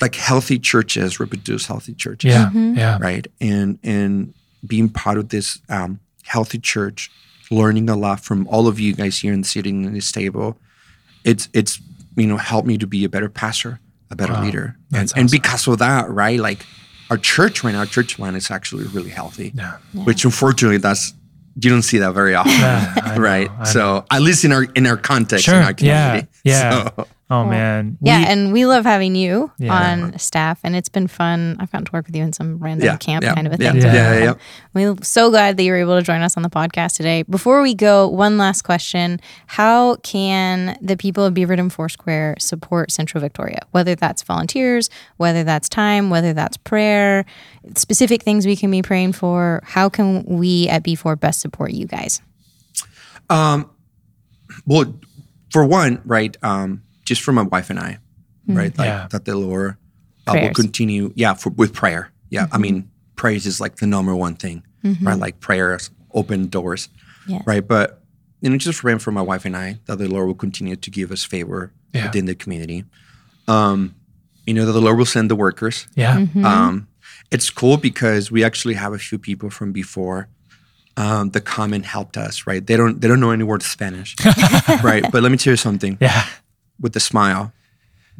like 0.00 0.14
healthy 0.14 0.58
churches 0.58 1.20
reproduce 1.20 1.66
healthy 1.66 1.94
churches 1.94 2.30
Yeah. 2.32 2.50
Yeah. 2.82 2.98
right 3.00 3.26
and 3.40 3.78
and 3.82 4.32
being 4.66 4.88
part 4.88 5.18
of 5.18 5.28
this 5.28 5.60
um, 5.68 6.00
healthy 6.24 6.58
church 6.58 7.10
learning 7.50 7.88
a 7.88 7.96
lot 7.96 8.20
from 8.20 8.46
all 8.48 8.66
of 8.66 8.78
you 8.80 8.94
guys 8.94 9.18
here 9.20 9.32
and 9.32 9.46
sitting 9.46 9.84
in 9.84 9.92
this 9.94 10.10
table 10.12 10.58
it's 11.24 11.48
it's 11.52 11.80
you 12.16 12.26
know 12.26 12.36
helped 12.36 12.66
me 12.66 12.76
to 12.78 12.86
be 12.86 13.04
a 13.04 13.08
better 13.08 13.28
pastor 13.28 13.80
a 14.10 14.16
better 14.16 14.32
Wow. 14.34 14.44
leader 14.44 14.64
and, 14.92 15.00
That's 15.08 15.12
and 15.14 15.30
because 15.30 15.66
of 15.68 15.78
that 15.78 16.08
right 16.10 16.40
like 16.40 16.64
our 17.10 17.18
church 17.18 17.62
right 17.64 17.72
now 17.72 17.80
our 17.80 17.86
church 17.86 18.18
line 18.18 18.34
is 18.36 18.50
actually 18.50 18.84
really 18.96 19.10
healthy 19.10 19.52
Yeah. 19.54 19.76
which 20.08 20.24
unfortunately 20.24 20.78
that's 20.78 21.12
you 21.60 21.70
don't 21.70 21.82
see 21.82 21.98
that 21.98 22.12
very 22.12 22.34
often 22.34 22.52
Yeah, 22.52 22.94
I 23.02 23.14
know, 23.16 23.20
right 23.20 23.50
so 23.66 24.04
at 24.10 24.22
least 24.22 24.44
in 24.44 24.52
our 24.52 24.64
in 24.64 24.86
our 24.86 24.96
context 24.96 25.44
Sure. 25.46 25.56
in 25.56 25.62
our 25.62 25.74
community 25.74 26.26
Yeah. 26.44 26.52
Yeah. 26.72 26.88
So- 26.96 27.06
Oh 27.30 27.44
man. 27.44 27.98
Yeah, 28.00 28.20
We- 28.20 28.24
and 28.26 28.52
we 28.54 28.64
love 28.64 28.84
having 28.86 29.14
you 29.14 29.52
Yeah. 29.58 29.74
on 29.74 30.18
staff, 30.18 30.60
and 30.64 30.74
it's 30.74 30.88
been 30.88 31.08
fun. 31.08 31.56
I've 31.60 31.70
gotten 31.70 31.84
to 31.84 31.92
work 31.92 32.06
with 32.06 32.16
you 32.16 32.22
in 32.22 32.32
some 32.32 32.56
random 32.58 32.86
Yeah, 32.86 32.96
camp 32.96 33.22
yeah, 33.22 33.34
kind 33.34 33.46
of 33.46 33.52
a 33.52 33.56
thing. 33.58 33.76
yeah, 33.76 33.92
yeah, 33.92 34.18
yeah. 34.24 34.34
We're 34.72 34.94
so 35.02 35.28
glad 35.28 35.58
that 35.58 35.62
you 35.62 35.72
were 35.72 35.76
able 35.78 35.96
to 35.98 36.02
join 36.02 36.22
us 36.22 36.38
on 36.38 36.42
the 36.42 36.48
podcast 36.48 36.96
today. 36.96 37.24
Before 37.24 37.60
we 37.60 37.74
go, 37.74 38.08
one 38.08 38.38
last 38.38 38.62
question: 38.62 39.20
How 39.46 39.96
can 39.96 40.78
the 40.80 40.96
people 40.96 41.22
of 41.26 41.34
Beaverton 41.34 41.70
Foursquare 41.70 42.34
support 42.38 42.90
Centro 42.90 43.20
Victoria? 43.20 43.60
Whether 43.72 43.94
that's 43.94 44.22
volunteers, 44.22 44.88
whether 45.18 45.44
that's 45.44 45.68
time, 45.68 46.08
whether 46.08 46.32
that's 46.32 46.56
prayer, 46.56 47.26
specific 47.76 48.22
things 48.22 48.46
we 48.46 48.56
can 48.56 48.70
be 48.70 48.80
praying 48.80 49.12
for. 49.12 49.60
How 49.66 49.90
can 49.90 50.24
we 50.24 50.66
at 50.68 50.82
B4 50.82 51.14
best 51.20 51.40
support 51.40 51.72
you 51.72 51.84
guys? 51.86 52.22
Um 53.28 53.68
Well, 54.66 54.94
for 55.52 55.66
one, 55.66 56.00
right, 56.06 56.34
um, 56.42 56.82
just 57.08 57.22
for 57.22 57.32
my 57.32 57.42
wife 57.42 57.70
and 57.70 57.78
I, 57.80 57.98
right, 58.46 58.76
like 58.78 58.86
Yeah. 58.86 59.08
that 59.10 59.24
the 59.24 59.36
Lord 59.36 59.76
uh, 60.26 60.34
will 60.40 60.52
continue, 60.54 61.12
yeah, 61.16 61.34
for, 61.34 61.50
with 61.50 61.72
prayer. 61.72 62.12
Yeah, 62.30 62.46
I 62.52 62.58
mean, 62.58 62.90
praise 63.16 63.46
is 63.46 63.60
like 63.60 63.76
the 63.76 63.86
number 63.86 64.14
one 64.14 64.34
thing, 64.36 64.62
right? 65.02 65.18
Like 65.18 65.40
prayers 65.40 65.90
open 66.12 66.48
doors, 66.48 66.88
Yes. 67.26 67.42
right? 67.46 67.66
But 67.66 68.02
you 68.40 68.50
know, 68.50 68.56
just 68.56 68.80
praying 68.80 69.00
for 69.00 69.10
my 69.10 69.22
wife 69.22 69.44
and 69.44 69.56
I 69.56 69.78
that 69.86 69.96
the 69.98 70.06
Lord 70.08 70.26
will 70.28 70.34
continue 70.46 70.76
to 70.76 70.90
give 70.90 71.10
us 71.10 71.24
favor 71.24 71.72
Yeah. 71.94 72.06
within 72.06 72.26
the 72.26 72.34
community. 72.34 72.84
Um, 73.48 73.94
you 74.46 74.54
know, 74.54 74.64
that 74.66 74.72
the 74.72 74.80
Lord 74.80 74.98
will 74.98 75.06
send 75.06 75.30
the 75.30 75.36
workers. 75.36 75.86
yeah. 75.96 76.26
Um, 76.44 76.86
it's 77.30 77.50
cool 77.50 77.76
because 77.76 78.30
we 78.30 78.44
actually 78.44 78.74
have 78.74 78.92
a 78.94 78.98
few 78.98 79.18
people 79.18 79.50
from 79.50 79.72
B4 79.74 80.26
um, 80.96 81.30
that 81.30 81.42
come 81.42 81.72
and 81.74 81.84
helped 81.84 82.16
us. 82.16 82.46
Right? 82.46 82.64
They 82.66 82.76
don't 82.76 83.00
they 83.00 83.08
don't 83.08 83.20
know 83.20 83.30
any 83.30 83.44
word 83.44 83.62
of 83.62 83.66
Spanish, 83.66 84.14
right? 84.82 85.04
But 85.12 85.22
let 85.22 85.30
me 85.32 85.38
tell 85.38 85.52
you 85.52 85.56
something. 85.56 85.96
Yeah. 86.00 86.24
With 86.80 86.92
the 86.92 87.00
smile, 87.00 87.52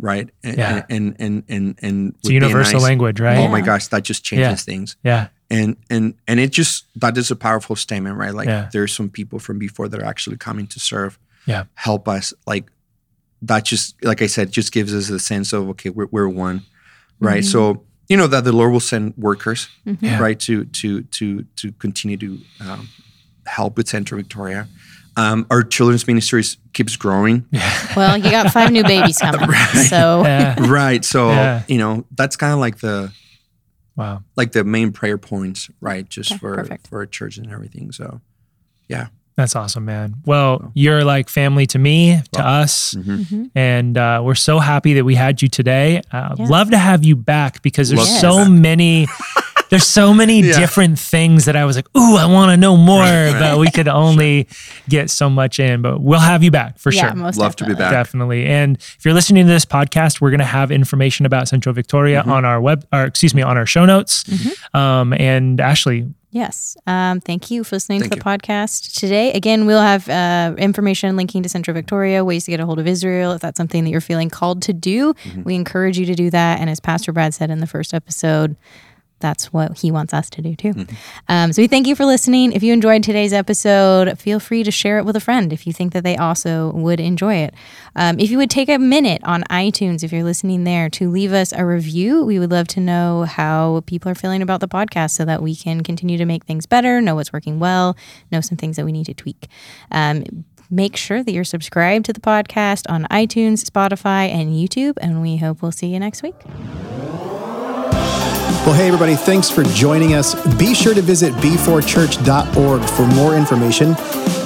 right? 0.01 0.29
And 0.43 0.57
Yeah. 0.59 0.85
and 0.91 1.17
and 1.19 1.43
and 1.49 1.79
and 1.83 2.15
It's 2.21 2.29
a 2.29 2.33
universal 2.33 2.81
language, 2.81 3.21
right? 3.21 3.39
Oh 3.39 3.49
my 3.49 3.61
gosh, 3.61 3.89
that 3.89 4.03
just 4.05 4.25
changes 4.25 4.47
Yeah. 4.47 4.55
things. 4.57 4.97
Yeah. 5.05 5.29
And 5.51 5.77
and 5.91 6.15
and 6.27 6.41
it 6.41 6.51
just 6.53 6.85
that 7.01 7.17
is 7.17 7.31
a 7.31 7.37
powerful 7.37 7.77
statement, 7.77 8.17
right? 8.17 8.35
Like 8.35 8.49
Yeah. 8.49 8.69
there's 8.73 8.93
some 8.93 9.09
people 9.09 9.39
from 9.39 9.59
B4 9.61 9.89
that 9.91 10.01
are 10.01 10.05
actually 10.07 10.37
coming 10.37 10.67
to 10.69 10.81
serve, 10.81 11.19
Yeah. 11.47 11.65
help 11.75 12.09
us. 12.09 12.35
Like 12.47 12.71
that 13.43 13.65
just 13.65 13.95
like 14.05 14.21
I 14.23 14.27
said, 14.27 14.51
just 14.53 14.73
gives 14.73 14.93
us 14.95 15.09
a 15.11 15.19
sense 15.19 15.53
of 15.53 15.69
okay, 15.71 15.91
we're 15.91 16.09
we're 16.11 16.29
one, 16.29 16.63
right? 17.21 17.45
So 17.45 17.85
you 18.09 18.17
know 18.17 18.27
that 18.27 18.43
the 18.45 18.53
Lord 18.53 18.73
will 18.73 18.81
send 18.81 19.15
workers, 19.17 19.69
Yeah. 20.01 20.19
right, 20.19 20.39
to 20.41 20.65
to 20.65 21.03
to 21.03 21.45
to 21.57 21.73
continue 21.79 22.17
to 22.17 22.39
um, 22.61 22.89
help 23.47 23.77
with 23.77 23.89
Centro 23.89 24.17
Victoria. 24.19 24.67
Um, 25.19 25.47
our 25.51 25.63
children's 25.65 26.07
ministry 26.07 26.45
keeps 26.73 26.95
growing, 26.97 27.45
Well, 27.97 28.17
you 28.17 28.31
got 28.31 28.53
five 28.53 28.71
new 28.71 28.85
babies 28.85 29.19
coming, 29.19 29.51
so 29.89 30.23
Yeah. 30.25 30.55
right? 30.61 31.05
So 31.05 31.31
Yeah. 31.31 31.63
you 31.67 31.79
know 31.79 32.05
that's 32.15 32.37
kind 32.37 32.53
of 32.53 32.61
like 32.61 32.79
the 32.79 33.11
Wow. 33.97 34.23
like 34.37 34.53
the 34.53 34.63
main 34.63 34.93
prayer 34.93 35.19
points, 35.19 35.71
right? 35.81 36.09
Just 36.09 36.31
Okay, 36.33 36.39
for 36.39 36.55
perfect. 36.55 36.87
for 36.87 37.03
a 37.03 37.07
church 37.09 37.37
and 37.37 37.51
everything. 37.51 37.91
So 37.91 38.21
yeah, 38.89 39.09
That's 39.37 39.55
awesome, 39.57 39.85
man. 39.85 40.15
Well, 40.25 40.71
you're 40.75 41.05
like 41.05 41.29
family 41.29 41.67
to 41.69 41.79
me, 41.79 42.21
to 42.33 42.45
us. 42.45 42.97
And 43.55 43.97
uh, 43.99 44.21
we're 44.25 44.35
so 44.35 44.59
happy 44.61 44.95
that 44.95 45.05
we 45.05 45.15
had 45.17 45.43
you 45.43 45.49
today. 45.49 46.01
Uh, 46.13 46.35
Yeah. 46.39 46.47
Love 46.47 46.71
to 46.71 46.79
have 46.79 47.05
you 47.05 47.15
back 47.17 47.63
because 47.63 47.89
there's 47.91 48.01
Love 48.09 48.21
so 48.21 48.45
that. 48.45 48.51
many 48.51 49.07
there's 49.71 49.87
so 49.87 50.15
many 50.15 50.43
different 50.43 50.99
things 50.99 51.45
that 51.45 51.57
I 51.57 51.65
was 51.65 51.77
like, 51.77 51.87
ooh, 51.97 52.17
I 52.17 52.27
want 52.27 52.51
to 52.53 52.57
know 52.57 52.77
more, 52.77 53.03
but 53.05 53.59
we 53.59 53.71
could 53.71 53.89
only 53.89 54.49
get 54.89 55.11
so 55.11 55.29
much 55.29 55.59
in. 55.61 55.83
But 55.83 56.01
we'll 56.01 56.19
have 56.21 56.43
you 56.43 56.51
back 56.51 56.79
for 56.79 56.93
yeah, 56.93 57.09
sure. 57.09 57.15
most 57.15 57.37
Love 57.37 57.57
to 57.57 57.65
be 57.65 57.71
definitely. 57.71 57.85
back. 57.85 57.93
Definitely. 57.93 58.47
And 58.47 58.77
if 58.77 59.05
you're 59.05 59.15
listening 59.15 59.47
to 59.47 59.53
this 59.53 59.65
podcast, 59.65 60.21
we're 60.21 60.31
going 60.31 60.39
to 60.41 60.45
have 60.47 60.71
information 60.71 61.27
about 61.27 61.49
Centro 61.49 61.73
Victoria 61.73 62.21
Mm-hmm. 62.21 62.31
on 62.31 62.45
our 62.45 62.61
web, 62.61 62.87
or 62.93 63.05
excuse 63.05 63.35
me, 63.35 63.43
on 63.43 63.57
our 63.57 63.67
show 63.67 63.85
notes. 63.85 64.25
Mm-hmm. 64.25 64.77
Um, 64.77 65.13
and 65.15 65.59
Ashleigh, 65.59 66.13
Yes. 66.31 66.77
Um, 66.87 67.21
thank 67.21 67.51
you 67.51 67.65
for 67.65 67.77
listening 67.77 68.01
Thank 68.01 68.13
to 68.13 68.19
the 68.21 68.25
you. 68.31 68.39
podcast 68.39 68.99
today. 68.99 69.33
Again, 69.33 69.65
we'll 69.65 69.81
have 69.81 70.09
uh, 70.11 70.55
information 70.59 71.17
linking 71.17 71.43
to 71.43 71.49
Centro 71.49 71.73
Victoria, 71.73 72.23
ways 72.23 72.45
to 72.45 72.51
get 72.51 72.61
a 72.61 72.67
hold 72.67 72.79
of 72.79 72.87
Israel 72.87 73.33
if 73.33 73.41
that's 73.41 73.57
something 73.57 73.83
that 73.85 73.91
you're 73.91 74.03
feeling 74.03 74.29
called 74.29 74.61
to 74.63 74.75
do. 74.75 75.15
Mm-hmm. 75.15 75.43
We 75.45 75.55
encourage 75.55 75.99
you 75.99 76.05
to 76.05 76.15
do 76.15 76.29
that. 76.31 76.61
And 76.61 76.69
as 76.69 76.81
Pastor 76.81 77.13
Brad 77.13 77.33
said 77.33 77.51
in 77.51 77.61
the 77.61 77.67
first 77.67 77.95
episode, 77.95 78.57
that's 79.21 79.53
what 79.53 79.79
he 79.79 79.91
wants 79.91 80.13
us 80.15 80.31
to 80.31 80.43
do 80.43 80.55
too. 80.55 80.75
Mm-hmm. 80.75 80.95
Um, 81.29 81.53
so 81.53 81.63
we 81.63 81.69
thank 81.69 81.87
you 81.87 81.95
for 81.95 82.05
listening. 82.05 82.53
If 82.53 82.63
you 82.63 82.73
enjoyed 82.73 83.03
today's 83.03 83.33
episode, 83.33 84.19
feel 84.19 84.41
free 84.41 84.63
to 84.65 84.71
share 84.71 84.99
it 84.99 85.05
with 85.05 85.17
a 85.17 85.21
friend 85.21 85.53
if 85.53 85.67
you 85.67 85.73
think 85.73 85.93
that 85.93 86.05
they 86.05 86.17
also 86.17 86.73
would 86.73 87.01
enjoy 87.01 87.37
it. 87.37 87.55
Um, 87.97 88.19
if 88.19 88.31
you 88.31 88.39
would 88.39 88.51
take 88.51 88.69
a 88.69 88.79
minute 88.79 89.23
on 89.25 89.43
iTunes, 89.45 90.03
if 90.03 90.13
you're 90.13 90.25
listening 90.25 90.65
there, 90.65 90.89
to 90.91 91.11
leave 91.11 91.33
us 91.33 91.53
a 91.53 91.65
review, 91.65 92.25
we 92.25 92.39
would 92.39 92.51
love 92.51 92.69
to 92.69 92.81
know 92.81 93.25
how 93.25 93.83
people 93.87 94.11
are 94.11 94.15
feeling 94.15 94.43
about 94.43 94.61
the 94.61 94.69
podcast 94.69 95.11
so 95.11 95.25
that 95.25 95.43
we 95.43 95.55
can 95.55 95.83
continue 95.83 96.19
to 96.19 96.25
make 96.25 96.45
things 96.45 96.67
better, 96.67 97.01
know 97.01 97.15
what's 97.15 97.33
working 97.33 97.59
well, 97.59 97.97
know 98.31 98.41
some 98.41 98.57
things 98.57 98.77
that 98.77 98.85
we 98.85 98.93
need 98.93 99.07
to 99.07 99.15
tweak. 99.15 99.49
Um, 99.91 100.25
Make 100.71 100.97
sure 100.97 101.23
that 101.23 101.33
you're 101.33 101.45
subscribed 101.45 102.05
to 102.07 102.13
the 102.13 102.21
podcast 102.21 102.91
on 102.91 103.05
iTunes, 103.05 103.65
Spotify, 103.65 104.29
and 104.29 104.53
YouTube, 104.53 104.99
and 105.01 105.23
we 105.23 105.39
hope 105.39 105.63
we'll 105.63 105.73
see 105.73 105.87
you 105.87 105.99
next 105.99 106.23
week. 106.23 106.35
Well, 108.69 108.77
hey, 108.77 108.89
everybody, 108.89 109.17
thanks 109.17 109.49
for 109.49 109.65
joining 109.65 110.13
us. 110.13 110.35
Be 110.59 110.75
sure 110.75 110.93
to 110.93 111.01
visit 111.01 111.33
b4church.org 111.37 112.85
for 112.91 113.07
more 113.17 113.35
information. 113.35 113.95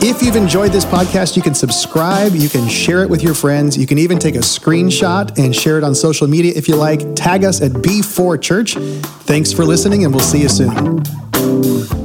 If 0.01 0.23
you've 0.23 0.37
enjoyed 0.37 0.71
this 0.71 0.85
podcast, 0.85 1.35
you 1.35 1.43
can 1.43 1.57
subscribe, 1.57 2.33
you 2.37 2.49
can 2.49 2.69
share 2.69 3.03
it 3.03 3.11
with 3.11 3.21
your 3.21 3.35
friends, 3.35 3.77
you 3.77 3.85
can 3.85 3.99
even 3.99 4.21
take 4.21 4.37
a 4.37 4.39
screenshot 4.39 5.37
and 5.45 5.53
share 5.53 5.77
it 5.77 5.83
on 5.83 5.97
social 5.97 6.29
media 6.29 6.53
if 6.55 6.69
you 6.69 6.77
like. 6.77 7.17
Tag 7.17 7.43
us 7.43 7.61
at 7.61 7.73
B4Church. 7.73 8.77
Thanks 9.25 9.53
for 9.53 9.65
listening, 9.65 10.05
and 10.05 10.15
we'll 10.15 10.23
see 10.23 10.43
you 10.43 10.49
soon. 10.49 12.02